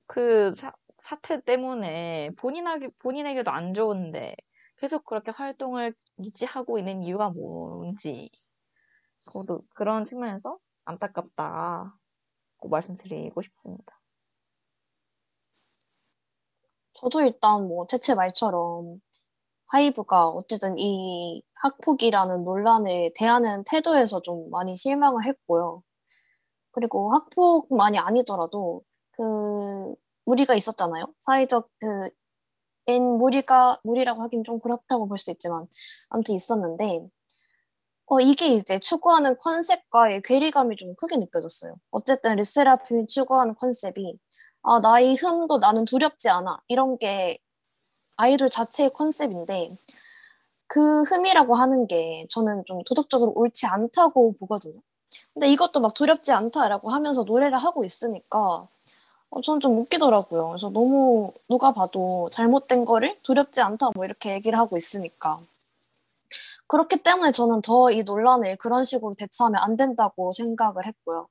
그 0.06 0.52
사, 0.56 0.72
사태 0.98 1.40
때문에 1.40 2.30
본인에게, 2.36 2.88
본인에게도 2.98 3.52
안 3.52 3.72
좋은데 3.72 4.34
계속 4.78 5.04
그렇게 5.04 5.30
활동을 5.30 5.94
유지하고 6.18 6.78
있는 6.78 7.04
이유가 7.04 7.28
뭔지 7.28 8.28
그것도 9.28 9.62
그런 9.74 10.02
측면에서 10.02 10.58
안타깝다고 10.84 11.92
말씀드리고 12.68 13.42
싶습니다. 13.42 13.96
저도 16.94 17.20
일단 17.22 17.68
뭐 17.68 17.86
채채 17.86 18.16
말처럼 18.16 19.00
하이브가 19.72 20.28
어쨌든 20.28 20.78
이 20.78 21.42
학폭이라는 21.56 22.44
논란을 22.44 23.12
대하는 23.16 23.64
태도에서 23.64 24.22
좀 24.22 24.50
많이 24.50 24.76
실망을 24.76 25.26
했고요. 25.26 25.82
그리고 26.72 27.12
학폭만이 27.14 27.98
아니더라도 27.98 28.82
그 29.12 29.94
무리가 30.24 30.54
있었잖아요. 30.54 31.06
사회적 31.18 31.68
그 31.80 32.10
N 32.86 33.02
무리가 33.18 33.78
무리라고 33.84 34.22
하긴 34.22 34.44
좀 34.44 34.60
그렇다고 34.60 35.08
볼 35.08 35.18
수 35.18 35.30
있지만 35.32 35.66
아무튼 36.10 36.34
있었는데 36.34 37.08
어 38.06 38.20
이게 38.20 38.48
이제 38.48 38.78
추구하는 38.80 39.36
컨셉과의 39.38 40.22
괴리감이 40.22 40.76
좀 40.76 40.94
크게 40.96 41.16
느껴졌어요. 41.16 41.76
어쨌든 41.90 42.36
르세라핌이 42.36 43.06
추구하는 43.06 43.54
컨셉이 43.54 44.18
아 44.62 44.80
나의 44.80 45.14
흠도 45.16 45.58
나는 45.58 45.84
두렵지 45.84 46.28
않아 46.28 46.60
이런 46.68 46.98
게 46.98 47.38
아이돌 48.20 48.50
자체의 48.50 48.92
컨셉인데 48.94 49.76
그 50.68 51.02
흠이라고 51.04 51.54
하는 51.56 51.86
게 51.86 52.26
저는 52.30 52.64
좀 52.66 52.82
도덕적으로 52.84 53.32
옳지 53.34 53.66
않다고 53.66 54.34
보거든요. 54.38 54.80
근데 55.34 55.48
이것도 55.52 55.80
막 55.80 55.94
두렵지 55.94 56.32
않다라고 56.32 56.90
하면서 56.90 57.24
노래를 57.24 57.58
하고 57.58 57.84
있으니까 57.84 58.68
어, 59.30 59.40
저는 59.42 59.60
좀 59.60 59.78
웃기더라고요. 59.78 60.48
그래서 60.48 60.70
너무 60.70 61.32
누가 61.48 61.72
봐도 61.72 62.28
잘못된 62.32 62.84
거를 62.84 63.16
두렵지 63.22 63.60
않다 63.62 63.90
뭐 63.94 64.04
이렇게 64.04 64.32
얘기를 64.34 64.58
하고 64.58 64.76
있으니까. 64.76 65.40
그렇기 66.68 67.02
때문에 67.02 67.32
저는 67.32 67.62
더 67.62 67.90
이 67.90 68.02
논란을 68.04 68.56
그런 68.56 68.84
식으로 68.84 69.14
대처하면 69.16 69.62
안 69.62 69.76
된다고 69.76 70.32
생각을 70.32 70.86
했고요. 70.86 71.28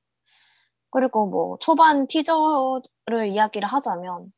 그리고 0.90 1.26
뭐 1.26 1.56
초반 1.60 2.06
티저를 2.06 3.28
이야기를 3.32 3.68
하자면 3.68 4.30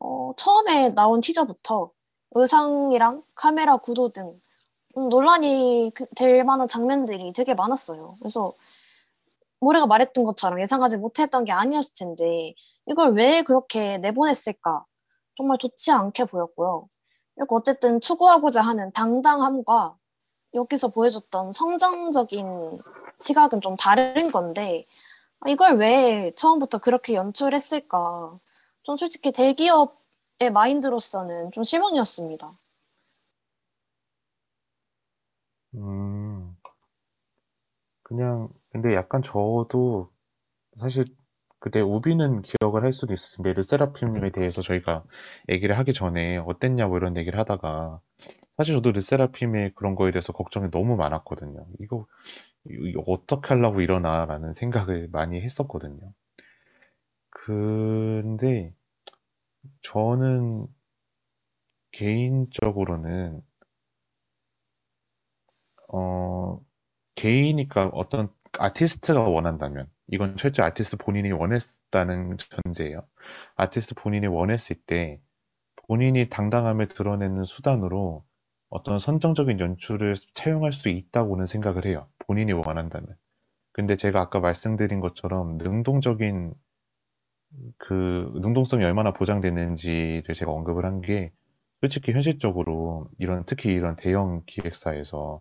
어, 0.00 0.32
처음에 0.36 0.90
나온 0.90 1.20
티저부터 1.20 1.90
의상이랑 2.32 3.22
카메라 3.34 3.76
구도 3.76 4.10
등 4.10 4.40
음, 4.96 5.08
논란이 5.08 5.92
그- 5.94 6.06
될 6.16 6.44
만한 6.44 6.66
장면들이 6.68 7.32
되게 7.32 7.54
많았어요. 7.54 8.16
그래서 8.20 8.54
모래가 9.60 9.86
말했던 9.86 10.24
것처럼 10.24 10.60
예상하지 10.60 10.96
못했던 10.96 11.44
게 11.44 11.52
아니었을 11.52 11.94
텐데 11.96 12.54
이걸 12.86 13.12
왜 13.14 13.42
그렇게 13.42 13.98
내보냈을까? 13.98 14.84
정말 15.36 15.58
좋지 15.58 15.90
않게 15.92 16.24
보였고요. 16.24 16.88
그리고 17.36 17.56
어쨌든 17.56 18.00
추구하고자 18.00 18.62
하는 18.62 18.92
당당함과 18.92 19.96
여기서 20.54 20.88
보여줬던 20.88 21.52
성정적인 21.52 22.80
시각은 23.18 23.60
좀 23.60 23.76
다른 23.76 24.30
건데 24.32 24.86
이걸 25.46 25.76
왜 25.76 26.32
처음부터 26.36 26.78
그렇게 26.78 27.14
연출했을까? 27.14 28.38
좀 28.90 28.96
솔직히 28.96 29.30
대기업의 29.30 30.50
마인드로서는 30.52 31.52
좀 31.52 31.62
실망이었습니다. 31.62 32.58
음, 35.74 36.56
그냥, 38.02 38.48
근데 38.72 38.94
약간 38.94 39.22
저도 39.22 40.08
사실 40.80 41.04
그때 41.60 41.80
우비는 41.80 42.42
기억을 42.42 42.82
할 42.82 42.92
수도 42.92 43.14
있는데 43.14 43.52
르세라핌에 43.52 44.30
대해서 44.30 44.60
저희가 44.60 45.04
얘기를 45.48 45.78
하기 45.78 45.92
전에 45.92 46.38
어땠냐 46.38 46.88
뭐 46.88 46.96
이런 46.96 47.16
얘기를 47.16 47.38
하다가 47.38 48.00
사실 48.56 48.74
저도 48.74 48.90
르세라핌의 48.90 49.74
그런 49.76 49.94
거에 49.94 50.10
대해서 50.10 50.32
걱정이 50.32 50.72
너무 50.72 50.96
많았거든요. 50.96 51.64
이거, 51.78 52.06
이거 52.68 53.04
어떻게 53.06 53.54
하려고 53.54 53.82
이러나라는 53.82 54.52
생각을 54.52 55.10
많이 55.12 55.40
했었거든요. 55.40 56.12
근데 57.30 58.74
저는 59.82 60.66
개인적으로는 61.92 63.42
어, 65.92 66.60
개이니까 67.14 67.88
어떤 67.92 68.32
아티스트가 68.58 69.28
원한다면 69.28 69.90
이건 70.08 70.36
철저히 70.36 70.66
아티스트 70.66 70.96
본인이 70.96 71.30
원했다는 71.32 72.36
전제예요. 72.64 73.06
아티스트 73.56 73.94
본인이 73.94 74.26
원했을 74.26 74.76
때 74.86 75.20
본인이 75.86 76.28
당당함을 76.28 76.88
드러내는 76.88 77.44
수단으로 77.44 78.24
어떤 78.68 78.98
선정적인 78.98 79.58
연출을 79.58 80.14
차용할 80.34 80.72
수 80.72 80.88
있다고는 80.88 81.46
생각을 81.46 81.86
해요. 81.86 82.08
본인이 82.18 82.52
원한다면. 82.52 83.16
근데 83.72 83.96
제가 83.96 84.20
아까 84.20 84.40
말씀드린 84.40 85.00
것처럼 85.00 85.58
능동적인 85.58 86.54
그 87.78 88.30
능동성이 88.42 88.84
얼마나 88.84 89.12
보장되는지를 89.12 90.34
제가 90.34 90.52
언급을 90.52 90.84
한 90.84 91.00
게 91.00 91.32
솔직히 91.80 92.12
현실적으로 92.12 93.08
이런 93.18 93.44
특히 93.46 93.72
이런 93.72 93.96
대형 93.96 94.42
기획사에서 94.46 95.40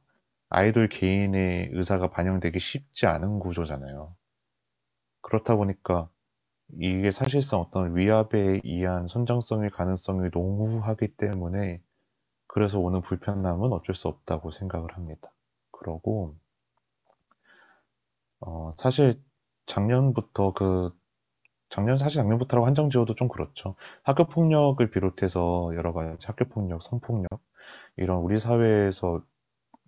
아이돌 0.50 0.88
개인의 0.90 1.70
의사가 1.74 2.12
반영되기 2.12 2.60
쉽지 2.60 3.08
않은 3.08 3.40
구조잖아요. 3.40 4.16
그렇다 5.22 5.56
보니까 5.56 6.10
이게 6.80 7.12
사실상 7.12 7.60
어떤 7.62 7.96
위압에 7.98 8.62
의한 8.64 9.08
선정성의 9.08 9.72
가능성이 9.72 10.30
농후하기 10.34 11.16
때문에 11.18 11.82
그래서 12.48 12.80
오는 12.80 13.02
불편함은 13.02 13.74
어쩔 13.74 13.96
수 13.96 14.08
없다고 14.10 14.52
생각을 14.52 14.96
합니다. 14.98 15.32
그러고 15.72 16.36
어, 18.42 18.74
사실 18.78 19.22
작년부터 19.66 20.54
그 20.54 20.92
작년 21.70 21.98
사실 21.98 22.18
작년부터라고 22.18 22.66
한정 22.66 22.90
지어도 22.90 23.16
좀 23.16 23.28
그렇죠. 23.28 23.76
학교 24.04 24.26
폭력을 24.26 24.90
비롯해서 24.90 25.72
여러 25.76 25.94
가지 25.94 26.26
학교 26.26 26.46
폭력, 26.46 26.82
성폭력 26.84 27.28
이런 27.98 28.20
우리 28.20 28.40
사회에서 28.40 29.22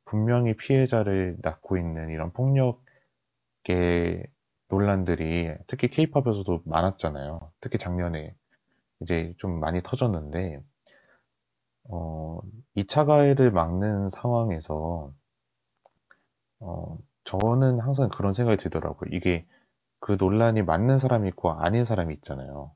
분명히 0.06 0.56
피해자를 0.56 1.38
낳고 1.42 1.78
있는 1.78 2.10
이런 2.10 2.32
폭력의 2.34 4.28
논란들이 4.70 5.54
특히 5.68 5.90
케이팝에서도 5.90 6.62
많았잖아요. 6.66 7.52
특히 7.60 7.78
작년에 7.78 8.36
이제 9.02 9.34
좀 9.38 9.60
많이 9.60 9.82
터졌는데 9.84 10.62
어, 11.90 12.40
2차 12.76 13.06
가해를 13.06 13.52
막는 13.52 14.10
상황에서 14.10 15.12
어, 16.60 16.98
저는 17.24 17.80
항상 17.80 18.10
그런 18.10 18.34
생각이 18.34 18.58
들더라고요. 18.58 19.10
이게 19.14 19.46
그 20.02 20.18
논란이 20.20 20.64
맞는 20.64 20.98
사람이 20.98 21.30
있고 21.30 21.52
아닌 21.52 21.86
사람이 21.86 22.14
있잖아요. 22.16 22.74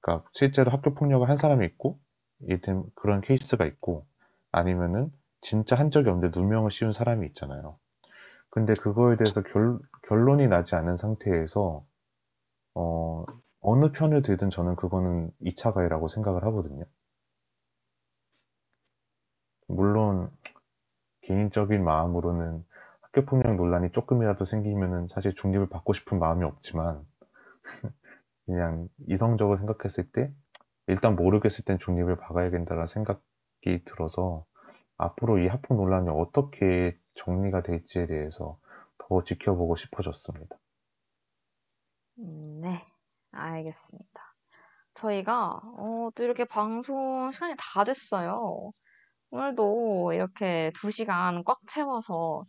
그러니까 0.00 0.28
실제로 0.32 0.70
학교 0.70 0.94
폭력을 0.94 1.28
한 1.28 1.36
사람이 1.36 1.66
있고 1.66 2.00
이든 2.42 2.84
그런 2.94 3.20
케이스가 3.20 3.66
있고 3.66 4.06
아니면은 4.52 5.12
진짜 5.40 5.76
한 5.76 5.90
적이 5.90 6.10
없는데 6.10 6.38
누명을 6.38 6.70
씌운 6.70 6.92
사람이 6.92 7.26
있잖아요. 7.28 7.78
근데 8.50 8.72
그거에 8.80 9.16
대해서 9.16 9.42
결, 9.42 9.78
결론이 10.08 10.46
나지 10.46 10.76
않은 10.76 10.96
상태에서 10.96 11.84
어, 12.74 13.24
어느 13.60 13.90
편을 13.90 14.22
들든 14.22 14.50
저는 14.50 14.76
그거는 14.76 15.30
2차 15.42 15.72
가해라고 15.72 16.08
생각을 16.08 16.44
하거든요. 16.44 16.84
물론 19.66 20.30
개인적인 21.22 21.84
마음으로는 21.84 22.64
학교 23.12 23.24
폭력 23.24 23.56
논란이 23.56 23.92
조금이라도 23.92 24.44
생기면은 24.44 25.08
사실 25.08 25.34
중립을 25.34 25.68
받고 25.68 25.94
싶은 25.94 26.18
마음이 26.18 26.44
없지만 26.44 27.04
그냥 28.46 28.88
이성적으로 29.08 29.56
생각했을 29.56 30.10
때 30.12 30.32
일단 30.86 31.16
모르겠을 31.16 31.64
땐 31.64 31.78
중립을 31.78 32.16
박아야 32.16 32.50
된다는 32.50 32.86
생각이 32.86 33.84
들어서 33.84 34.44
앞으로 34.96 35.38
이 35.38 35.46
학폭 35.46 35.76
논란이 35.76 36.08
어떻게 36.10 36.96
정리가 37.16 37.62
될지에 37.62 38.06
대해서 38.06 38.58
더 38.98 39.22
지켜보고 39.22 39.76
싶어졌습니다. 39.76 40.56
음, 42.18 42.60
네, 42.60 42.84
알겠습니다. 43.32 44.34
저희가 44.94 45.60
어, 45.62 46.10
또 46.14 46.24
이렇게 46.24 46.44
방송 46.44 47.30
시간이 47.30 47.54
다 47.56 47.84
됐어요. 47.84 48.72
오늘도 49.30 50.12
이렇게 50.14 50.72
두 50.74 50.90
시간 50.90 51.44
꽉 51.44 51.58
채워서 51.68 52.42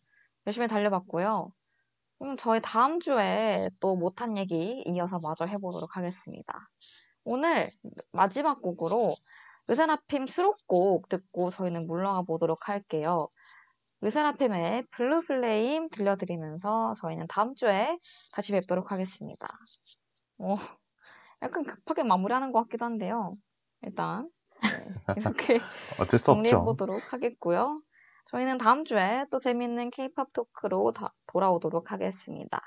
열심히 0.50 0.68
달려봤고요. 0.68 1.52
그럼 2.18 2.36
저희 2.36 2.60
다음 2.60 3.00
주에 3.00 3.70
또 3.80 3.96
못한 3.96 4.36
얘기 4.36 4.82
이어서 4.88 5.20
마저 5.22 5.46
해보도록 5.46 5.96
하겠습니다. 5.96 6.68
오늘 7.24 7.70
마지막 8.12 8.60
곡으로 8.60 9.14
르세라핌 9.68 10.28
수록곡 10.28 11.08
듣고 11.08 11.52
저희는 11.52 11.86
물러가 11.86 12.24
보도록 12.24 12.68
할게요. 12.68 13.28
르세라핌의 14.02 14.88
Blue 14.90 15.22
Flame 15.28 15.88
들려드리면서 15.92 16.96
저희는 16.98 17.28
다음 17.30 17.54
주에 17.54 17.96
다시 18.32 18.52
뵙도록 18.52 18.92
하겠습니다. 18.92 19.48
어, 20.40 20.58
약간 21.44 21.64
급하게 21.64 22.02
마무리하는 22.02 22.52
것 22.52 22.64
같기도 22.64 22.86
한데요. 22.86 23.36
일단 23.84 24.28
네, 24.64 25.14
이렇게 25.18 25.60
없죠. 26.02 26.18
정리해 26.18 26.56
보도록 26.56 27.14
하겠고요. 27.14 27.84
저희는 28.30 28.60
다음 28.60 28.86
주에 28.86 29.26
또 29.32 29.40
재밌는 29.40 29.90
케이팝 29.90 30.34
토크로 30.34 30.94
다 30.94 31.14
돌아오도록 31.28 31.92
하겠습니다. 31.92 32.62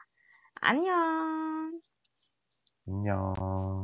안녕! 0.61 1.79
안녕. 2.89 3.35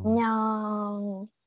안녕. 0.05 1.38